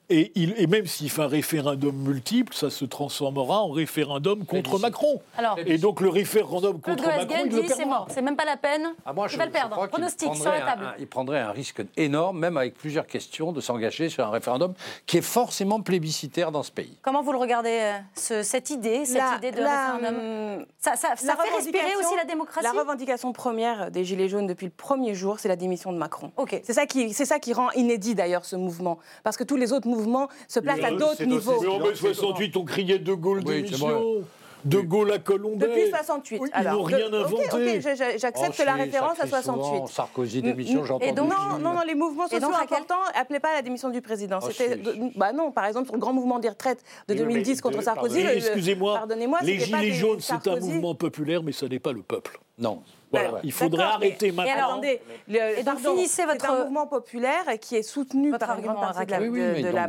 [0.08, 4.78] Et, il, et, même s'il fait un référendum multiple, ça se transformera en référendum contre
[4.78, 5.20] Macron.
[5.64, 8.94] et donc le référendum contre Macron, il dit c'est mort, c'est même pas la peine.
[9.04, 9.88] Ah, moi, il va le perdre.
[9.88, 10.94] Pronostic sur la table.
[10.98, 14.74] il prendrait un risque énorme, même avec plusieurs questions, de s'engager sur un référendum
[15.06, 16.96] qui est forcément plébiscitaire dans ce pays.
[17.02, 17.92] Comment vous le regardez,
[18.30, 22.24] euh, cette idée, cette idée de référendum hum, Ça, ça, ça fait respirer aussi la
[22.24, 25.98] démocratie La revendication première des Gilets jaunes depuis le premier jour, c'est la démission de
[25.98, 26.32] Macron.
[26.62, 28.98] C'est ça, qui, ça qui rend inédit d'ailleurs ce mouvement.
[29.24, 31.60] Parce que tous les autres mouvement se place à d'autres niveaux.
[31.60, 34.24] Mais en mai 68, on criait De Gaulle démission.
[34.66, 35.66] De Gaulle à Colombey.
[35.66, 36.42] Depuis 68.
[36.58, 37.80] ils n'ont rien inventé.
[37.80, 39.88] j'accepte oh, la référence à 68.
[39.88, 41.14] Sarkozy démission, j'entends.
[41.14, 44.40] non, non, non, les mouvements sociaux importants n'appelaient pas la démission du président.
[44.42, 44.80] Oh, C'était,
[45.14, 48.20] bah non, par exemple, sur le grand mouvement des retraites de 2010 contre Sarkozy.
[48.20, 52.40] Excusez-moi, pardonnez-moi, les Gilets jaunes, c'est un mouvement populaire, mais ce n'est pas le peuple.
[52.58, 52.82] Non.
[53.22, 54.52] Voilà, il faudrait arrêter maintenant.
[54.52, 58.64] Et attendez, le, et donc finissez votre un mouvement populaire qui est soutenu par une
[58.64, 59.88] grande partie de la, oui, de, la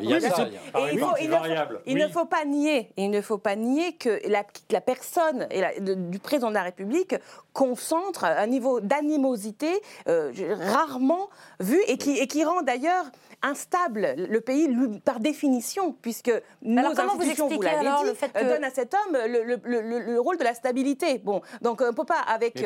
[1.86, 5.62] il, ne faut pas nier, il ne faut pas nier que la, la personne et
[5.62, 7.16] la, du président de la République
[7.54, 13.06] concentre un niveau d'animosité euh, rarement vu et qui, et qui rend d'ailleurs
[13.42, 14.70] instable, le pays
[15.06, 16.32] par définition, puisque
[16.62, 18.44] nos institutions, vous, l'avez dit, le fait que...
[18.44, 21.20] donnent à cet homme le, rôle de la stabilité.
[21.20, 22.66] Bon, donc on ne peut pas avec 18%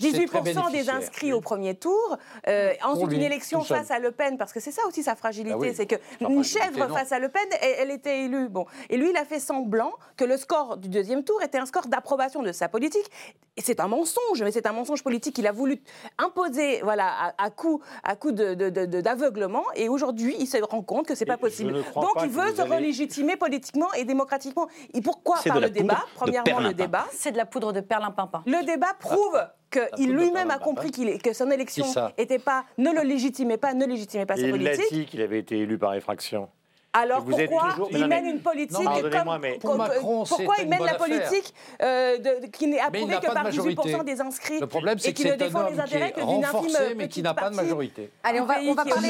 [0.00, 2.16] euh, des inscrits au premier tour,
[2.48, 5.68] euh, ensuite une élection face à Le Pen, parce que c'est ça aussi sa fragilité,
[5.70, 8.48] ah c'est que une chèvre face à Le Pen, elle, était élue.
[8.48, 11.66] Bon, et lui, il a fait semblant que le score du deuxième tour était un
[11.66, 13.10] score d'approbation de sa politique.
[13.56, 15.80] Et c'est un mensonge, mais c'est un mensonge politique qu'il a voulu
[16.18, 19.64] imposer, voilà, à, coup, à coup d'aveuglement.
[19.84, 21.74] Et aujourd'hui, il se rend compte que c'est pas possible.
[21.74, 24.66] Donc, il veut se relégitimer politiquement et démocratiquement.
[24.94, 26.02] Et pourquoi Par le débat?
[26.14, 27.06] Premièrement, le débat.
[27.12, 28.42] C'est de la poudre de perlimpinpin.
[28.46, 29.38] Le débat prouve
[29.70, 31.84] qu'il lui-même a compris que son élection
[32.16, 34.80] était pas, ne le légitimait pas, ne légitimait pas sa politique.
[34.90, 36.48] Il l'a dit qu'il avait été élu par effraction.
[36.96, 42.18] Alors pourquoi il mène une politique comme, Macron, pourquoi il mène la politique euh,
[42.52, 45.84] qui n'est approuvée que par 18% des inscrits Le problème, c'est que c'est un homme
[45.86, 48.10] qui est renforcé, mais qui n'a pas de majorité.
[48.22, 49.08] Allez, on va, on va parler,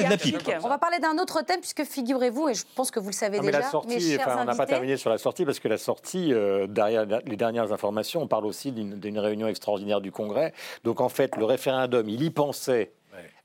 [0.62, 3.38] on va parler d'un autre thème, puisque figurez-vous, et je pense que vous le savez
[3.38, 6.66] déjà, la sortie, on n'a pas terminé sur la sortie, parce que la sortie, euh,
[6.66, 10.54] derrière les dernières informations, on parle aussi d'une réunion extraordinaire du Congrès.
[10.84, 12.92] Donc en fait, le référendum, il y pensait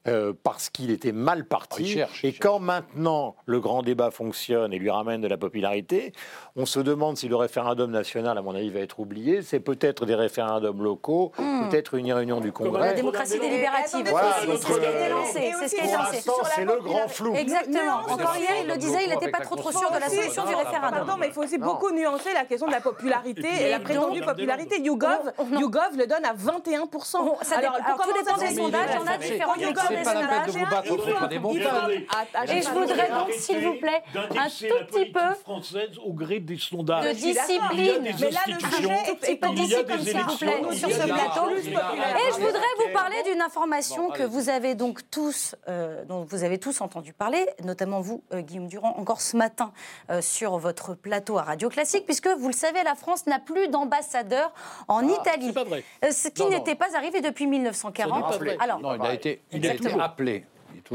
[0.09, 1.99] euh, parce qu'il était mal parti.
[2.23, 6.13] et quand maintenant le grand débat fonctionne et lui ramène de la popularité,
[6.55, 9.41] on se demande si le référendum national, à mon avis, va être oublié.
[9.41, 11.69] C'est peut-être des référendums locaux, hmm.
[11.69, 12.87] peut-être une réunion du Congrès.
[12.87, 14.07] La démocratie délibérative.
[14.09, 15.53] Voilà, c'est ce qui a été lancé.
[15.59, 16.29] C'est ce qui a été lancé.
[16.55, 17.35] C'est le grand flou.
[17.35, 17.99] Exactement.
[18.09, 20.55] Encore hier, il le disait, il n'était pas trop trop sûr de la solution du
[20.55, 21.05] référendum.
[21.05, 24.21] Pardon, mais il faut aussi beaucoup nuancer la question de la popularité et la prétendue
[24.21, 24.81] popularité.
[24.81, 27.17] YouGov, YouGov le donne à 21%.
[27.55, 28.89] Alors, tout dépend des sondages.
[29.01, 29.55] On a différents
[30.03, 32.55] c'est pas la peine de vous battre contre des.
[32.55, 36.57] Et je voudrais donc, s'il vous plaît, un tout petit peu française au gré des
[36.57, 37.05] sondages.
[37.05, 38.01] de discipline.
[38.01, 41.49] Mais là, le sujet est pas discipline, s'il vous plaît, sur ce plateau.
[41.49, 46.43] Et je voudrais vous parler d'une information que vous avez donc tous, euh, dont vous
[46.43, 49.71] avez tous entendu parler, notamment vous, euh, Guillaume Durand, encore ce matin
[50.09, 53.67] euh, sur votre plateau à Radio Classique, puisque vous le savez, la France n'a plus
[53.67, 54.53] d'ambassadeur
[54.87, 55.51] en ah, Italie.
[55.53, 55.83] Pas vrai.
[56.11, 58.41] Ce qui n'était pas arrivé depuis 1940.
[58.59, 59.41] Alors, non, il a été,
[59.79, 60.15] il a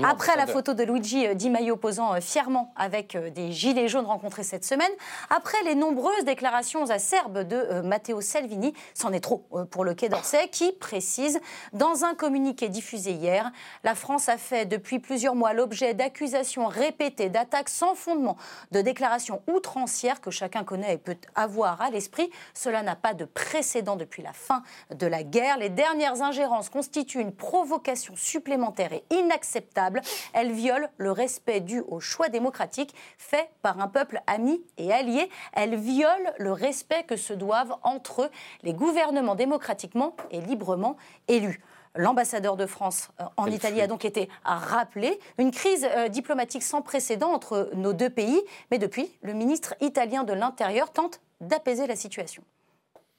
[0.02, 3.86] Après la photo de Luigi euh, Di Maio posant euh, fièrement avec euh, des gilets
[3.86, 4.90] jaunes rencontrés cette semaine,
[5.30, 10.48] après les nombreuses déclarations acerbes de Matteo Salvini, c'en est trop pour le Quai d'Orsay,
[10.48, 11.40] qui précise
[11.72, 13.52] dans un communiqué diffusé hier,
[13.84, 18.36] la France a fait depuis plusieurs mois l'objet d'accusations répétées, d'attaques sans fondement,
[18.72, 22.30] de déclarations outrancières que chacun connaît et peut avoir à l'esprit.
[22.54, 25.58] Cela n'a pas de précédent depuis la fin de la guerre.
[25.58, 29.83] Les dernières ingérences constituent une provocation supplémentaire et inacceptable
[30.32, 35.28] elle viole le respect dû au choix démocratique fait par un peuple ami et allié.
[35.52, 38.30] Elle viole le respect que se doivent entre eux
[38.62, 40.96] les gouvernements démocratiquement et librement
[41.28, 41.60] élus.
[41.96, 45.20] L'ambassadeur de France euh, en Italie a donc été rappelé.
[45.38, 48.40] Une crise euh, diplomatique sans précédent entre nos deux pays.
[48.72, 52.42] Mais depuis, le ministre italien de l'Intérieur tente d'apaiser la situation.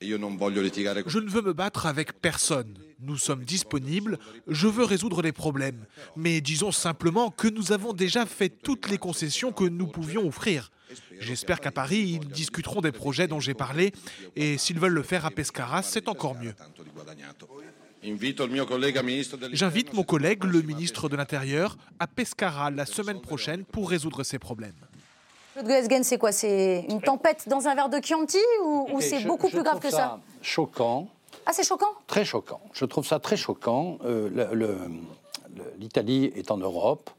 [0.02, 2.78] Je ne veux me battre avec personne.
[3.00, 4.20] Nous sommes disponibles.
[4.48, 5.86] Je veux résoudre les problèmes.
[6.18, 10.72] Mais disons simplement que nous avons déjà fait toutes les concessions que nous pouvions offrir.
[11.20, 13.94] J'espère qu'à Paris, ils discuteront des projets dont j'ai parlé.
[14.36, 16.54] Et s'ils veulent le faire à Pescara, c'est encore mieux.
[19.54, 24.40] J'invite mon collègue, le ministre de l'Intérieur, à Pescara la semaine prochaine pour résoudre ces
[24.40, 24.76] problèmes.
[25.56, 26.34] Claude c'est quoi?
[26.34, 30.20] C'est une tempête dans un verre de Chianti ou, c'est beaucoup plus grave que ça,
[30.42, 31.08] Choquant.
[31.46, 31.92] Ah, c'est choquant?
[32.08, 32.60] Très choquant.
[32.74, 34.00] Je trouve ça très choquant.
[34.04, 34.30] Euh,
[35.78, 37.10] L'Italie est en Europe.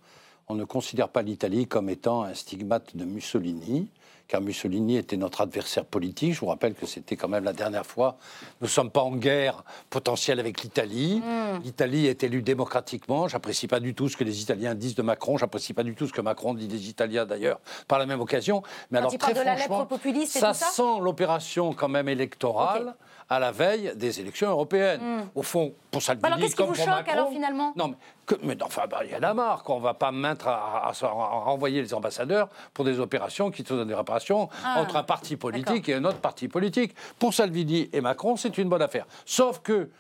[0.49, 3.89] On ne considère pas l'Italie comme étant un stigmate de Mussolini
[4.29, 6.35] car Mussolini était notre adversaire politique.
[6.35, 8.17] Je vous rappelle que c'était quand même la dernière fois.
[8.61, 11.23] Nous ne sommes pas en guerre potentielle avec l'Italie.
[11.25, 11.63] Hmm.
[11.63, 13.29] L'Italie est élue démocratiquement.
[13.29, 15.37] J'apprécie pas du tout ce que les Italiens disent de Macron.
[15.37, 18.63] J'apprécie pas du tout ce que Macron dit des Italiens d'ailleurs par la même occasion.
[18.91, 19.89] Mais alors très franchement,
[20.27, 22.95] ça, sent l'opération quand même électorale
[23.29, 25.01] à la veille des élections européennes.
[25.01, 25.29] Hmm.
[25.35, 28.83] Au fond, pour Salvini, alors, qu'est-ce qui vous choque alors finalement Non, mais, mais enfin,
[28.89, 32.85] bah, il y en a marre qu'on va pas mettre à, renvoyer les ambassadeurs pour
[32.85, 34.81] des opérations qui sont des réparations ah.
[34.81, 36.95] entre un parti politique et un autre parti politique.
[37.19, 39.07] Pour Salvini et Macron, c'est une bonne affaire.
[39.25, 39.91] Sauf que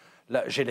[0.46, 0.64] j'ai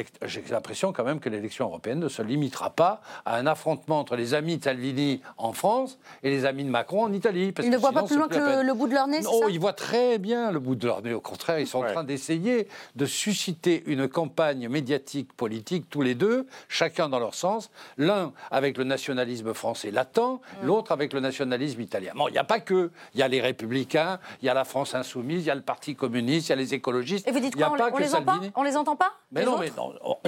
[0.50, 4.34] l'impression quand même que l'élection européenne ne se limitera pas à un affrontement entre les
[4.34, 7.54] amis de Salvini en France et les amis de Macron en Italie.
[7.64, 9.74] ils ne voient pas plus loin que le, bout de leur nez, Non, ils voient
[9.74, 11.14] très bien le bout de leur nez.
[11.14, 16.16] Au contraire, ils sont en train d'essayer de susciter une campagne médiatique, politique, tous les
[16.16, 17.72] deux, chacun dans leur sens.
[17.98, 20.66] L'un avec le nationalisme français latent, mm.
[20.66, 22.12] l'autre avec le nationalisme italien.
[22.16, 22.92] Bon, il n'y a pas que.
[23.14, 25.62] Il y a les républicains, il y a la France insoumise, il y a le
[25.62, 27.28] Parti communiste, il y a les écoulogistes.
[27.28, 28.40] Et vous dites quoi on, les entend pas?
[28.56, 29.14] On les entend pas?
[29.46, 29.72] Non, mais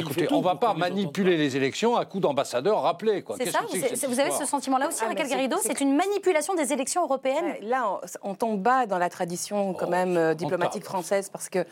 [0.01, 3.23] écoutez, on ne va pas manipuler les élections à coup d'ambassadeurs rappelés.
[3.37, 3.61] C'est ça
[4.07, 7.55] Vous avez ce sentiment-là aussi, ah, Raquel Garrido C'est une manipulation des élections européennes.
[7.61, 11.65] Là, on, tombe bas dans la tradition quand oh, même euh, diplomatique française parce que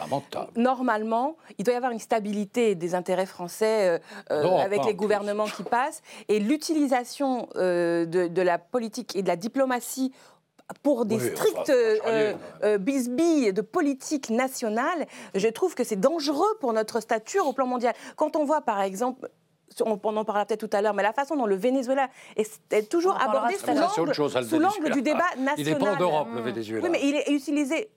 [0.56, 4.00] normalement, il doit y avoir une stabilité des intérêts français euh,
[4.32, 6.02] euh, avec les gouvernements qui passent.
[6.28, 10.12] Et l'utilisation de, de la politique et de la diplomatie
[10.82, 15.06] pour des strictes euh, euh, bisbilles de politique nationale,
[15.36, 17.94] je trouve que c'est dangereux pour notre stature au plan mondial.
[18.16, 19.30] Quand on voit par exemple
[19.84, 23.20] on, en parlera peut-être tout à l'heure, mais la façon dont le Venezuela est, toujours
[23.20, 25.56] abordé sous l'angle du débat national.
[25.58, 26.84] Il n'est pas en Europe, le Venezuela.
[26.84, 27.90] Oui, mais il est utilisé.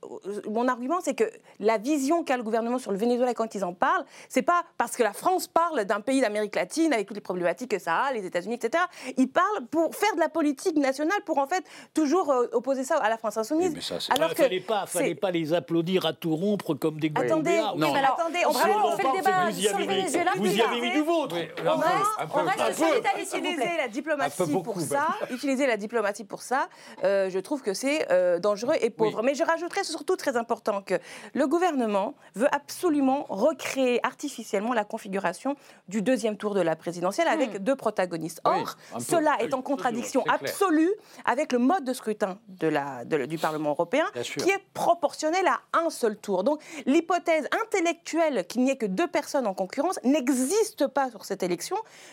[0.49, 1.24] Mon argument, c'est que
[1.61, 4.97] la vision qu'a le gouvernement sur le Venezuela quand ils en parlent, c'est pas parce
[4.97, 8.12] que la France parle d'un pays d'Amérique latine avec toutes les problématiques que ça a,
[8.12, 8.85] les États-Unis, etc.
[9.16, 11.64] Ils parlent pour faire de la politique nationale, pour en fait
[11.95, 13.74] toujours euh, opposer ça à la France insoumise.
[13.74, 17.12] mais ça, Alors que fallait pas, fallait pas les applaudir à tout rompre comme des
[17.14, 17.93] Attendez, non.
[17.93, 20.33] mais attendez, on, vraiment, on fait le débat sur le Venezuela.
[20.37, 21.37] Vous y avez mis du vôtre.
[21.68, 25.08] On reste sur l'Italie, utiliser la diplomatie pour ça.
[25.30, 26.68] Utiliser la diplomatie pour ça,
[27.02, 29.22] je trouve que c'est euh, dangereux et pauvre.
[29.22, 30.94] Mais je rajouterais surtout très important que
[31.34, 35.56] le gouvernement veut absolument recréer artificiellement la configuration
[35.88, 37.58] du deuxième tour de la présidentielle avec hmm.
[37.58, 38.40] deux protagonistes.
[38.44, 40.92] Or, cela est en contradiction absolue
[41.24, 45.90] avec le mode de scrutin de la, du Parlement européen qui est proportionnel à un
[45.90, 46.44] seul tour.
[46.44, 51.42] Donc l'hypothèse intellectuelle qu'il n'y ait que deux personnes en concurrence n'existe pas sur cette
[51.42, 51.57] élection,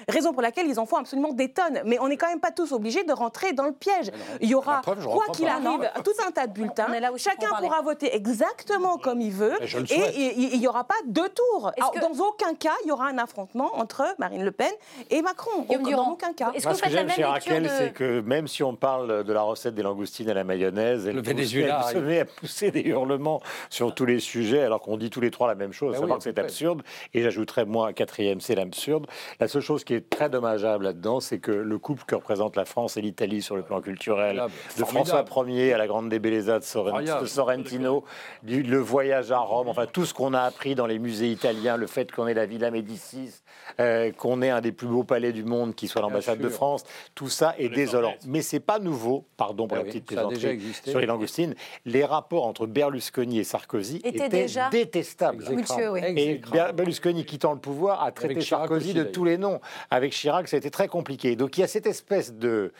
[0.08, 1.82] raison pour laquelle ils en font absolument des tonnes.
[1.86, 4.12] Mais on n'est quand même pas tous obligés de rentrer dans le piège.
[4.42, 6.88] Il y aura, quoi qu'il arrive, tout un tas de bulletins.
[7.18, 9.58] Chacun pourra voter exactement comme il veut.
[9.90, 11.72] Et il n'y aura pas deux tours.
[12.02, 14.72] Dans aucun cas, il y aura un affrontement entre Marine Le Pen
[15.10, 15.66] et Macron.
[15.70, 16.52] Dans aucun cas.
[16.58, 19.84] ce que, j'aime chez Raquel, c'est que même si on parle de la recette des
[19.84, 24.06] langoustines à la mayonnaise, elle, le Venezuela, se met à pousser des hurlements sur tous
[24.06, 25.98] les sujets, alors qu'on dit tous les trois la même chose.
[26.00, 26.84] Ben que c'est absurde.
[27.14, 29.08] Et j'ajouterais, moi, quatrième, c'est l'absurde.
[29.40, 32.66] La seule chose qui est très dommageable là-dedans, c'est que le couple que représente la
[32.66, 34.42] France et l'Italie sur le plan culturel,
[34.78, 36.64] de François Ier à la Grande Débellezza de,
[37.26, 38.04] Sorrentino,
[38.44, 41.88] le voyage à Rome, enfin tout ce qu'on a appris dans les musées italiens, le
[41.88, 43.42] fait qu'on ait la Villa Médicis,
[43.80, 46.84] euh, qu'on ait un des plus beaux palais du monde qui soit l'ambassade de France,
[47.14, 48.14] tout ça est désolant.
[48.26, 51.56] Mais c'est pas nouveau, pardon pour eh la petite plaisanterie sur les langoustines,
[51.86, 55.46] les rapports entre Berlusconi et Sarkozy étaient, déjà détestables.
[56.16, 56.42] Et
[56.74, 59.62] Berlusconi quittant le pouvoir a traité Sarkozy de tous les noms.
[59.90, 61.36] Avec Chirac, ça a été très compliqué.
[61.36, 62.74] Donc il y a cette espèce de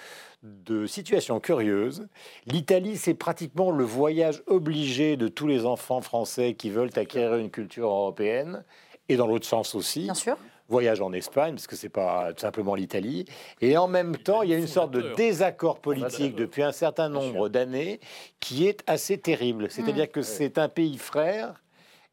[0.44, 2.08] de situation curieuse.
[2.46, 7.50] L'Italie, c'est pratiquement le voyage obligé de tous les enfants français qui veulent acquérir une
[7.50, 8.64] culture européenne,
[9.10, 10.04] et dans l'autre sens aussi.
[10.04, 10.38] Bien sûr.
[10.68, 13.26] Voyage en Espagne, parce que c'est pas simplement l'Italie.
[13.62, 17.08] Et en même temps, il y a une sorte de désaccord politique depuis un certain
[17.08, 18.00] nombre d'années
[18.40, 19.68] qui est assez terrible.
[19.70, 21.54] C'est-à-dire que c'est un pays frère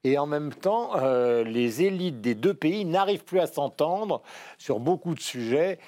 [0.05, 4.23] et en même temps, euh, les élites des deux pays n'arrivent plus à s'entendre
[4.59, 5.79] sur beaucoup de sujets.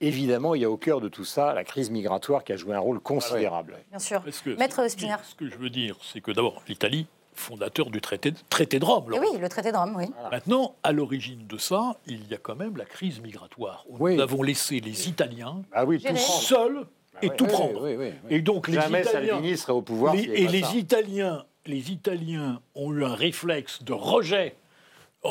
[0.00, 2.76] Évidemment, il y a au cœur de tout ça la crise migratoire qui a joué
[2.76, 3.76] un rôle considérable.
[3.90, 4.22] Bien sûr.
[4.58, 5.16] Maître Spinner.
[5.24, 9.06] Ce que je veux dire, c'est que d'abord, l'Italie, fondateur du traité, traité de Rome.
[9.08, 10.06] oui, le traité de Rome, oui.
[10.30, 13.84] Maintenant, à l'origine de ça, il y a quand même la crise migratoire.
[13.98, 16.86] Nous avons laissé les Italiens ah oui, seuls
[17.20, 17.88] et tout prendre.
[18.30, 20.14] Et donc les Jamais Italiens, serait au pouvoir.
[20.14, 24.56] et les Italiens, les Italiens ont eu un réflexe de rejet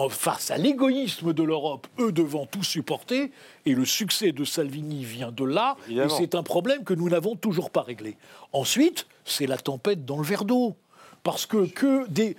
[0.10, 3.32] face à l'égoïsme de l'Europe, eux devant tout supporter,
[3.66, 7.36] et le succès de Salvini vient de là, et c'est un problème que nous n'avons
[7.36, 8.18] toujours pas réglé.
[8.52, 10.76] Ensuite, c'est la tempête dans le verre d'eau.
[11.24, 12.36] Parce que que des,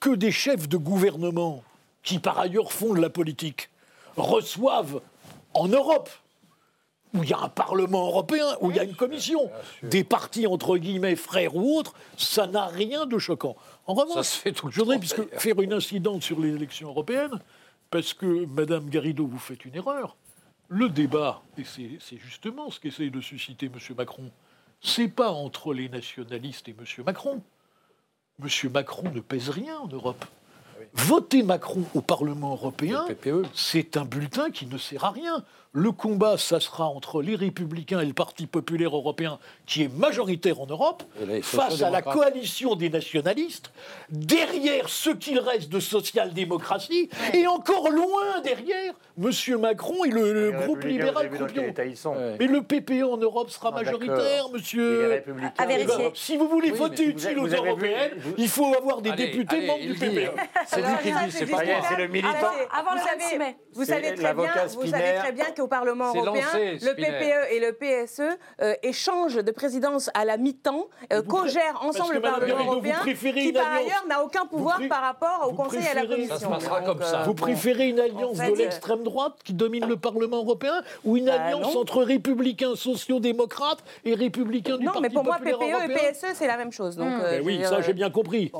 [0.00, 1.62] que des chefs de gouvernement,
[2.02, 3.70] qui par ailleurs font de la politique,
[4.16, 5.00] reçoivent
[5.54, 6.10] en Europe,
[7.14, 9.50] où il y a un Parlement européen, où il y a une commission,
[9.82, 13.56] des partis entre guillemets frères ou autres, ça n'a rien de choquant.
[13.86, 17.40] En revanche, je voudrais puisque, faire une incidente sur les élections européennes,
[17.90, 20.16] parce que, Madame Garrido, vous faites une erreur.
[20.68, 23.78] Le débat, et c'est justement ce qu'essaye de susciter M.
[23.96, 24.30] Macron,
[24.80, 27.04] c'est pas entre les nationalistes et M.
[27.04, 27.42] Macron.
[28.42, 28.48] M.
[28.72, 30.24] Macron ne pèse rien en Europe.
[30.96, 33.42] Voter Macron au Parlement européen, e.
[33.54, 35.44] c'est un bulletin qui ne sert à rien.
[35.72, 40.58] Le combat, ça sera entre les Républicains et le Parti populaire européen, qui est majoritaire
[40.58, 41.02] en Europe,
[41.42, 43.70] face à la coalition des nationalistes,
[44.08, 49.60] derrière ce qu'il reste de social-démocratie, et encore loin derrière M.
[49.60, 51.74] Macron et le, groupe libéral Croupion.
[52.38, 55.22] Mais le PPE en Europe sera majoritaire, monsieur.
[55.58, 56.10] À vérifier.
[56.14, 60.30] Si vous voulez voter utile aux européennes, il faut avoir des députés membres du PPE.
[60.86, 61.58] C'est lui qui dit, c'est pas
[61.88, 62.52] c'est le militant.
[62.72, 63.00] Avant le
[63.74, 67.72] vous savez très bien, vous savez très bien qu'au Parlement européen, le PPE et le
[67.72, 68.22] PSE
[68.60, 73.72] euh, échangent de présidence à la mi-temps, euh, co-gèrent ensemble le Parlement européen, qui par
[73.72, 76.60] ailleurs n'a aucun pouvoir par rapport au Conseil et à la Commission.
[77.00, 77.22] Ça.
[77.24, 81.40] Vous préférez une alliance de l'extrême droite qui domine le Parlement européen ou une bah
[81.40, 86.26] alliance entre républicains sociaux-démocrates et républicains du Parti Non, mais pour moi, PPE et PSE,
[86.34, 86.96] c'est la même chose.
[86.96, 88.52] Donc, euh, oui, ça j'ai bien compris.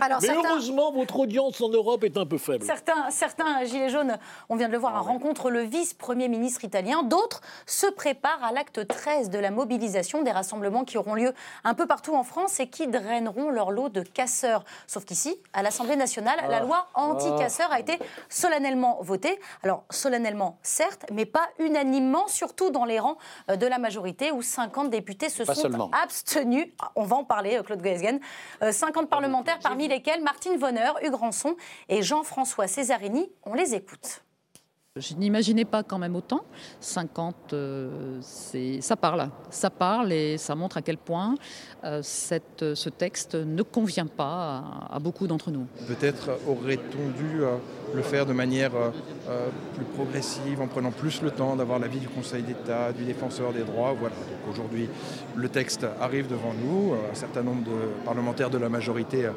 [0.00, 2.64] Mais heureusement, votre audience en Europe est un peu faible.
[2.64, 4.18] Certains, certains Gilets jaunes,
[4.48, 7.02] on vient de le voir, ah rencontrent le vice-premier ministre italien.
[7.02, 11.32] D'autres se préparent à l'acte 13 de la mobilisation, des rassemblements qui auront lieu
[11.64, 14.64] un peu partout en France et qui draineront leur lot de casseurs.
[14.86, 16.60] Sauf qu'ici, à l'Assemblée nationale, la ah.
[16.60, 19.38] loi anti-casseurs a été solennellement votée.
[19.62, 23.18] Alors, solennellement, certes, mais pas unanimement, surtout dans les rangs
[23.50, 26.66] euh, de la majorité où 50 députés se sont abstenus.
[26.96, 28.20] On va en parler, euh, Claude Goesgen.
[28.70, 31.35] 50 euh, parlementaires, parmi lesquels Martine Vonner, Hugues Ranson
[31.88, 33.30] et Jean-François Césarini.
[33.44, 34.22] On les écoute.
[34.96, 36.44] Je n'imaginais pas quand même autant.
[36.80, 38.20] 50, euh,
[38.80, 39.28] ça parle.
[39.50, 41.34] Ça parle et ça montre à quel point
[41.84, 45.66] euh, cette, ce texte ne convient pas à, beaucoup d'entre nous.
[45.86, 47.56] Peut-être aurait-on dû euh,
[47.94, 48.72] le faire de manière
[49.74, 53.62] plus progressive, en prenant plus le temps d'avoir l'avis du Conseil d'État, du défenseur des
[53.64, 53.94] droits.
[53.98, 54.14] Voilà.
[54.50, 54.88] aujourd'hui,
[55.34, 56.94] le texte arrive devant nous.
[56.94, 59.28] Un certain nombre de parlementaires de la majorité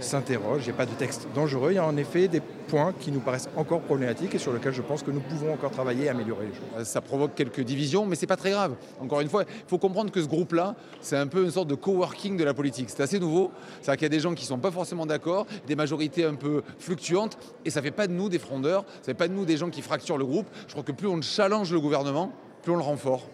[0.00, 0.62] s'interroge.
[0.64, 1.72] Il n'y a pas de texte dangereux.
[1.72, 4.72] Il y a en effet des points qui nous paraissent encore problématiques et sur lesquels
[4.72, 6.48] je pense que nous pouvons encore travailler et améliorer.
[6.84, 8.76] Ça provoque quelques divisions, mais c'est pas très grave.
[9.00, 11.74] Encore une fois, il faut comprendre que ce groupe-là, c'est un peu une sorte de
[11.74, 12.90] coworking de la politique.
[12.90, 13.50] C'est assez nouveau.
[13.80, 16.34] C'est-à-dire qu'il y a des gens qui ne sont pas forcément d'accord, des majorités un
[16.34, 19.28] peu fluctuantes, et ça ne fait pas de nous des frondeurs, ça ne fait pas
[19.28, 20.46] de nous des gens qui fracturent le groupe.
[20.66, 22.32] Je crois que plus on challenge le gouvernement,
[22.62, 23.24] plus on le renforce.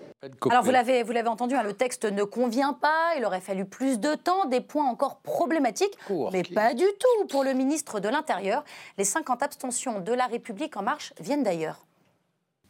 [0.50, 3.64] Alors vous l'avez, vous l'avez entendu, hein, le texte ne convient pas, il aurait fallu
[3.66, 5.96] plus de temps, des points encore problématiques,
[6.32, 8.64] mais pas du tout pour le ministre de l'Intérieur.
[8.96, 11.86] Les 50 abstentions de La République en marche viennent d'ailleurs.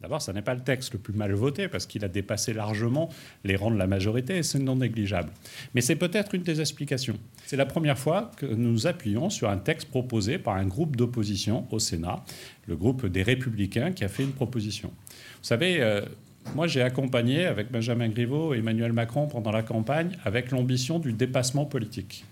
[0.01, 3.09] D'abord, ce n'est pas le texte le plus mal voté parce qu'il a dépassé largement
[3.45, 5.31] les rangs de la majorité et c'est non négligeable.
[5.75, 7.19] Mais c'est peut-être une des explications.
[7.47, 11.67] C'est la première fois que nous appuyons sur un texte proposé par un groupe d'opposition
[11.71, 12.23] au Sénat,
[12.67, 14.89] le groupe des Républicains qui a fait une proposition.
[14.89, 16.03] Vous savez, euh,
[16.55, 21.13] moi, j'ai accompagné avec Benjamin Griveaux et Emmanuel Macron pendant la campagne avec l'ambition du
[21.13, 22.25] dépassement politique.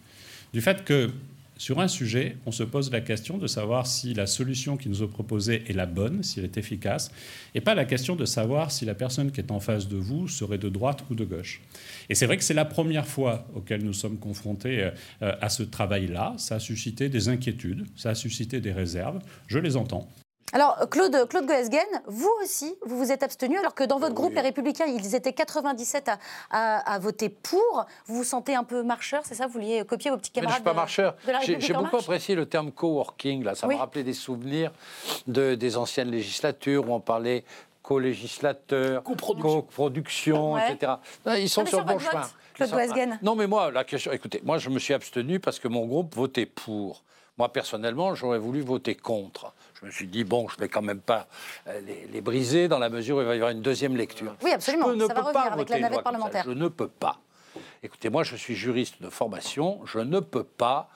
[0.53, 1.11] Du fait que
[1.57, 5.03] sur un sujet, on se pose la question de savoir si la solution qui nous
[5.03, 7.13] est proposée est la bonne, si elle est efficace,
[7.55, 10.27] et pas la question de savoir si la personne qui est en face de vous
[10.27, 11.61] serait de droite ou de gauche.
[12.09, 14.91] Et c'est vrai que c'est la première fois auquel nous sommes confrontés
[15.23, 16.35] euh, à ce travail-là.
[16.39, 19.21] Ça a suscité des inquiétudes, ça a suscité des réserves.
[19.47, 20.09] Je les entends.
[20.53, 24.35] Alors, Claude, Claude Goesgen, vous aussi, vous vous êtes abstenu, alors que dans votre groupe,
[24.35, 26.11] les Républicains, ils étaient 97
[26.51, 27.87] à, voter pour.
[28.07, 29.47] Vous vous sentez un peu marcheur, c'est ça?
[29.47, 31.17] Vous vouliez copier vos petits camarades Je ne suis pas marcheur.
[31.43, 33.55] J'ai beaucoup apprécié le terme coworking, là.
[33.55, 34.71] Ça m'a rappelé des souvenirs
[35.27, 37.45] de, des anciennes législatures où on parlait
[37.83, 40.95] co-législateur, co-production, etc.
[41.37, 42.23] Ils sont sur le bon chemin.
[42.55, 43.19] Claude Goesgen.
[43.23, 46.15] Non, mais moi, la question, écoutez, moi, je me suis abstenu parce que mon groupe
[46.15, 47.03] votait pour.
[47.37, 49.53] Moi, personnellement, j'aurais voulu voter contre.
[49.85, 51.29] Je me suis dit, bon, je ne vais quand même pas
[51.69, 51.79] euh,
[52.11, 54.35] les, briser dans la mesure où il va y avoir une deuxième lecture.
[54.43, 54.89] Oui, absolument.
[54.89, 56.45] Je ne ça va pas avec la navette parlementaire.
[56.47, 57.21] Je ne peux pas.
[57.83, 59.85] Écoutez, moi, je suis juriste de formation.
[59.85, 60.89] Je ne peux pas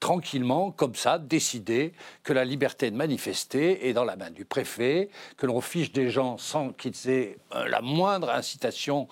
[0.00, 1.92] tranquillement, comme ça, décider
[2.22, 6.10] que la liberté de manifester est dans la main du préfet, que l'on fiche des
[6.10, 9.08] gens sans qu'ils aient euh, la moindre incitation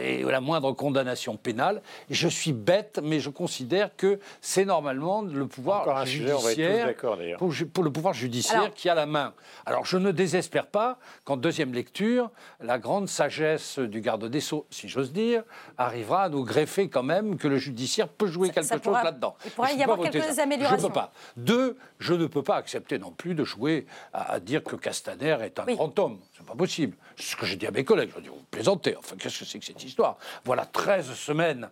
[0.00, 1.82] et la moindre condamnation pénale.
[2.10, 6.94] Je suis bête, mais je considère que c'est normalement le pouvoir judiciaire,
[7.38, 9.34] pour, le pouvoir judiciaire qui a la main.
[9.66, 14.66] Alors je ne désespère pas qu'en deuxième lecture, la grande sagesse du garde des Sceaux,
[14.70, 15.42] si j'ose dire,
[15.76, 19.34] arrivera à nous greffer quand même que le judiciaire peut jouer quelque chose là-dedans.
[19.44, 19.98] Il pourrait y avoir
[20.38, 20.78] améliorations.
[20.78, 21.12] Je ne peux pas.
[21.36, 25.58] Deux, je ne peux pas accepter non plus de jouer à, dire que Castaner est
[25.58, 26.18] un grand homme.
[26.36, 26.96] C'est pas possible.
[27.16, 28.10] C'est ce que j'ai dit à mes collègues.
[28.16, 28.96] Je dis, vous plaisantez.
[28.96, 30.16] Enfin, qu'est-ce que c'est que cette histoire?
[30.44, 31.68] Voilà 13 semaines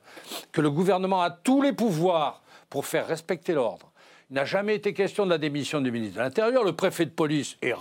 [0.53, 3.90] que le gouvernement a tous les pouvoirs pour faire respecter l'ordre.
[4.30, 6.62] Il n'a jamais été question de la démission du ministre de l'Intérieur.
[6.62, 7.74] Le préfet de police, est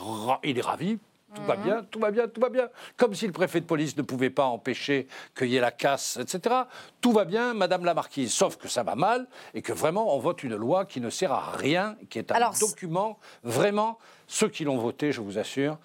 [0.44, 0.98] il est ravi
[1.38, 2.70] tout va bien, tout va bien, tout va bien.
[2.96, 6.18] Comme si le préfet de police ne pouvait pas empêcher qu'il y ait la casse,
[6.18, 6.56] etc.
[7.02, 8.34] Tout va bien, Madame la Marquise.
[8.34, 11.32] Sauf que ça va mal et que vraiment on vote une loi qui ne sert
[11.32, 14.00] à rien, qui est un document vraiment.
[14.28, 15.78] Ceux qui l'ont voté, je vous assure,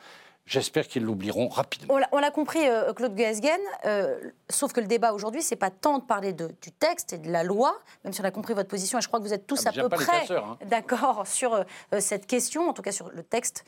[0.44, 1.98] J'espère qu'ils l'oublieront rapidement.
[2.10, 4.18] On l'a compris, euh, Claude Guesgen, euh,
[4.50, 7.30] sauf que le débat aujourd'hui, c'est pas tant de parler de, du texte et de
[7.30, 9.46] la loi, même si on a compris votre position, et je crois que vous êtes
[9.46, 10.58] tous ah, à peu près hein.
[10.66, 11.64] d'accord sur euh,
[12.00, 13.64] cette question, en tout cas sur le texte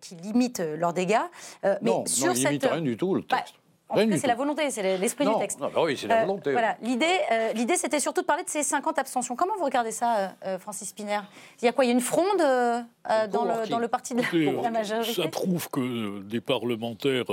[0.00, 1.20] qui limite leurs dégâts.
[1.62, 3.44] mais non, sur non, il limite rien du tout, le bah,
[3.90, 5.60] En tout cas, c'est la volonté, c'est l'esprit du texte.
[5.60, 6.52] Non, bah oui, c'est la volonté.
[6.52, 6.76] voilà.
[6.82, 7.18] L'idée,
[7.54, 9.36] l'idée, c'était surtout de parler de ces 50 abstentions.
[9.36, 11.20] Comment vous regardez ça, Francis Spinner
[11.60, 14.62] Il y a quoi Il y a une fronde dans, le, dans, le, parti de
[14.62, 15.22] la, majorité?
[15.22, 17.26] Ça prouve que des parlementaires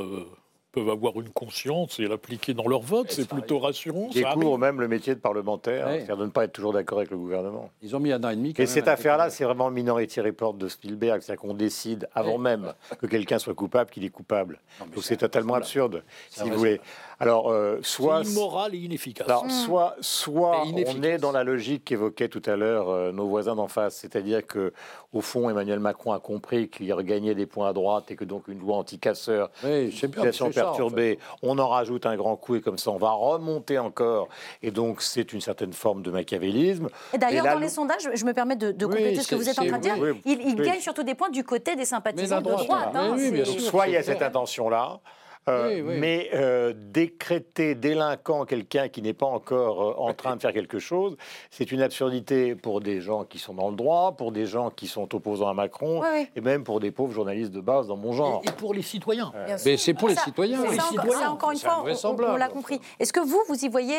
[0.78, 3.07] peuvent avoir une conscience et l'appliquer dans leur vote.
[3.09, 4.09] C'est plutôt rassurant.
[4.13, 7.09] Ils découvrent même le métier de parlementaire, c'est-à-dire de ne pas être toujours d'accord avec
[7.09, 7.69] le gouvernement.
[7.82, 8.53] Ils ont mis un an et demi.
[8.57, 12.73] et cette affaire-là, c'est vraiment le Minority Report de Spielberg, c'est-à-dire qu'on décide avant même
[12.99, 14.59] que quelqu'un soit coupable qu'il est coupable.
[14.93, 16.80] Donc c'est totalement absurde, si vous voulez.
[17.20, 18.22] Alors, euh, soit.
[18.24, 19.28] immoral et inefficace.
[19.28, 19.49] Alors, hmm.
[19.49, 23.68] soit, soit on est dans la logique qu'évoquait tout à l'heure euh, nos voisins d'en
[23.68, 24.72] face, c'est-à-dire que
[25.13, 28.47] au fond, Emmanuel Macron a compris qu'il regagnait des points à droite et que donc
[28.47, 32.91] une loi anti-casseur, oui, situation perturbée, on en rajoute un grand coup et comme ça
[32.91, 34.28] on va remonter encore.
[34.61, 36.89] Et donc c'est une certaine forme de machiavélisme.
[37.13, 39.65] Et d'ailleurs, dans les sondages, je me permets de, compléter ce que vous êtes en
[39.65, 39.95] train de dire,
[40.26, 42.89] il, gagne surtout des points du côté des sympathisants de droite.
[42.93, 43.15] Hein,
[43.59, 44.99] soit il y a cette intention-là,
[45.47, 50.51] euh, mais euh, décréter délinquant quelqu'un qui n'est pas encore euh, en train de faire
[50.51, 51.15] quelque chose,
[51.51, 54.87] c'est une absurdité pour des gens qui sont dans le droit, pour des gens qui
[54.87, 56.03] sont opposants à Macron,
[56.35, 58.41] et même pour des pauvres journalistes de base dans mon genre.
[58.45, 59.31] Et, pour les citoyens.
[59.65, 60.63] Mais c'est pour les citoyens.
[60.69, 61.29] les citoyens.
[61.29, 62.81] encore une fois, on, l'a compris.
[62.99, 63.97] Est-ce que vous, vous y voyez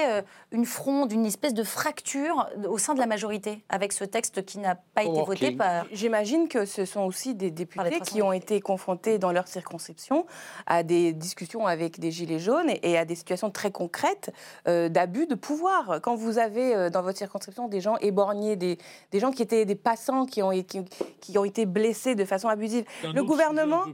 [0.53, 4.59] une fronde, une espèce de fracture au sein de la majorité avec ce texte qui
[4.59, 5.87] n'a pas été voté par...
[5.93, 10.27] J'imagine que ce sont aussi des députés qui ont été confrontés dans leur circonscription
[10.67, 14.33] à des discussions avec des gilets jaunes et, à des situations très concrètes
[14.67, 16.01] euh, d'abus de pouvoir.
[16.03, 18.79] Quand vous avez euh, dans votre circonscription des gens éborgnés, des,
[19.13, 20.81] des gens qui étaient des passants qui ont, qui,
[21.21, 22.85] qui ont été blessés de façon abusive,
[23.15, 23.85] le gouvernement,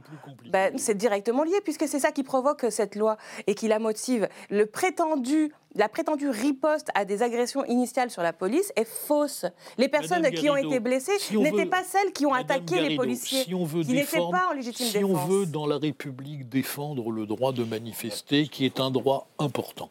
[0.49, 3.17] ben, c'est directement lié puisque c'est ça qui provoque cette loi
[3.47, 4.27] et qui la motive.
[4.49, 9.45] Le prétendu la prétendue riposte à des agressions initiales sur la police est fausse.
[9.77, 13.53] Les personnes qui ont été blessées n'étaient pas celles qui ont attaqué les policiers, si
[13.53, 14.99] on veut qui n'étaient pas en légitime défense.
[14.99, 19.27] Si on veut, dans la République, défendre le droit de manifester, qui est un droit
[19.37, 19.89] important,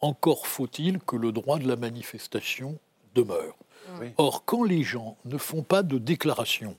[0.00, 2.78] encore faut-il que le droit de la manifestation
[3.14, 3.54] demeure.
[4.16, 6.76] Or, quand les gens ne font pas de déclaration,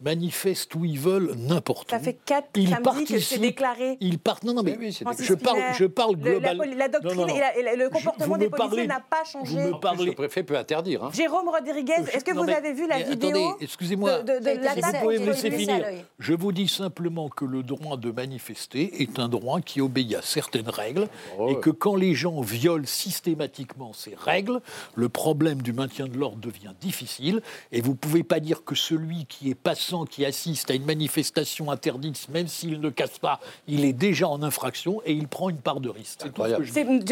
[0.00, 1.96] manifestent où ils veulent, n'importe où.
[1.96, 3.96] Ça fait quatre ils samedis que c'est déclaré.
[4.00, 4.44] Ils partent.
[4.44, 6.64] Non, non, mais je parle, je parle globalement.
[6.76, 9.60] La, doctrine et, le comportement des policiers n'a pas changé.
[9.60, 10.06] Vous me parlez...
[10.06, 11.04] Le préfet peut interdire.
[11.04, 11.10] Hein.
[11.12, 14.22] Jérôme Rodriguez, est-ce que vous avez vu la vidéo excusez-moi.
[14.22, 15.84] De, de, si vous pouvez me laisser finir.
[16.18, 20.22] Je vous dis simplement que le droit de manifester est un droit qui obéit à
[20.22, 24.60] certaines règles oh, et que quand les gens violent systématiquement ces règles,
[24.94, 27.42] le problème du maintien de l'ordre devient difficile
[27.72, 30.84] et vous ne pouvez pas dire que celui qui est passé qui assiste à une
[30.84, 35.48] manifestation interdite, même s'il ne casse pas, il est déjà en infraction et il prend
[35.48, 36.24] une part de risque.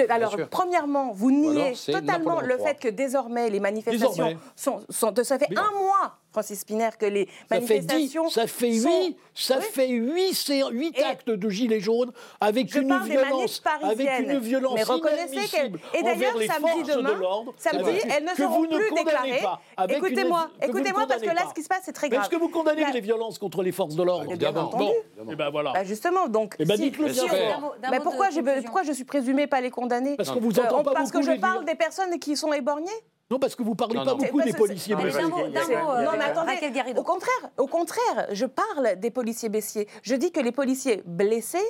[0.09, 5.57] alors, premièrement, vous niez totalement le fait que désormais les manifestations sont, sont, Ça fait
[5.57, 8.29] un mois Francis Spinner, que les manifestations.
[8.29, 12.13] Ça fait huit, ça fait huit, huit actes de gilets jaunes
[12.43, 15.73] avec une violence, avec une violence mais reconnaissez qu'elle.
[15.95, 17.19] Et d'ailleurs, samedi demain,
[17.57, 19.41] samedi, elles ne seront plus déclarées.
[19.89, 22.25] Écoutez-moi, écoutez-moi, parce que là, ce qui se passe, c'est très grave.
[22.25, 24.71] Est-ce que vous condamnez les violences contre les forces de l'ordre Évidemment.
[24.77, 24.93] Bon,
[25.31, 25.73] et ben voilà.
[25.73, 26.57] Bah, justement, donc.
[26.59, 27.07] Et ben dites-le.
[27.91, 28.29] Mais pourquoi
[28.83, 31.65] je suis présumé pas les condamner Parce que vous entendez pas Parce que je parle
[31.65, 32.91] des personnes qui sont éborgnées
[33.31, 35.23] non, parce que vous parlez pas beaucoup des policiers baissiers.
[35.23, 35.49] non,
[36.17, 36.53] mais attendez,
[36.97, 39.89] au contraire, au contraire, je parle des policiers baissiers.
[40.03, 41.67] Je dis que les policiers blessés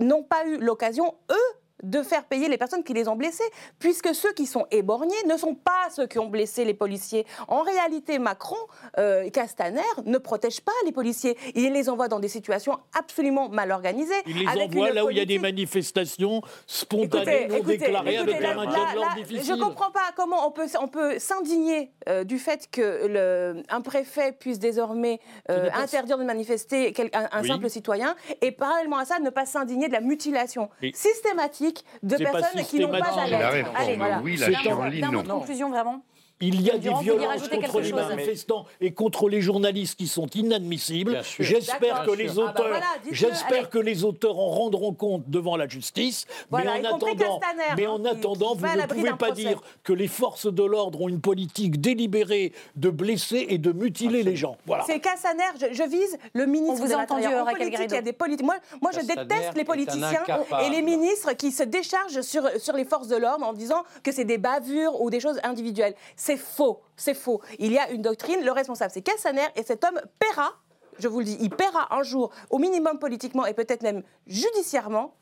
[0.00, 3.44] n'ont pas eu l'occasion, eux, de faire payer les personnes qui les ont blessés,
[3.78, 7.26] puisque ceux qui sont éborgnés ne sont pas ceux qui ont blessé les policiers.
[7.46, 8.56] En réalité, Macron
[8.98, 11.36] euh, Castaner ne protègent pas les policiers.
[11.54, 14.14] Il les envoie dans des situations absolument mal organisées.
[14.26, 18.54] Il les envoie là où il y a des manifestations spontanées, non déclarées, avec un
[18.54, 19.44] maintien de l'ordre difficile.
[19.44, 24.32] Je ne comprends pas comment on peut, on peut s'indigner euh, du fait qu'un préfet
[24.32, 25.20] puisse désormais
[25.50, 29.92] euh, interdire de manifester un, simple citoyen, et parallèlement à ça, ne pas s'indigner de
[29.92, 31.67] la mutilation systématique
[32.02, 33.70] de personnes qui n'ont pas à l'être.
[33.76, 34.20] Allez, voilà.
[34.22, 35.22] Oui, la non.
[35.22, 36.02] Conclusion vraiment
[36.40, 41.20] il y a des violences contre les manifestants et contre les journalistes qui sont inadmissibles.
[41.38, 45.66] J'espère que les ah bah auteurs, j'espère que les auteurs en rendront compte devant la
[45.66, 46.26] justice.
[46.52, 47.40] mais en attendant,
[47.76, 51.20] mais en attendant, vous ne pouvez pas dire que les forces de l'ordre ont une
[51.20, 54.56] politique délibérée de blesser et de mutiler les gens.
[54.66, 54.84] Voilà.
[54.86, 55.42] C'est Cassaner.
[55.72, 57.46] Je, vise le ministre vous de l'Intérieur.
[57.58, 58.46] Il y a des politiques.
[58.46, 60.22] Moi, moi je déteste les politiciens
[60.64, 64.12] et les ministres qui se déchargent sur, sur les forces de l'ordre en disant que
[64.12, 65.94] c'est des bavures ou des choses individuelles.
[66.28, 67.40] C'est faux, c'est faux.
[67.58, 70.52] Il y a une doctrine, le responsable c'est Cassaner et cet homme paiera,
[70.98, 75.14] je vous le dis, il paiera un jour, au minimum politiquement et peut-être même judiciairement,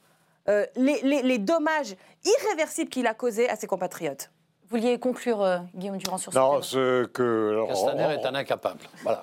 [0.48, 1.94] euh, les dommages
[2.24, 4.32] irréversibles qu'il a causés à ses compatriotes.
[4.68, 7.64] Vous vouliez conclure, euh, Guillaume Durand, sur ce Non, ce que...
[7.68, 8.80] Castaner est un incapable.
[9.04, 9.22] Voilà.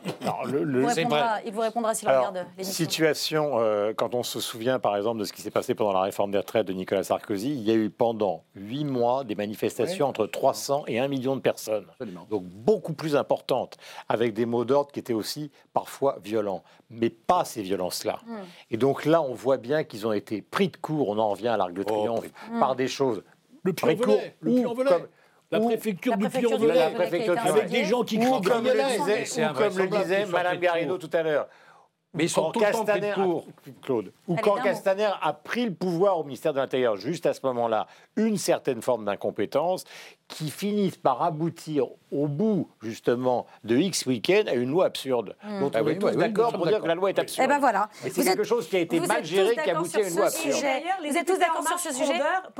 [1.45, 2.73] il, vous répondra, s'il regarde l'émission.
[2.73, 6.01] Situation, euh, quand on se souvient, par exemple, de ce qui s'est passé pendant la
[6.01, 10.07] réforme des retraites de Nicolas Sarkozy, il y a eu pendant huit mois des manifestations
[10.07, 11.85] entre 300 et 1 million de personnes.
[12.29, 13.75] Donc beaucoup plus importantes,
[14.07, 16.63] avec des mots d'ordre qui étaient aussi parfois violents.
[16.89, 18.19] Mais pas ces violences-là.
[18.25, 18.43] Hmm.
[18.71, 21.49] Et donc là, on voit bien qu'ils ont été pris de court, on en revient
[21.49, 23.23] à l'Arc de oh, Triomphe, par des choses...
[23.65, 23.95] Le puy
[24.41, 24.67] le
[25.53, 30.25] la préfecture du Puy-en-Velay, avec des gens qui crient comme le disait, comme le disait
[30.25, 31.47] Madame Garrido tout à l'heure,
[32.13, 33.47] Mais ils sont tout le temps pris de court.
[33.81, 34.11] Claude.
[34.27, 37.87] Ou quand Castaner a pris le pouvoir au ministère de l'Intérieur, juste à ce moment-là,
[38.15, 39.83] une certaine forme d'incompétence
[40.33, 45.35] qui finissent par aboutir au bout, justement, de X week-end à une loi absurde.
[45.59, 47.45] Donc, ah on est tous d'accord pour dire que la loi est absurde.
[47.45, 47.89] Eh ben voilà.
[48.01, 50.63] c'est quelque chose qui a été mal géré qui aboutit à une loi absurde.
[51.07, 52.15] Vous êtes tous d'accord sur ce sujet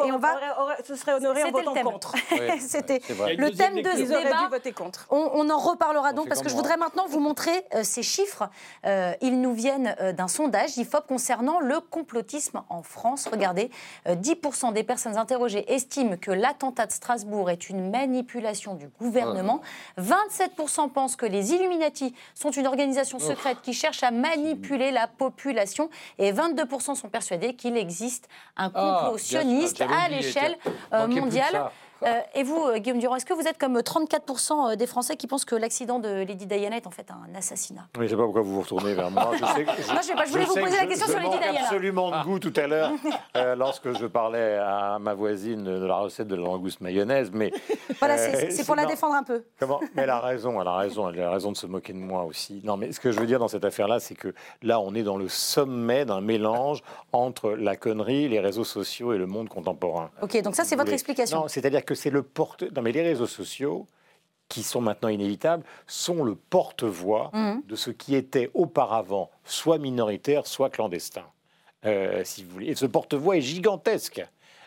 [0.05, 0.39] et on va...
[0.83, 2.15] Ce serait honoré en votant contre.
[2.59, 3.01] C'était
[3.37, 4.47] le thème de ce débat.
[4.49, 5.07] voter contre.
[5.09, 8.49] On, en reparlera donc parce que je voudrais maintenant vous montrer euh, ces chiffres.
[8.85, 13.27] Euh, ils nous viennent euh, d'un sondage IFOP concernant le complotisme en France.
[13.31, 13.69] Regardez,
[14.07, 19.61] 10% des personnes interrogées estiment que l'attentat de Strasbourg est une manipulation du gouvernement.
[19.99, 25.89] 27% pensent que les Illuminati sont une organisation secrète qui cherche à manipuler la population
[26.17, 30.57] et 22% sont persuadés qu'il existe un ah, complot sioniste à l'échelle
[30.93, 31.71] euh, mondiale.
[32.05, 35.15] Euh, et vous, euh, Guillaume Durand, est-ce que vous êtes comme 34% euh, des Français
[35.15, 37.87] qui pensent que l'accident de Lady Diana est en fait un assassinat?
[37.97, 39.31] Oui, je ne sais pas pourquoi vous vous retournez vers moi.
[39.33, 41.59] Je, sais, je, pas, je voulais vous poser la question sur Lady Diana.
[41.61, 42.91] absolument de goût tout à l'heure
[43.57, 47.31] lorsque je parlais à ma voisine de la recette de la langouste mayonnaise.
[47.33, 47.51] Mais,
[47.99, 49.43] voilà, c'est pour la défendre un peu.
[49.59, 49.79] Comment?
[49.95, 52.23] Mais elle a raison, elle a raison, elle a raison de se moquer de moi
[52.23, 52.61] aussi.
[52.63, 55.03] Non, mais ce que je veux dire dans cette affaire-là, c'est que là, on est
[55.03, 56.81] dans le sommet d'un mélange
[57.13, 60.09] entre la connerie, les réseaux sociaux et le monde contemporain.
[60.21, 61.41] Ok, donc ça, c'est votre explication.
[61.41, 62.63] Non, c'est-à-dire que c'est le porte.
[62.75, 63.87] Non, mais les réseaux sociaux,
[64.49, 67.61] qui sont maintenant inévitables, sont le porte-voix mmh.
[67.65, 71.25] de ce qui était auparavant soit minoritaire, soit clandestin.
[71.85, 72.67] Euh, si vous voulez.
[72.67, 74.25] Et ce porte-voix est gigantesque.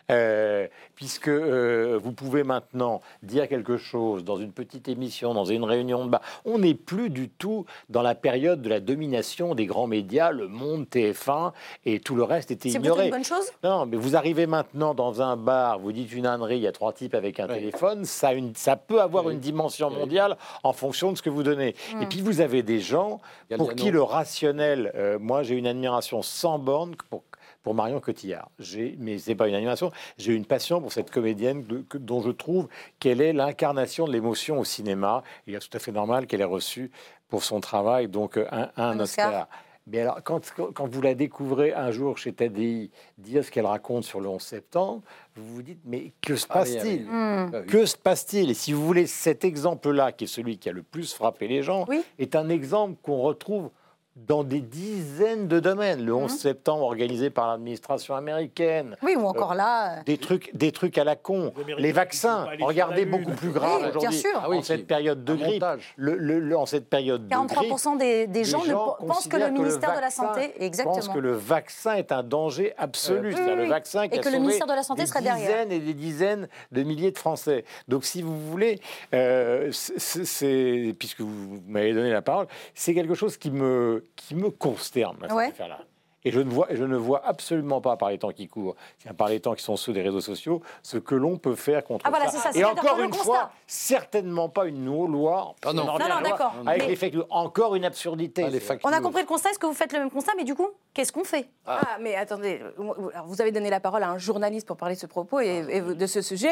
[0.09, 5.65] Euh, puisque euh, vous pouvez maintenant dire quelque chose dans une petite émission, dans une
[5.65, 6.21] réunion de bas.
[6.45, 10.47] On n'est plus du tout dans la période de la domination des grands médias, le
[10.47, 11.51] Monde, TF1
[11.85, 13.01] et tout le reste était ignoré.
[13.01, 13.51] C'est une bonne chose?
[13.65, 16.71] Non, mais vous arrivez maintenant dans un bar, vous dites une ânerie, il y a
[16.71, 21.11] trois types avec un téléphone, ça, une, ça peut avoir une dimension mondiale en fonction
[21.11, 21.75] de ce que vous donnez.
[21.91, 22.09] Et hmm.
[22.09, 23.19] puis vous avez des gens
[23.57, 27.23] pour qui le rationnel, euh, moi j'ai une admiration sans borne pour
[27.67, 28.49] pour Marion Cotillard.
[28.97, 31.65] Mais ce n'est pas une animation, j'ai une passion pour cette comédienne
[31.95, 35.21] dont je trouve qu'elle est l'incarnation de l'émotion au cinéma.
[35.47, 36.91] Il est tout à fait normal qu'elle ait reçu
[37.27, 38.39] pour son travail donc
[38.77, 39.49] un, Oscar.
[39.85, 44.05] Mais alors, quand, quand, vous la découvrez un jour chez Tadi dire ce qu'elle raconte
[44.05, 45.01] sur le 11 septembre,
[45.35, 47.51] vous vous dites, mais que se ah passe-t-il hmm.
[47.53, 48.49] ah Que se passe-t-il?
[48.49, 51.63] Et si vous voulez, cet exemple-là, qui est celui qui a le plus frappé les
[51.63, 51.85] gens,
[52.17, 53.71] est un exemple qu'on retrouve
[54.25, 56.03] dans des dizaines de domaines.
[56.03, 56.37] Le 11 mhm.
[56.37, 58.95] septembre organisé par l'administration américaine.
[59.03, 59.99] Oui, ou encore là.
[59.99, 61.53] Euh, des, trucs, des trucs à la con.
[61.77, 64.09] Les, vaccins, regardez beaucoup plus grave aujourd'hui.
[64.09, 64.41] Bien sûr.
[64.41, 65.63] Ah en cette période de grippe.
[65.97, 68.61] Le, en cette période 43% des, des, gens,
[69.05, 70.53] pensent que le ministère de la Santé.
[70.59, 70.95] Exactement.
[70.95, 73.35] Pense que le vaccin est un danger absolu.
[73.35, 75.47] Euh, le vaccin qui et que le ministère de la Santé serait derrière.
[75.47, 77.65] Des dizaines et des dizaines de milliers de Français.
[77.87, 78.79] Donc, si vous voulez,
[79.13, 84.49] euh, c'est, puisque vous m'avez donné la parole, c'est quelque chose qui me qui me
[84.49, 85.79] consterne, cette affaire-là.
[86.23, 88.75] Et je ne, vois, je ne vois absolument pas, par les temps qui courent,
[89.17, 92.05] par les temps qui sont ceux des réseaux sociaux, ce que l'on peut faire contre
[92.07, 92.49] ah, voilà, ça.
[92.55, 95.55] Et encore une fois, certainement pas une loi.
[95.63, 96.53] Ah non, non, non d'accord.
[96.65, 98.45] Avec les fake Encore une absurdité.
[98.45, 99.51] Ah, on a compris le constat.
[99.51, 101.49] Est-ce que vous faites le même constat Mais du coup, qu'est-ce qu'on fait?
[101.65, 101.81] Ah.
[102.01, 102.61] mais attendez.
[102.77, 106.07] Vous avez donné la parole à un journaliste pour parler de ce propos et, de
[106.07, 106.49] ce sujet.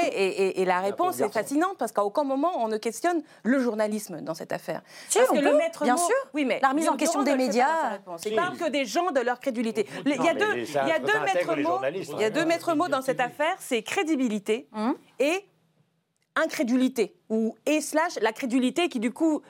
[0.59, 4.33] Et, la réponse est fascinante parce qu'à aucun moment, on ne questionne le journalisme dans
[4.33, 4.81] cette affaire.
[5.13, 6.15] parce que le maître bien sûr.
[6.33, 7.99] Oui, mais la remise en question des médias.
[8.25, 9.54] Il parle que des gens de leur crédibilité.
[10.05, 11.79] Il y a deux, il y a deux maîtres mots.
[12.13, 14.95] Il y a deux maîtres mots dans cette affaire, c'est crédibilité hum.
[15.19, 15.45] et
[16.35, 19.41] incrédulité ou et slash la crédulité qui du coup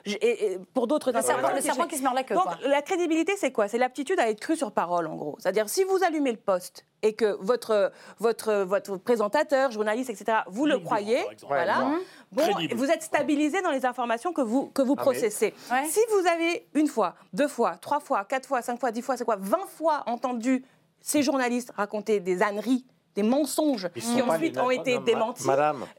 [0.72, 1.20] pour d'autres le
[1.60, 3.68] serpent qui se mord la queue donc la crédibilité c'est quoi?
[3.68, 5.36] C'est l'aptitude à être cru sur parole en gros.
[5.38, 10.66] C'est-à-dire si vous allumez le poste et que votre votre votre présentateur journaliste etc vous
[10.66, 11.90] le croyez voilà
[12.32, 15.54] bon vous êtes stabilisé dans les informations que vous que vous ah, processez.
[15.88, 19.16] Si vous avez une fois deux fois trois fois quatre fois cinq fois dix fois
[19.16, 20.64] c'est quoi vingt fois entendu
[21.00, 22.84] ces journalistes raconter des âneries
[23.16, 25.46] des mensonges qui ensuite ont été démentis.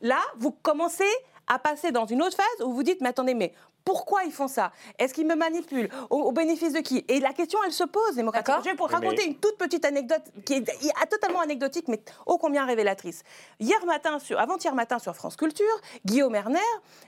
[0.02, 1.04] Là, vous commencez
[1.48, 3.54] à passer dans une autre phase où vous dites, mais attendez, mais
[3.88, 4.74] pourquoi ils font ça?
[5.00, 5.88] Est-ce qu'ils me manipulent?
[6.10, 7.06] Au, bénéfice de qui?
[7.08, 8.60] Et la question, elle se pose, démocratiquement.
[8.60, 12.66] Je vais vous raconter une toute petite anecdote qui est totalement anecdotique, mais ô combien
[12.66, 13.24] révélatrice.
[13.62, 15.66] Hier matin, sur, avant-hier matin sur France Culture,
[16.06, 16.60] Guillaume Erner,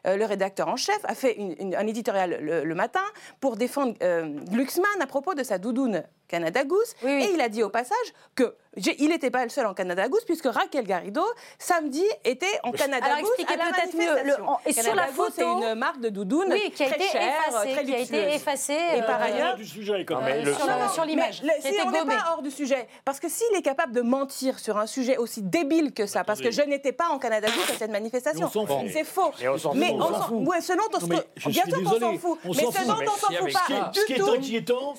[0.08, 3.04] euh, le rédacteur en chef, a fait un éditorial le, matin
[3.42, 6.94] pour défendre euh, Glucksmann à propos de sa doudoune Canada Goose.
[7.04, 10.24] Et il a dit au passage que il n'était pas le seul en Canada Goose,
[10.26, 11.24] puisque Raquel Garrido,
[11.58, 13.10] samedi, était en Canada Goose.
[13.10, 14.24] Alors, expliquez peut-être mieux.
[14.26, 15.32] Le, et sur la photo.
[15.36, 18.78] C'est une marque de doudoune oui, qui a été effacé, qui a été effacé.
[18.96, 20.46] Et par ailleurs, du sujet, quand même.
[20.94, 21.42] sur l'image.
[21.62, 24.78] Si on n'est pas hors du sujet, parce que s'il est capable de mentir sur
[24.78, 27.92] un sujet aussi débile que ça, parce que je n'étais pas en Canada à cette
[27.92, 28.50] manifestation,
[28.92, 29.32] c'est faux.
[29.76, 30.46] Mais on s'en fout.
[30.62, 32.40] Ce dont on bien sûr qu'on s'en fout.
[32.46, 34.00] Mais ce dont on s'en fout pas du tout.
[34.00, 34.94] Ce qui est inquiétant,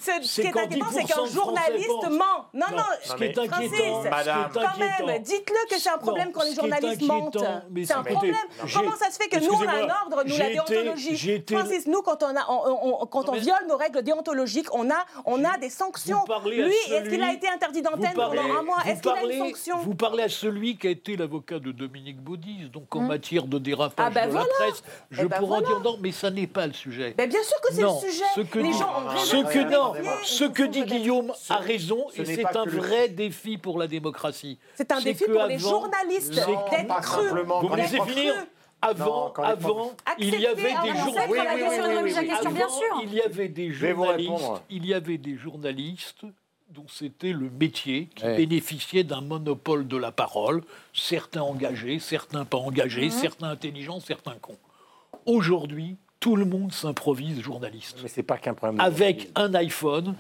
[0.91, 2.47] c'est qu'un journaliste ment.
[2.55, 2.83] Non, non.
[3.03, 4.03] Ce qui est inquiétant,
[4.55, 7.39] quand même, dites-le que c'est un problème quand les journalistes mentent.
[7.85, 8.35] C'est un problème.
[8.73, 11.45] Comment ça se fait que nous on a un ordre, nous la déontologie.
[11.61, 15.71] Francis, nous quand on quand on viole nos règles déontologiques, on a on a des
[15.71, 16.25] sanctions.
[16.45, 18.79] Lui, est-ce qu'il a été interdit d'antenne pendant un mois?
[18.87, 19.79] Est-ce qu'il a une sanction?
[19.79, 23.07] Vous parlez à celui qui a été l'avocat de Dominique Baudis, donc en hmm.
[23.07, 24.83] matière de dérapage ah ben de la presse.
[25.11, 27.15] Je eh ben pourrais en dire non, mais ça n'est pas le sujet.
[27.19, 28.25] Mais bien sûr que c'est le sujet.
[28.35, 29.95] Ce que les gens ont ce que non,
[30.25, 34.59] ce que dit Guillaume a raison, et c'est un vrai défi pour la démocratie.
[34.75, 37.33] C'est un défi pour les journalistes d'être crus.
[37.63, 38.35] Vous me laissez finir
[38.83, 42.21] avant, avant, il y avait des journalistes.
[43.03, 44.63] Il y avait des journalistes.
[44.71, 46.25] Il y avait des journalistes
[46.71, 50.63] dont c'était le métier, qui bénéficiait d'un monopole de la parole,
[50.95, 53.11] certains engagés, certains pas engagés, mhm.
[53.11, 54.59] certains intelligents, certains cons.
[55.27, 57.99] Aujourd'hui, tout le monde s'improvise journaliste.
[58.03, 58.81] Mais c'est pas qu'un problème.
[58.81, 60.15] Avec un iPhone,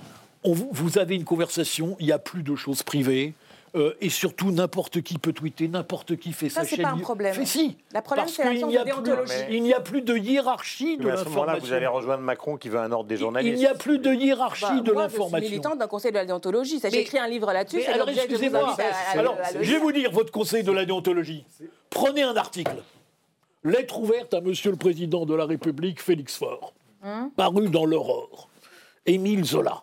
[0.44, 3.34] vous avez une conversation, il n'y a plus de choses privées.
[3.76, 6.70] Euh, et surtout, n'importe qui peut tweeter, n'importe qui fait ça, sa chaîne.
[6.70, 7.36] Ça, c'est pas un problème.
[7.38, 7.76] Mais si.
[7.94, 9.32] Le problème, c'est la de déontologie.
[9.50, 11.20] Il n'y a plus de hiérarchie de l'information.
[11.20, 13.54] À ce moment-là, vous allez rejoindre Macron qui veut un ordre des journalistes.
[13.54, 15.38] Il n'y a plus de hiérarchie bah, de l'information.
[15.38, 16.80] Je suis militante d'un conseil de la déontologie.
[16.82, 17.84] J'ai écrit un livre là-dessus.
[17.84, 18.76] Alors, excusez-moi.
[19.12, 21.44] Alors, je vais vous dire votre conseil de la déontologie.
[21.90, 22.76] Prenez un article.
[23.62, 28.48] Lettre ouverte à Monsieur le Président de la République, Félix Faure, hein paru dans l'Aurore.
[29.04, 29.82] Émile Zola.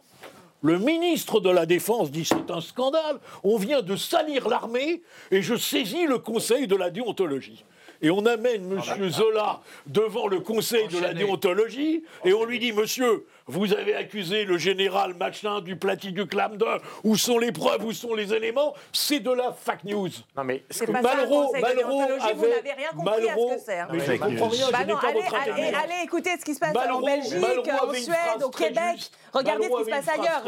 [0.64, 5.42] Le ministre de la Défense dit c'est un scandale, on vient de salir l'armée et
[5.42, 7.64] je saisis le Conseil de la déontologie
[8.02, 9.10] et on amène M.
[9.10, 14.46] Zola devant le conseil de la déontologie et on lui dit Monsieur, vous avez accusé
[14.46, 16.68] le général machin du Platitude de
[17.04, 20.10] où sont les preuves, où sont les éléments C'est de la fake news.
[20.36, 22.34] Non mais Malraux, Malraux avait...
[22.34, 23.80] Vous n'avez rien compris à ce que c'est.
[23.80, 23.88] Hein.
[23.92, 25.22] Mais je ne comprends rien, bah je pas allez,
[25.52, 29.12] allez, allez, écouter ce qui se passe en Belgique, en Suède, au Québec.
[29.34, 30.44] Regardez ce qui se passe ailleurs.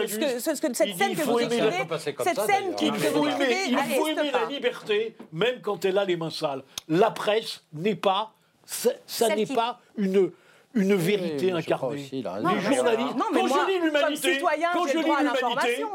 [0.73, 5.15] cette scène que vous décrivez, cette scène qui vous décrivez, il faut aimer la liberté,
[5.31, 6.63] même quand elle a les mains sales.
[6.87, 8.33] La presse n'est pas,
[8.65, 10.31] ça n'est pas une
[10.75, 12.07] une vérité incarnée.
[12.11, 14.39] les journalistes, non, quand je lis l'humanité,
[14.73, 15.85] quand je lis l'humanité,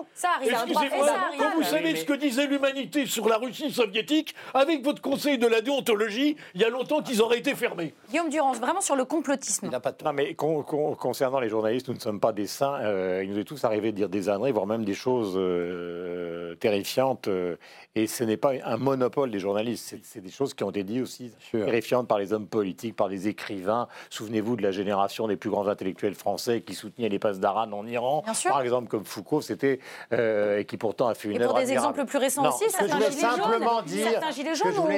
[0.42, 5.38] excusez-moi, quand vous savez ce que disait l'humanité sur la Russie soviétique, avec votre conseil
[5.38, 7.95] de la déontologie, il y a longtemps qu'ils auraient été fermés.
[8.11, 9.70] Guillaume Durand, vraiment sur le complotisme.
[9.72, 10.05] Il pas de...
[10.05, 12.78] Non, mais concernant les journalistes, nous ne sommes pas des saints.
[12.82, 16.57] Euh, il nous est tous arrivé de dire des âneries, voire même des choses euh,
[16.57, 17.28] terrifiantes.
[17.28, 17.57] Euh,
[17.97, 19.95] et ce n'est pas un monopole des journalistes.
[20.03, 23.28] C'est des choses qui ont été dites aussi terrifiantes par les hommes politiques, par les
[23.28, 23.86] écrivains.
[24.11, 27.86] Souvenez-vous de la génération des plus grands intellectuels français qui soutenaient les passes d'Aran en
[27.86, 29.78] Iran, par exemple comme Foucault, c'était
[30.12, 32.99] euh, et qui pourtant a fait une et pour des exemples plus récents aussi, certains
[32.99, 34.88] gilets, simplement jaunes, dire certains gilets jaunes ont,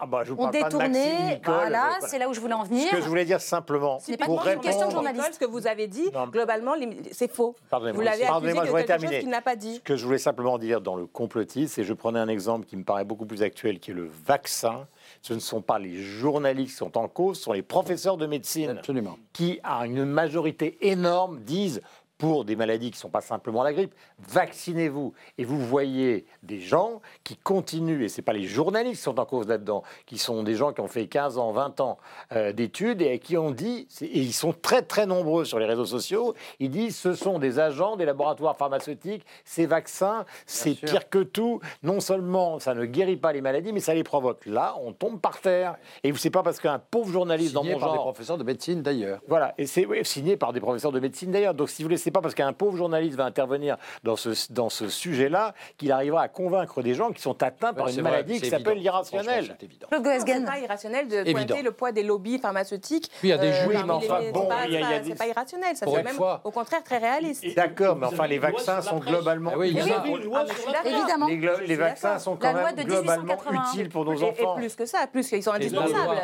[0.00, 1.40] ah bah, je ont détourné.
[1.44, 2.88] voilà, c'est là où je voulais en venir.
[2.90, 5.34] Ce que je voulais dire simplement, ce n'est pas une question de journaliste.
[5.34, 6.74] Ce que vous avez dit, globalement,
[7.12, 7.54] c'est faux.
[7.70, 9.76] Vous l'avez accusé de quelque chose qu'il n'a pas dit.
[9.76, 12.76] Ce que je voulais simplement dire dans le complotisme, c'est je prenais un exemple qui
[12.76, 14.86] me paraît beaucoup plus actuel, qui est le vaccin
[15.22, 18.26] ce ne sont pas les journalistes qui sont en cause, ce sont les professeurs de
[18.26, 19.18] médecine Absolument.
[19.32, 21.82] qui, à une majorité énorme, disent
[22.20, 25.14] pour des maladies qui ne sont pas simplement la grippe, vaccinez-vous.
[25.38, 29.18] Et vous voyez des gens qui continuent, et ce n'est pas les journalistes qui sont
[29.18, 31.98] en cause là-dedans, qui sont des gens qui ont fait 15 ans, 20 ans
[32.32, 35.86] euh, d'études et qui ont dit, et ils sont très très nombreux sur les réseaux
[35.86, 41.22] sociaux, ils disent ce sont des agents des laboratoires pharmaceutiques, ces vaccins, c'est pire que
[41.22, 41.60] tout.
[41.82, 44.44] Non seulement ça ne guérit pas les maladies, mais ça les provoque.
[44.44, 45.76] Là, on tombe par terre.
[46.04, 49.20] Et c'est pas parce qu'un pauvre journaliste dans mon par des professeurs de médecine d'ailleurs.
[49.26, 51.54] Voilà, et c'est signé par des professeurs de médecine d'ailleurs.
[51.54, 54.88] Donc si vous laissez pas parce qu'un pauvre journaliste va intervenir dans ce, dans ce
[54.88, 58.78] sujet-là qu'il arrivera à convaincre des gens qui sont atteints par une maladie qui s'appelle
[58.78, 59.56] l'irrationnel.
[59.60, 63.10] C'est pas irrationnel de pointer le poids des lobbies pharmaceutiques.
[63.22, 67.44] il y a des euh, C'est pas irrationnel, ça c'est même au contraire très réaliste.
[67.54, 69.60] D'accord, mais enfin les vaccins sont globalement.
[69.62, 71.26] Évidemment.
[71.66, 73.36] Les vaccins sont quand même globalement
[73.68, 74.56] utiles pour nos enfants.
[74.56, 76.16] Et plus que ça, plus qu'ils sont indispensables.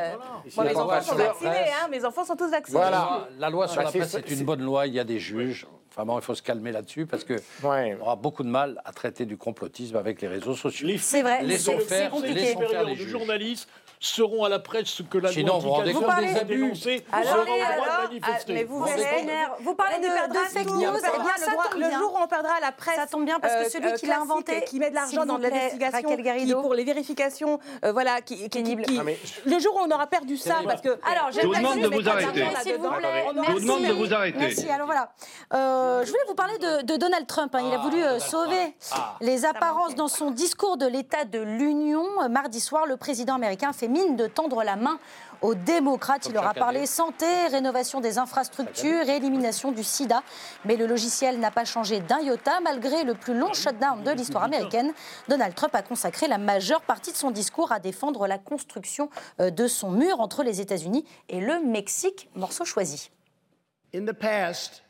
[0.45, 2.79] mes enfants sont vaccinés, hein, mes enfants sont tous vaccinés.
[2.79, 5.67] Voilà, la loi sur la presse c'est une bonne loi, il y a des juges.
[5.97, 9.25] Vraiment, il faut se calmer là-dessus parce que on aura beaucoup de mal à traiter
[9.25, 10.89] du complotisme avec les réseaux sociaux.
[10.99, 12.35] C'est vrai, c'est compliqué.
[12.35, 13.71] Les supérieurs du journalisme
[14.01, 16.73] seront à la presse ce que la Sinon, vous rendez compte des abus.
[17.13, 18.53] Alors, auront le droit de alors, manifester.
[18.55, 19.27] mais vous verrez,
[19.61, 22.23] Vous parlez de, de fake news, Eh bien, eh bien, ça tombe le jour où
[22.23, 24.79] on perdra la presse, Ça tombe bien parce que euh, celui qui l'a inventé, qui
[24.79, 28.77] met de l'argent dans plaît, l'investigation, qui pour les vérifications, euh, voilà, qui, qui- qui-
[28.77, 31.55] qui- Ah, mais- le jour où on aura perdu ça, parce que Alors, Je vous
[31.55, 32.45] demande de vous arrêter.
[32.65, 32.73] Je
[33.53, 34.39] vous demande de vous arrêter.
[34.39, 34.69] Merci.
[34.69, 35.11] Alors voilà.
[35.55, 37.55] Euh, je voulais vous parler de, de Donald Trump.
[37.55, 37.61] hein.
[37.67, 38.75] Il a voulu euh, sauver
[39.21, 42.05] les apparences dans son discours de l'état de l'Union.
[42.23, 44.99] Euh, Mardi soir, le président américain fait mine de tendre la main
[45.43, 46.27] aux démocrates.
[46.27, 46.87] Il leur a chaque parlé année.
[46.87, 50.23] santé, rénovation des infrastructures, élimination du sida.
[50.65, 52.61] Mais le logiciel n'a pas changé d'un iota.
[52.61, 54.93] Malgré le plus long shutdown de l'histoire américaine,
[55.29, 59.11] Donald Trump a consacré la majeure partie de son discours à défendre la construction
[59.41, 63.11] euh, de son mur entre les États-Unis et le Mexique, morceau choisi.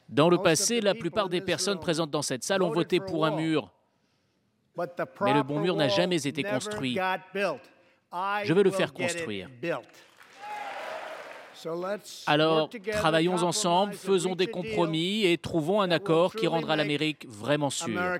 [0.08, 3.36] Dans le passé, la plupart des personnes présentes dans cette salle ont voté pour un
[3.36, 3.72] mur.
[4.76, 6.98] Mais le bon mur n'a jamais été construit.
[8.44, 9.48] Je veux le faire construire.
[12.26, 18.18] Alors, travaillons ensemble, faisons des compromis et trouvons un accord qui rendra l'Amérique vraiment sûre.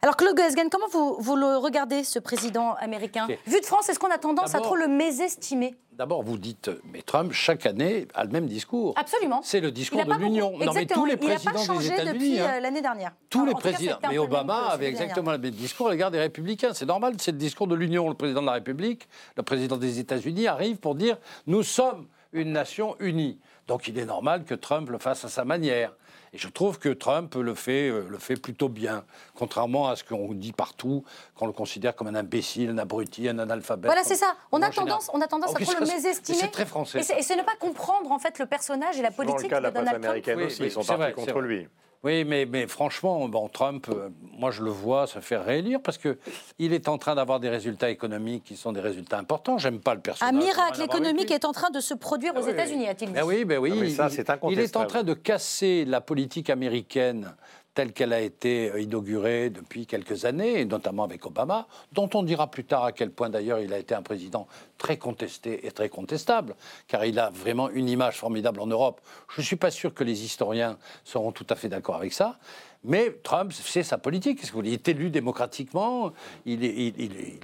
[0.00, 3.26] Alors Claude Goesgen, comment vous, vous le regardez, ce président américain.
[3.46, 7.02] Vu de France, est-ce qu'on a tendance à trop le mésestimer D'abord, vous dites, mais
[7.02, 8.94] Trump, chaque année, a le même discours.
[8.96, 9.40] Absolument.
[9.42, 10.56] C'est le discours de l'Union.
[10.56, 12.12] Non, mais tous les Il présidents pas changé des États-Unis.
[12.12, 12.52] depuis hein.
[12.54, 13.10] euh, l'année dernière.
[13.28, 13.98] Tous les cas, présidents.
[14.08, 16.72] Mais Obama avait exactement le même discours à l'égard des républicains.
[16.72, 18.08] C'est normal, c'est le discours de l'Union.
[18.08, 21.16] Le président de la République, le président des États-Unis arrive pour dire
[21.48, 23.40] nous sommes une nation unie.
[23.66, 25.92] Donc il est normal que Trump le fasse à sa manière.
[26.32, 30.04] Et je trouve que Trump le fait, euh, le fait plutôt bien, contrairement à ce
[30.04, 33.86] qu'on dit partout, qu'on le considère comme un imbécile, un abruti, un analphabète.
[33.86, 34.34] Voilà, c'est ça.
[34.52, 36.38] On a tendance, on a tendance à trop le mésestimer.
[36.38, 37.00] C'est très français.
[37.00, 39.88] Et c'est ne pas comprendre en fait le personnage et la politique cas de Donald
[39.88, 40.04] Trump.
[40.04, 41.68] américaine Oui, aussi, ils sont partis vrai, contre lui.
[42.04, 44.08] Oui, mais, mais franchement, bon, Trump, euh,
[44.38, 46.16] moi je le vois se faire réélire parce que
[46.60, 49.58] il est en train d'avoir des résultats économiques qui sont des résultats importants.
[49.58, 50.34] J'aime pas le Un personnage.
[50.34, 52.50] à miracle économique est en train de se produire aux Ah oui.
[52.52, 53.70] États-Unis, a-t-il dit Ben oui, ben oui.
[53.72, 54.08] Ah, mais ça,
[54.50, 57.34] il- est en train de casser la politique américaine
[57.78, 62.50] telle qu'elle a été euh, inaugurée depuis quelques années, notamment avec Obama, dont on dira
[62.50, 64.48] plus tard à quel point d'ailleurs il a été un président
[64.78, 66.56] très contesté et très contestable,
[66.88, 69.00] car il a vraiment une image formidable en Europe.
[69.32, 72.40] Je ne suis pas sûr que les historiens seront tout à fait d'accord avec ça.
[72.84, 74.38] Mais Trump, c'est sa politique.
[74.38, 76.12] Qu'est-ce que vous voulez Il est élu démocratiquement.
[76.46, 76.58] Il,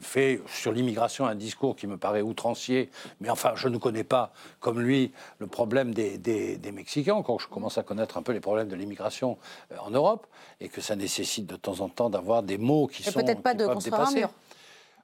[0.01, 2.89] fait sur l'immigration un discours qui me paraît outrancier.
[3.21, 7.21] Mais enfin, je ne connais pas, comme lui, le problème des, des- des Mexicains.
[7.23, 9.37] Quand je commence à connaître un peu les problèmes de l'immigration
[9.73, 10.27] euh, en Europe,
[10.61, 13.43] et que ça nécessite de temps en temps d'avoir des mots qui Et sont peut-être
[13.43, 14.21] pas de construire un dépasser.
[14.21, 14.31] mur.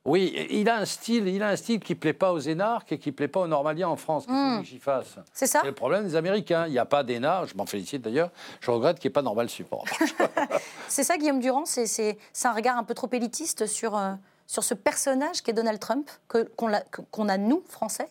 [0.06, 2.98] Oui, il a un style, il a un style qui plaît pas aux énarques et
[2.98, 4.24] qui plaît pas aux normaliens en France.
[4.26, 5.22] Qu'est-ce que fasse Hmm.
[5.34, 6.66] C'est ça C'est le problème des Américains.
[6.66, 8.30] Il n'y a pas d'énarques, je m'en félicite d'ailleurs.
[8.60, 9.84] Je regrette qu'il n'y ait pas de normal support.
[10.88, 14.12] C'est ça, Guillaume Durand C'est c'est- c'est un regard un peu trop élitiste sur, euh,
[14.46, 16.48] sur ce personnage qu'est Donald Trump, que-
[17.10, 18.08] qu'on a, nous, Français?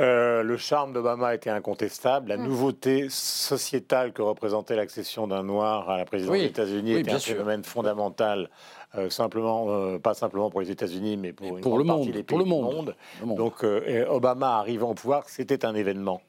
[0.00, 2.30] Euh, le charme d'Obama était incontestable.
[2.30, 2.44] La Mm.
[2.44, 7.12] nouveauté sociétale que représentait l'accession d'un noir à la présidence Oui, des États-Unis oui, était
[7.12, 7.34] un sûr.
[7.34, 8.48] phénomène fondamental,
[8.96, 12.12] euh, simplement, euh, pas simplement pour les États-Unis, mais pour, une pour le partie monde,
[12.12, 12.94] des pour le monde.
[13.20, 13.38] Le monde.
[13.38, 16.20] Donc, euh, Obama arrivant au pouvoir, c'était un événement.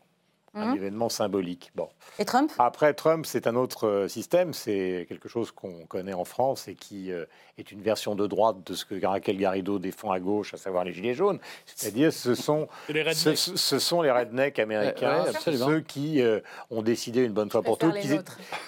[0.56, 0.76] Un Mhm.
[0.76, 1.72] événement symbolique.
[1.76, 1.90] Bon.
[2.20, 4.54] Et Trump Après, Trump, c'est un autre euh, système.
[4.54, 7.26] C'est quelque chose qu'on connaît en France et qui euh,
[7.58, 10.84] est une version de droite de ce que Raquel Garrido défend à gauche, à savoir
[10.84, 11.40] les Gilets jaunes.
[11.66, 13.16] C'est-à-dire, ce sont, Les rednecks.
[13.38, 15.66] ce, ce sont les rednecks américains, ouais, absolument.
[15.68, 16.40] ceux qui euh,
[16.70, 17.96] ont décidé une bonne fois pour toutes.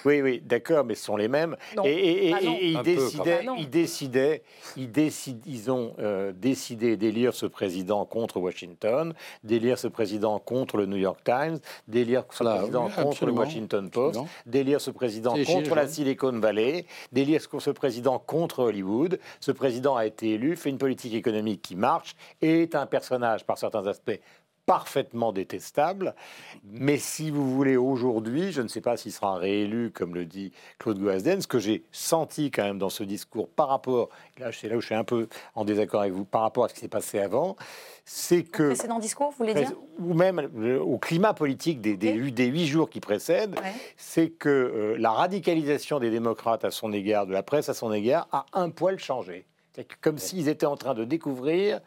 [0.04, 1.56] Oui, oui, d'accord, mais ce sont les mêmes.
[1.76, 1.84] Non.
[1.84, 2.56] Et, et- et- Bah non.
[2.58, 4.42] et ils peu, décidaient, ils décidaient,
[4.76, 4.90] ils
[5.46, 9.14] ils ont euh, décidé d'élire ce président contre Washington,
[9.44, 11.58] d'élire ce président contre le New York Times,
[11.88, 15.86] d'élire ce Voilà, président oui, contre le Washington Post, d'élire ce président contre la.
[15.86, 19.18] Silicon Valley, d'élire ce, ce président contre Hollywood.
[19.40, 23.44] Ce président a été élu, fait une politique économique qui marche, et est un personnage
[23.44, 24.18] par certains aspects
[24.66, 26.14] parfaitement détestable.
[26.64, 30.52] Mais si vous voulez, aujourd'hui, je ne sais pas s'il sera réélu, comme le dit
[30.78, 34.08] Claude Goasden, ce que j'ai senti quand même dans ce discours par rapport,
[34.38, 36.68] là c'est là où je suis un peu en désaccord avec vous, par rapport à
[36.68, 37.56] ce qui s'est passé avant,
[38.08, 42.12] c'est que Précédent discours, vous voulez dire ou même le- au climat politique des, des,
[42.12, 43.72] huit- des huit jours qui précèdent, Ouais.
[43.96, 47.92] c'est que euh, la radicalisation des démocrates à son égard, de la presse à son
[47.92, 49.44] égard, a un poil changé.
[49.74, 51.80] C'est que comme s'ils étaient en train de découvrir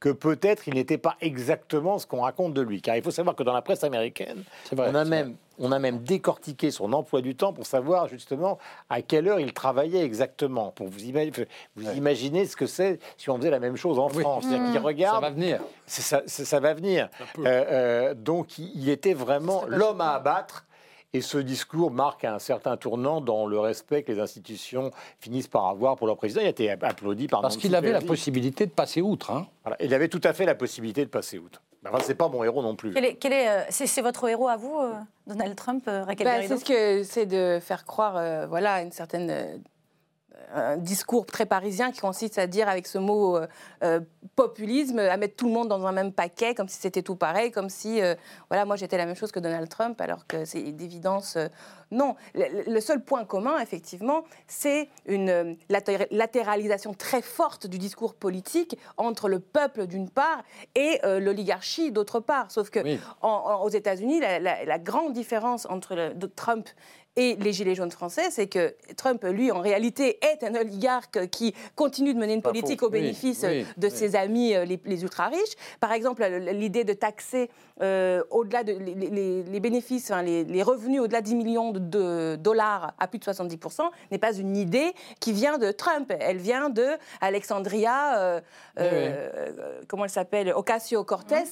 [0.00, 2.80] que peut-être il n'était pas exactement ce qu'on raconte de lui.
[2.80, 5.72] Car il faut savoir que dans la presse américaine, C'est vrai, on, a même, on
[5.72, 8.58] a même décortiqué son emploi du temps pour savoir justement
[8.90, 10.70] à quelle heure il travaillait exactement.
[10.72, 11.30] Pour vous, ima-
[11.76, 14.20] vous imaginez ce que c'est si on faisait la même chose en Oui.
[14.22, 14.44] France.
[14.46, 14.76] Mmh.
[14.78, 15.60] regarde, Ça va venir.
[15.86, 17.08] ça, ça va venir.
[17.38, 20.64] Euh, euh, donc il, il était vraiment l'homme à abattre.
[21.12, 25.66] Et ce discours marque un certain tournant dans le respect que les institutions finissent par
[25.68, 26.42] avoir pour leur président.
[26.42, 29.30] Il a été applaudi par Parce qu'il avait la possibilité de passer outre.
[29.30, 29.46] Hein.
[29.80, 31.62] Il avait tout à fait la possibilité de passer outre.
[31.88, 32.92] Enfin, c'est pas mon héros non plus.
[32.92, 34.94] Quel est, euh, c'est, votre héros à vous, euh,
[35.26, 39.62] Donald Trump, euh, Raquel bah, C'est ce que c'est de faire croire, voilà, une certaine
[40.54, 43.46] un discours très parisien qui consiste à dire avec ce mot euh,
[43.82, 44.00] euh,
[44.34, 47.50] populisme, à mettre tout le monde dans un même paquet, comme si c'était tout pareil,
[47.50, 48.14] comme si, euh,
[48.48, 51.38] voilà, moi j'étais la même chose que Donald Trump, alors que c'est d'évidence
[51.92, 52.16] non.
[52.34, 59.38] Le, seul point commun, effectivement, c'est une latéralisation très forte du discours politique entre le
[59.38, 60.42] peuple d'une part
[60.74, 62.50] et l'oligarchie d'autre part.
[62.50, 62.80] Sauf que
[63.22, 66.68] aux États-Unis, la, grande différence entre Trump
[67.16, 71.54] et les Gilets jaunes français, c'est que Trump, lui, en réalité, est un oligarque qui
[71.74, 75.54] continue de mener une politique au bénéfice de ses amis euh, les, ultra-riches.
[75.80, 77.48] Par exemple, l'idée de taxer
[77.80, 83.18] euh, au-delà de les, bénéfices, les, revenus au-delà de 10 millions de, dollars à plus
[83.18, 86.12] de 70% n'est pas une idée qui vient de Trump.
[86.20, 86.86] Elle vient de
[87.22, 88.40] Alexandria,
[88.78, 89.50] euh,
[89.88, 91.44] comment elle s'appelle, Ocasio-Cortez,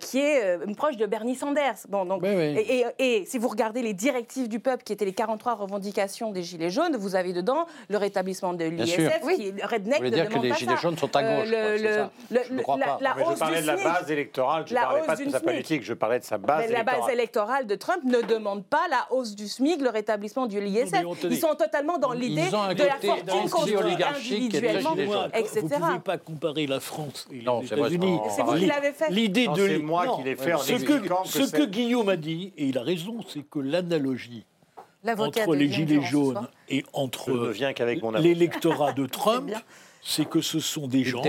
[0.00, 1.78] qui est proche de Bernie Sanders.
[1.88, 6.30] Bon, donc, et, et, si vous regardez les directives du peuple qui les 43 revendications
[6.30, 9.98] des Gilets jaunes, vous avez dedans le rétablissement de l'ISF, qui est redneck.
[9.98, 13.76] Vous voulez dire que les Gilets jaunes sont à gauche euh, Je parlais de la
[13.76, 16.86] base électorale, je ne parlais pas de sa politique, je parlais de sa base électorale.
[16.86, 20.60] La base électorale de Trump ne demande pas la hausse du SMIC, le rétablissement du
[20.60, 21.02] l'ISF.
[21.24, 24.94] Ils sont totalement dans l'idée de la fortune construite individuellement,
[25.34, 25.60] etc.
[25.60, 28.18] Vous ne pouvez pas comparer la France et les États-Unis.
[28.34, 29.10] C'est vous qui l'avez fait.
[29.10, 29.68] L'idée de...
[29.68, 33.16] C'est moi qui l'ai fait en Ce que Guillaume a dit, et il a raison,
[33.28, 34.44] c'est que l'analogie
[35.06, 37.52] entre les Gilets jaunes et entre
[38.20, 39.52] l'électorat de Trump,
[40.02, 41.22] c'est que ce sont des gens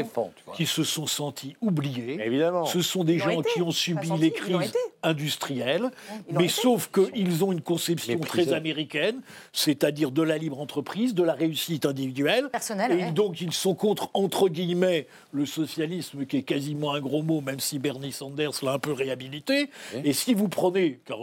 [0.56, 2.20] qui se sont sentis oubliés.
[2.24, 2.66] Évidemment.
[2.66, 4.74] Ce sont des gens qui ont subi les crises
[5.04, 5.92] industrielles,
[6.32, 9.22] mais sauf qu'ils ont une conception très américaine,
[9.54, 12.50] c'est-à-dire de la libre entreprise, de la réussite individuelle.
[12.90, 17.42] et donc ils sont contre, entre guillemets, le socialisme qui est quasiment un gros mot,
[17.42, 19.70] même si Bernie Sanders l'a un peu réhabilité.
[20.04, 21.18] Et si vous prenez, car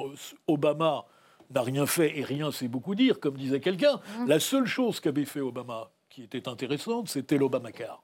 [0.47, 1.06] Obama
[1.51, 4.01] n'a rien fait et rien c'est beaucoup dire, comme disait quelqu'un.
[4.18, 4.28] Mmh.
[4.28, 8.02] La seule chose qu'avait fait Obama qui était intéressante, c'était l'Obamacare.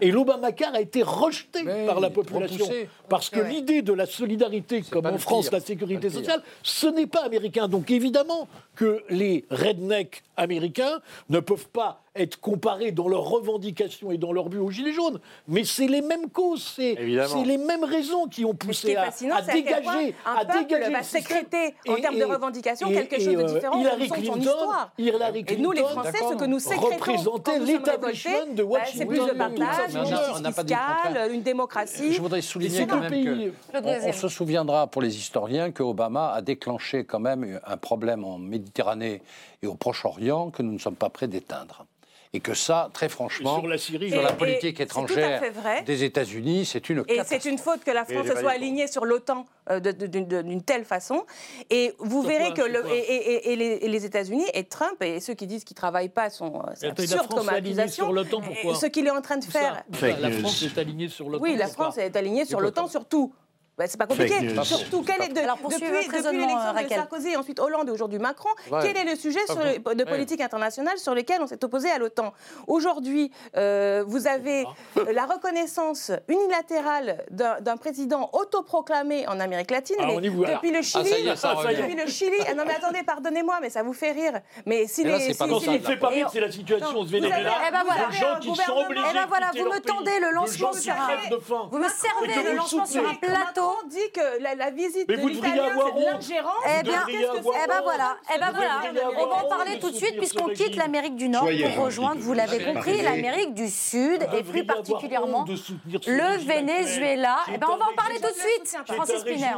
[0.00, 2.66] Et l'Obamacare a été rejeté par la population.
[3.08, 7.24] Parce que l'idée de la solidarité, comme en France la sécurité sociale, ce n'est pas
[7.24, 7.68] américain.
[7.68, 14.18] Donc évidemment que les rednecks américains ne peuvent pas être comparés dans leurs revendications et
[14.18, 15.20] dans leur but aux Gilets jaunes.
[15.48, 20.14] Mais c'est les mêmes causes, c'est les mêmes raisons qui ont poussé à, à, dégager.
[20.26, 23.80] Un à peuple dégager va sécréter en termes de revendications quelque chose de euh, différent
[23.80, 24.92] Hillary son histoire.
[24.98, 27.16] Hillary Clinton et nous, les Français, ce que nous sécrétons
[27.58, 28.98] nous l'établissement de Washington.
[28.98, 32.12] C'est plus de partage, une justice fiscale, une démocratie.
[32.12, 37.04] Je voudrais souligner quand même qu'on se souviendra pour les historiens que Obama a déclenché
[37.04, 39.22] quand même un problème en Méditerranée
[39.62, 41.86] et au Proche-Orient que nous ne sommes pas prêts d'éteindre
[42.34, 45.42] et que ça, très franchement, sur la, Syrie, sur la politique étrangère
[45.84, 49.44] des États-Unis, c'est une Et c'est une faute que la France soit alignée sur l'OTAN
[49.70, 51.26] euh, d'une telle façon.
[51.68, 55.74] Et vous verrez que le, et, les, États-Unis et Trump et ceux qui disent qu'ils
[55.74, 58.06] ne travaillent pas sont absurdes comme accusation.
[58.06, 59.84] Sur l'OTAN, pourquoi Ce qu'il est en train de faire.
[60.00, 61.44] La France est alignée sur l'OTAN.
[61.44, 63.34] Oui, la France est alignée sur l'OTAN sur tout.
[63.82, 64.34] Bah, c'est pas compliqué.
[64.62, 68.50] Surtout, quel est de, depuis, depuis l'élection de Sarkozy, ensuite Hollande et aujourd'hui Macron,
[68.80, 72.32] quel est le sujet de politique internationale sur lequel on s'est opposé à l'OTAN?
[72.68, 74.64] Aujourd'hui, euh, vous avez
[75.10, 81.96] la reconnaissance unilatérale d'un président autoproclamé en Amérique latine, ah, mais depuis le Chili, depuis
[81.96, 82.36] le Chili.
[82.48, 84.40] Ah, non mais attendez, pardonnez-moi, mais ça vous fait rire.
[84.64, 87.54] Mais si les, si, non, ça ne fait pas rire, c'est la situation au Venezuela.
[87.66, 89.02] Eh ben voilà, gens qui sont obligés.
[89.10, 92.86] Eh ben voilà, vous me tendez le lancement sur un, vous me servez le lancement
[92.86, 96.64] sur un plateau on dit que la, visite de l'Italien, c'est de l'ingérence.
[96.66, 98.82] Eh bien, eh ben voilà, eh ben voilà.
[99.18, 102.32] On va en parler tout de suite puisqu'on quitte l'Amérique du Nord pour rejoindre, vous
[102.32, 107.38] l'avez compris, l'Amérique du Sud et plus particulièrement le Venezuela.
[107.52, 109.56] Eh ben on va en parler tout de suite, Francis Spinner.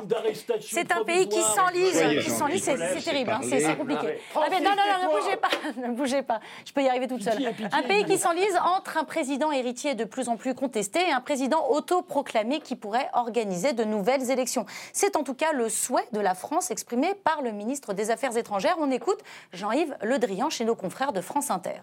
[0.61, 4.19] C'est un pays qui s'enlise, qui s'enlise, c'est terrible, hein, c'est compliqué.
[4.35, 5.49] Ah, non, non, non, ne bougez pas,
[5.89, 6.41] ne bougez pas.
[6.65, 7.55] Je peux y arriver toute seule.
[7.73, 11.21] Un pays qui s'enlise entre un président héritier de plus en plus contesté et un
[11.21, 14.67] président autoproclamé qui pourrait organiser de nouvelles élections.
[14.93, 18.37] C'est en tout cas le souhait de la France exprimé par le ministre des Affaires
[18.37, 18.77] étrangères.
[18.79, 19.21] On écoute
[19.53, 21.81] Jean-Yves Le Drian chez nos confrères de France Inter.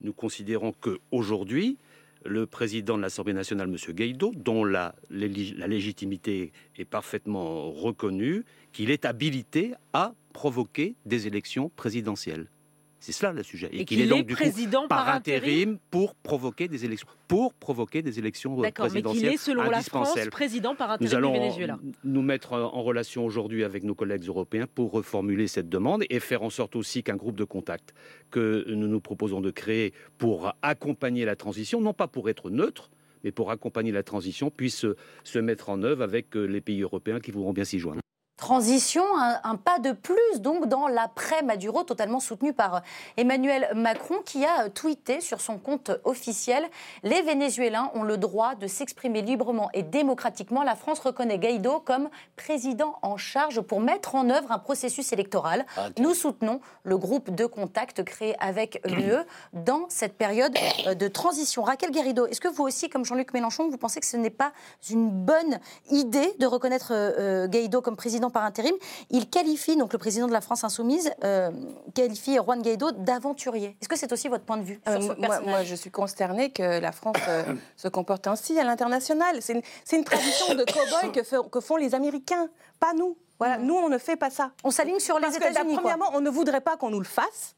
[0.00, 1.78] Nous considérons qu'aujourd'hui,
[2.24, 3.94] le président de l'Assemblée nationale, M.
[3.94, 11.70] Guaido, dont la, la, légitimité est parfaitement reconnue, qu'il est habilité à provoquer des élections
[11.76, 12.48] présidentielles.
[13.04, 13.68] C'est cela le sujet.
[13.70, 18.00] Et, qu'il est donc du président coup, par, intérim pour provoquer des élections, pour provoquer
[18.00, 21.32] des élections euh, présidentielles mais qu'il est selon la France président par intérim nous allons
[21.34, 21.78] du Venezuela.
[22.02, 26.42] Nous mettre en relation aujourd'hui avec nos collègues européens pour reformuler cette demande et faire
[26.42, 27.92] en sorte aussi qu'un groupe de contact
[28.30, 32.88] que nous nous proposons de créer pour accompagner la transition, non pas pour être neutre,
[33.22, 34.86] mais pour accompagner la transition, puisse
[35.24, 38.00] se mettre en œuvre avec euh, les pays européens qui voudront bien s'y joindre.
[38.36, 42.82] Transition, un, pas de plus donc dans l'après-Maduro, totalement soutenu par
[43.16, 46.68] Emmanuel Macron, qui a tweeté sur son compte officiel
[47.04, 50.64] Les Vénézuéliens ont le droit de s'exprimer librement et démocratiquement.
[50.64, 55.64] La France reconnaît Guaido comme président en charge pour mettre en œuvre un processus électoral.
[55.76, 59.14] Ah, Nous soutenons le groupe de contact créé avec l'UE
[59.52, 60.56] dans cette période
[60.88, 61.62] euh, de transition.
[61.62, 64.52] Raquel Guérido, est-ce que vous aussi, comme Jean-Luc Mélenchon, vous pensez que ce n'est pas
[64.90, 68.74] une bonne idée de reconnaître euh, Guaido comme président par intérim.
[69.10, 71.50] Il qualifie, donc le président de la France Insoumise, euh,
[71.94, 73.76] qualifie Juan Guaido d'aventurier.
[73.80, 76.80] Est-ce que c'est aussi votre point de vue sur euh, moi, je suis consternée que
[76.80, 79.38] la France euh, se comporte ainsi à l'international.
[79.40, 79.54] C'est
[79.96, 82.48] une, tradition de cow-boy que, que font les Américains,
[82.80, 83.16] pas nous.
[83.38, 83.66] Voilà, mm.
[83.66, 84.52] nous, on ne fait pas ça.
[84.62, 85.74] On s'aligne sur les États-Unis.
[85.74, 87.54] Premièrement, on ne voudrait pas qu'on nous le fasse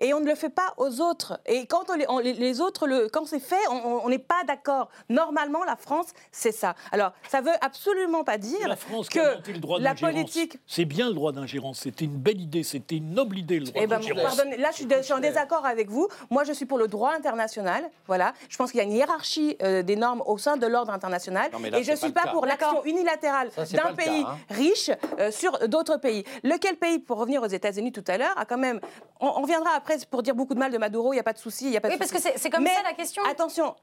[0.00, 1.40] et on ne le fait pas aux autres.
[1.46, 4.90] Et quand les, autres, le, quand c'est fait, on n'est pas d'accord.
[5.08, 6.74] Normalement, la France, c'est ça.
[6.92, 10.58] Alors, ça veut absolument pas dire la France que le droit la politique.
[10.66, 11.80] C'est bien le droit d'ingérence.
[11.80, 12.62] C'était une belle idée.
[12.62, 14.36] C'était une noble idée le droit eh ben, d'ingérence.
[14.58, 16.08] là, je suis, en désaccord avec vous.
[16.30, 17.90] Moi, je suis pour le droit international.
[18.06, 18.34] Voilà.
[18.48, 21.50] Je pense qu'il y a une hiérarchie euh, des normes au sein de l'ordre international.
[21.74, 24.36] et je ne suis pas, pour l'action unilatérale d'un pays hein.
[24.50, 26.24] riche euh, sur d'autres pays.
[26.44, 28.80] Lequel pays, pour revenir aux États-Unis tout à l'heure, a quand même.
[29.20, 31.32] On, on reviendra après pour dire beaucoup de mal de Maduro, il n'y a pas
[31.32, 31.66] de souci.
[31.82, 33.22] Oui, parce que c'est comme ça la question.
[33.30, 33.74] Attention,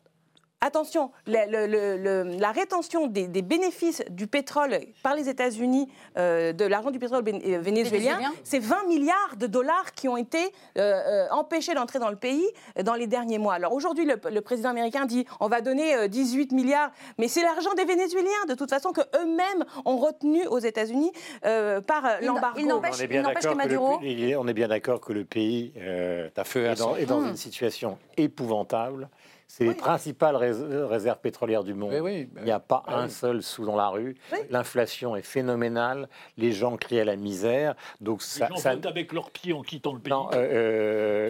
[0.65, 5.87] Attention, la rétention des, bénéfices du pétrole par les États-Unis,
[6.17, 10.39] euh, de l'argent du pétrole euh, vénézuélien, c'est 20 milliards de dollars qui ont été
[10.79, 12.47] euh, empêchés d'entrer dans le pays
[12.83, 13.53] dans les derniers mois.
[13.53, 16.89] Alors aujourd'hui, le, président américain dit on va donner 18 milliards,
[17.19, 21.11] mais c'est l'argent des Vénézuéliens, de toute façon, que eux-mêmes ont retenu aux États-Unis
[21.43, 22.59] par l'embargo.
[22.59, 23.99] Il n'empêche que Maduro.
[24.01, 29.09] on est bien d'accord que le pays est dans, est dans une situation épouvantable
[29.47, 31.93] c'est les principales réserves pétrolières du monde.
[31.93, 34.15] Il n'y a pas un seul sous dans la rue.
[34.49, 36.09] L'inflation est phénoménale.
[36.37, 37.75] Les gens crient à la misère.
[38.01, 38.71] Donc ça, les gens ça...
[38.71, 40.11] avec leurs pieds en quittant le pays.
[40.11, 41.29] Non, euh,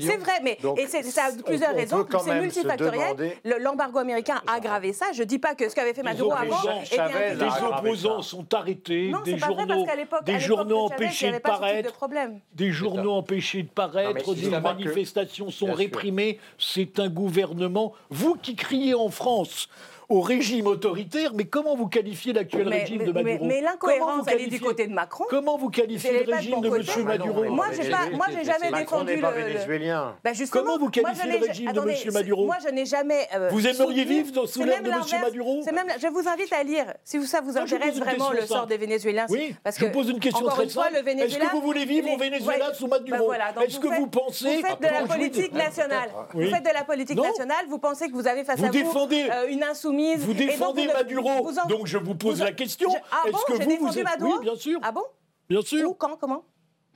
[0.00, 2.06] c'est vrai, mais et ça a plusieurs raisons.
[2.24, 3.36] C'est multifactoriel.
[3.44, 5.06] L'embargo américain a aggravé ça.
[5.12, 6.62] Je ne dis pas que ce qu'avait fait Maduro avant.
[6.90, 9.86] Des opposants sont arrêtés, des journaux,
[10.24, 12.08] des journaux empêchés de paraître,
[12.54, 16.38] des journaux empêchés de paraître, des manifestations sont réprimées.
[16.72, 17.94] C'est un gouvernement.
[18.10, 19.68] Vous qui criez en France
[20.10, 24.46] au régime autoritaire, mais comment vous qualifiez l'actuel régime de Maduro Mais, l'incohérence, elle est
[24.48, 25.24] du côté de Macron.
[25.30, 27.04] Comment vous qualifiez le régime de, M.
[27.04, 29.28] Maduro Moi, j'ai jamais défendu le.
[29.28, 30.16] vénézuélien.
[30.24, 32.12] Bah, comment vous qualifiez le régime de M.
[32.12, 33.28] Maduro Moi, je n'ai jamais.
[33.34, 35.00] Euh, vous aimeriez vivre sous l'aile de M.
[35.22, 39.26] Maduro Je vous invite à lire, si ça vous intéresse vraiment le sort des Vénézuéliens.
[39.28, 40.96] Oui, je vous pose une question très simple.
[41.06, 44.56] Est-ce que vous voulez vivre au Venezuela sous Maduro bah, Est-ce que vous pensez.
[44.56, 46.10] Vous faites de la politique nationale.
[46.34, 49.08] Vous faites de la politique nationale, vous pensez que vous avez face à vous
[49.48, 49.99] une insoumise.
[50.18, 51.50] Vous défendez Maduro.
[51.68, 52.90] Donc je vous pose la question.
[53.10, 54.06] Ah Est-ce que vous, vous êtes...
[54.20, 54.78] Oui, bien sûr.
[54.82, 55.04] Ah bon?
[55.48, 55.88] Bien sûr.
[55.90, 56.44] Où, quand, comment?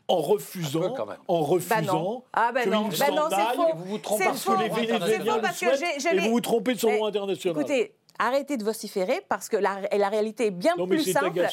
[0.06, 0.94] En refusant,
[1.28, 2.90] en refusant bah ah ben non.
[2.98, 3.74] Bah non, c'est faux.
[3.76, 6.96] Vous vous trompez parce que les Vénézuéliens le souhaitent et vous vous trompez sur le
[6.96, 7.58] droit international.
[7.58, 11.48] Écoutez, arrêtez de vociférer parce que la, la réalité est bien plus simple.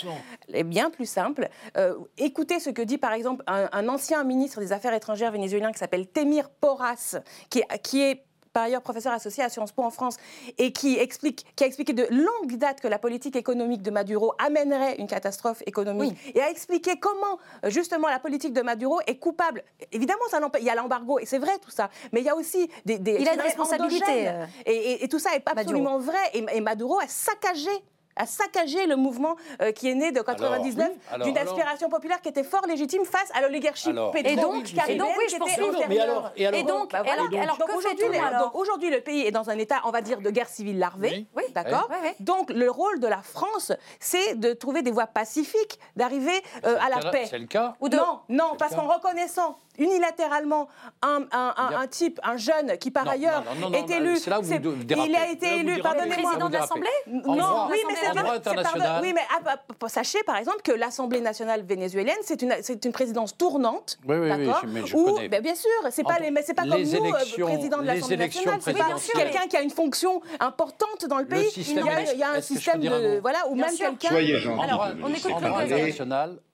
[0.51, 1.47] Est bien plus simple.
[1.77, 5.71] Euh, écoutez ce que dit par exemple un, un, ancien ministre des Affaires étrangères vénézuélien
[5.71, 7.19] qui s'appelle Temir Porras,
[7.49, 10.17] qui, qui est par ailleurs professeur associé à Sciences Po en France,
[10.57, 14.33] et qui, explique, qui a expliqué de longue date que la politique économique de Maduro
[14.39, 19.63] amènerait une catastrophe économique, et a expliqué comment justement la politique de Maduro est coupable.
[19.91, 22.35] Évidemment, ça il y a l'embargo, et c'est vrai tout ça, mais il y a
[22.35, 22.99] aussi des...
[22.99, 24.27] des il a une responsabilité.
[24.27, 27.69] Euh, et, et, tout ça est absolument vrai, et, et Maduro a saccagé
[28.15, 30.89] a saccagé le mouvement euh, qui est né de 99
[31.23, 34.25] d'une aspiration populaire qui était fort légitime face à l'oligarchie pétrolière.
[34.25, 37.57] Et donc, et donc, oui, je pense et alors, et alors, donc, bah alors, alors,
[37.57, 41.25] donc aujourd'hui, le pays est dans un état, on va dire, de guerre civile larvée,
[41.35, 41.43] oui.
[41.53, 41.89] d'accord.
[42.19, 46.31] Donc le rôle de la France, c'est de trouver des voies pacifiques, d'arriver
[46.65, 47.27] euh, à la paix.
[47.29, 47.75] C'est le cas.
[47.79, 50.67] Ou non, non, parce qu'en reconnaissant unilatéralement
[51.01, 53.43] un, un, un, type, un jeune qui par ailleurs
[53.73, 54.17] est élu.
[54.17, 56.31] C'est là où vous Il a été élu, pardonnez-moi.
[56.31, 59.01] Président de l'Assemblée Non, oui, mais c'est international.
[59.01, 59.39] Oui, mais ah,
[59.79, 63.97] bah, sachez par exemple que l'Assemblée nationale vénézuélienne, c'est une, c'est une présidence tournante.
[64.07, 65.29] Oui, oui, d'accord mais je connais.
[65.29, 68.59] Ben, bien sûr, c'est pas, les, c'est pas comme nous, euh, président de l'Assemblée nationale.
[68.61, 71.49] C'est pas quelqu'un qui a une fonction importante dans le pays.
[71.57, 73.19] Il y a, un système de.
[73.19, 74.09] Voilà, ou même quelqu'un.
[74.09, 74.63] Soyez gentil.
[74.63, 76.50] Alors, on écoute le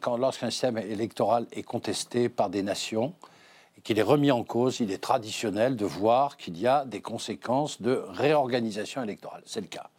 [0.00, 3.14] quand lorsqu'un système électoral est contesté par des nations,
[3.82, 7.82] qu'il est remis en cause, il est traditionnel de voir qu'il y a des conséquences
[7.82, 9.42] de réorganisation électorale.
[9.46, 9.90] C'est le cas.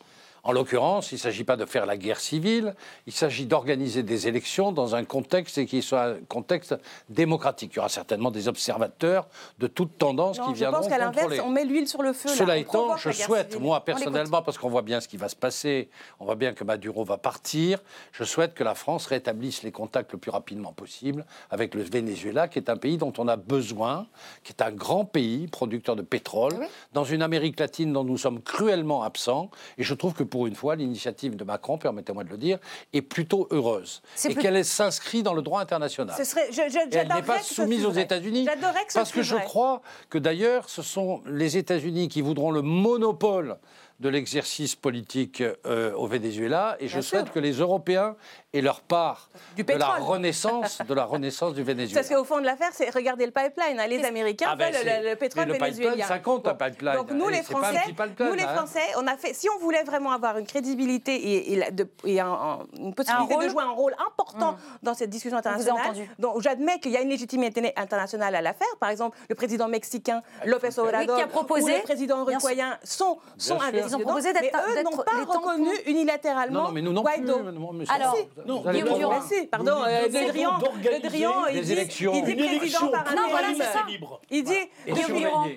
[0.45, 2.75] En l'occurrence, il ne s'agit pas de faire la guerre civile,
[3.07, 6.75] il s'agit d'organiser des élections dans un contexte et qui soit un contexte
[7.09, 7.71] démocratique.
[7.73, 9.27] Il y aura certainement des observateurs
[9.57, 11.03] de toute tendance qui viendront contrôler.
[11.03, 12.29] Je pense qu'à l'inverse, on met l'huile sur le feu.
[12.29, 15.89] Cela étant, je souhaite, moi personnellement, parce qu'on voit bien ce qui va se passer,
[16.19, 17.79] on voit bien que Maduro va partir,
[18.11, 22.47] je souhaite que la France rétablisse les contacts le plus rapidement possible avec le Venezuela,
[22.47, 24.05] qui est un pays dont on a besoin,
[24.43, 28.43] qui est un grand pays producteur de pétrole, dans une Amérique latine dont nous sommes
[28.43, 29.49] cruellement absents.
[29.79, 32.59] Et je trouve que pour une fois, l'initiative de Macron, permettez-moi de le dire,
[32.93, 34.01] est plutôt heureuse.
[34.27, 36.15] Et qu'elle s'inscrit dans le droit international.
[36.17, 36.49] Ce serait,
[36.91, 38.47] elle n'est pas soumise aux États-Unis.
[38.93, 43.57] Parce que je crois que d'ailleurs, ce sont les États-Unis qui voudront le monopole
[43.99, 48.15] de l'exercice politique euh, au Venezuela et je souhaite que les Européens
[48.57, 52.01] aient leur part de la renaissance de la renaissance du Venezuela.
[52.01, 53.79] Parce qu'au fond de l'affaire, c'est regarder le pipeline.
[53.79, 53.87] Hein.
[53.87, 56.05] Les Américains ah ben veulent le, pétrole le vénézuélien.
[56.05, 56.95] ça compte un pipeline.
[56.95, 57.81] Donc nous, les Français,
[58.19, 58.55] nous, les hein.
[58.55, 59.33] Français, on a fait.
[59.33, 63.95] Si on voulait vraiment avoir une crédibilité et, et, une possibilité de jouer un rôle
[64.07, 64.57] important hum.
[64.83, 68.67] dans cette discussion internationale, donc j'admets qu'il y a une légitimité internationale à l'affaire.
[68.79, 73.99] Par exemple, le président mexicain López Obrador ou le président uruguayen sont, sont ils ont
[73.99, 74.43] proposé d'être.
[74.43, 77.39] Mais eux n'ont pas reconnu unilatéralement non, mais nous non Guaido.
[77.39, 78.15] Plus, Alors,
[78.45, 79.21] non, Guillaume Durand.
[79.51, 83.85] Pardon, Le Drian, il dit, il dit président par un Non, voilà, c'est ça.
[84.29, 84.53] Il dit
[84.87, 85.47] Guillaume Durand.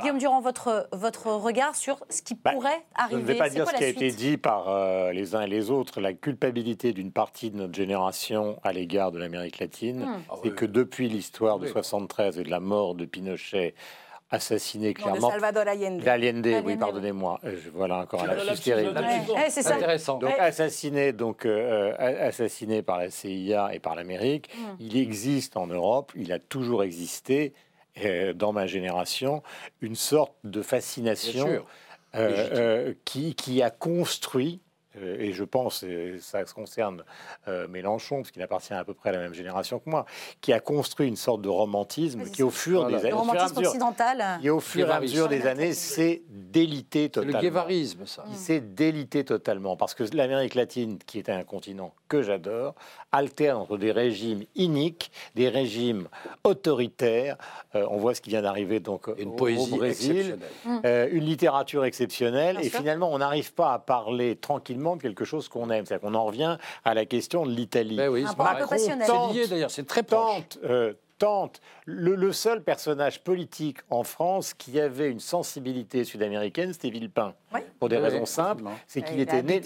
[0.00, 3.20] Guillaume Durand, votre, votre regard sur ce qui bah, pourrait arriver.
[3.20, 5.48] Je ne vais pas dire ce qui a été dit par euh, les uns et
[5.48, 6.00] les autres.
[6.00, 10.22] La culpabilité d'une partie de notre génération à l'égard de l'Amérique latine, hmm.
[10.42, 13.74] c'est que depuis l'histoire de 73 et de la mort de Pinochet
[14.32, 15.28] assassiné clairement.
[15.28, 16.08] de Salvador Allende.
[16.08, 17.40] Allende, oui, pardonnez-moi.
[17.74, 19.00] Voilà encore un lapsus terrible.
[19.48, 20.18] c'est Intéressant.
[20.18, 24.50] Donc assassiné, donc euh, assassiné par la CIA et par l'Amérique.
[24.56, 24.76] Hmm.
[24.80, 27.52] Il existe en Europe, il a toujours existé
[28.02, 29.42] euh, dans ma génération
[29.82, 31.64] une sorte de fascination
[32.14, 37.04] euh, qui, qui a construit euh, et je pense, et ça concerne
[37.48, 40.04] euh, Mélenchon, parce qu'il appartient à peu près à la même génération que moi,
[40.40, 43.08] qui a construit une sorte de romantisme qui, au fur des années,
[44.42, 47.38] et au fur et à mesure des années, s'est délité totalement.
[47.38, 48.24] Le guévarisme, ça.
[48.28, 52.74] Il s'est délité totalement, parce que l'Amérique latine, qui est un continent que j'adore,
[53.12, 56.08] alterne entre des régimes iniques, des régimes
[56.44, 57.38] autoritaires.
[57.74, 62.58] Euh, on voit ce qui vient d'arriver donc une au, poésie Brésil, une littérature exceptionnelle,
[62.60, 65.86] et finalement, on n'arrive pas à parler tranquillement de quelque chose qu'on aime.
[65.86, 67.96] C'est-à-dire qu'on en revient à la question de l'Italie.
[67.96, 70.42] Ben oui, c'est lié d'ailleurs, c'est très proche.
[70.64, 77.34] Euh, tente, le, seul personnage politique en France qui avait une sensibilité sud-américaine, c'était Villepin.
[77.78, 79.60] Pour des raisons simples, c'est qu'il était né.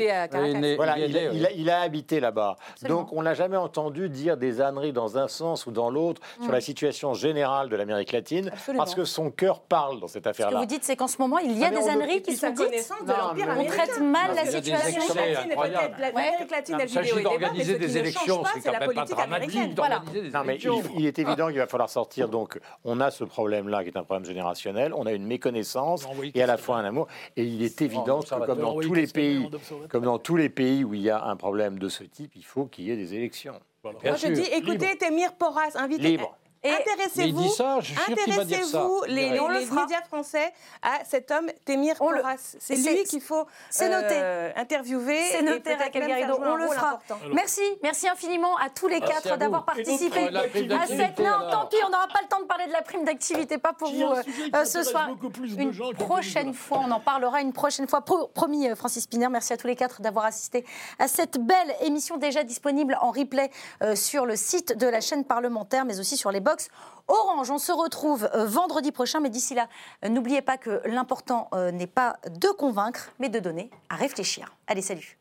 [0.76, 2.56] voilà, il, a, habité là-bas.
[2.82, 6.51] Donc on n'a jamais entendu dire des âneries dans un sens ou dans l'autre sur
[6.51, 10.52] la situation générale de l'Amérique latine, parce que son cœur parle dans cette affaire-là.
[10.52, 12.36] Ce que vous dites, c'est qu'en ce moment, il y a ah, des âneries qui
[12.36, 12.93] sont dites.
[13.02, 15.02] On traite mal la situation.
[15.14, 19.74] L'Amérique latine, s'agit d'organiser des élections, c'est quand même pas dramatique
[20.12, 20.82] des élections.
[20.97, 22.05] Il est évident qu'il va falloir sortir.
[22.30, 24.92] Donc, on a ce problème-là qui est un problème générationnel.
[24.94, 27.08] On a une méconnaissance et à la fois un amour.
[27.36, 29.48] Et il est évident que, comme dans tous les pays,
[29.88, 32.44] comme dans tous les pays où il y a un problème de ce type, il
[32.44, 33.54] faut qu'il y ait des élections.
[33.84, 36.02] Moi, je dis, écoutez, Témir Porras, invitez.
[36.02, 36.36] Libre.
[36.70, 37.52] Intéressez-vous,
[38.09, 40.52] intéressez-vous les, les, médias français
[40.82, 42.56] à cet homme, Témir Porras.
[42.59, 44.14] C'est lui qu'il faut c'est noté.
[44.14, 45.22] Euh, interviewer.
[45.30, 46.38] C'est noté, Raquel Garrido.
[46.43, 46.98] On le fera.
[47.32, 51.18] Merci, merci infiniment à tous les quatre d'avoir participé à cette.
[51.18, 53.72] Non, tant pis, on n'aura pas le temps de parler de la prime d'activité, pas
[53.72, 55.09] pour vous euh, ce soir.
[55.59, 58.02] Une prochaine fois, on en parlera une prochaine fois.
[58.02, 60.64] Promis, euh, Francis Piner, merci à tous les quatre d'avoir assisté
[60.98, 63.51] à cette belle émission déjà disponible en replay
[63.94, 66.55] sur le site de la chaîne parlementaire, mais aussi sur les box
[67.08, 67.50] Orange.
[67.50, 69.68] On se retrouve euh, vendredi prochain, mais d'ici là,
[70.04, 74.56] euh, n'oubliez pas que l'important euh, n'est pas de convaincre, mais de donner à réfléchir.
[74.66, 75.18] Allez, salut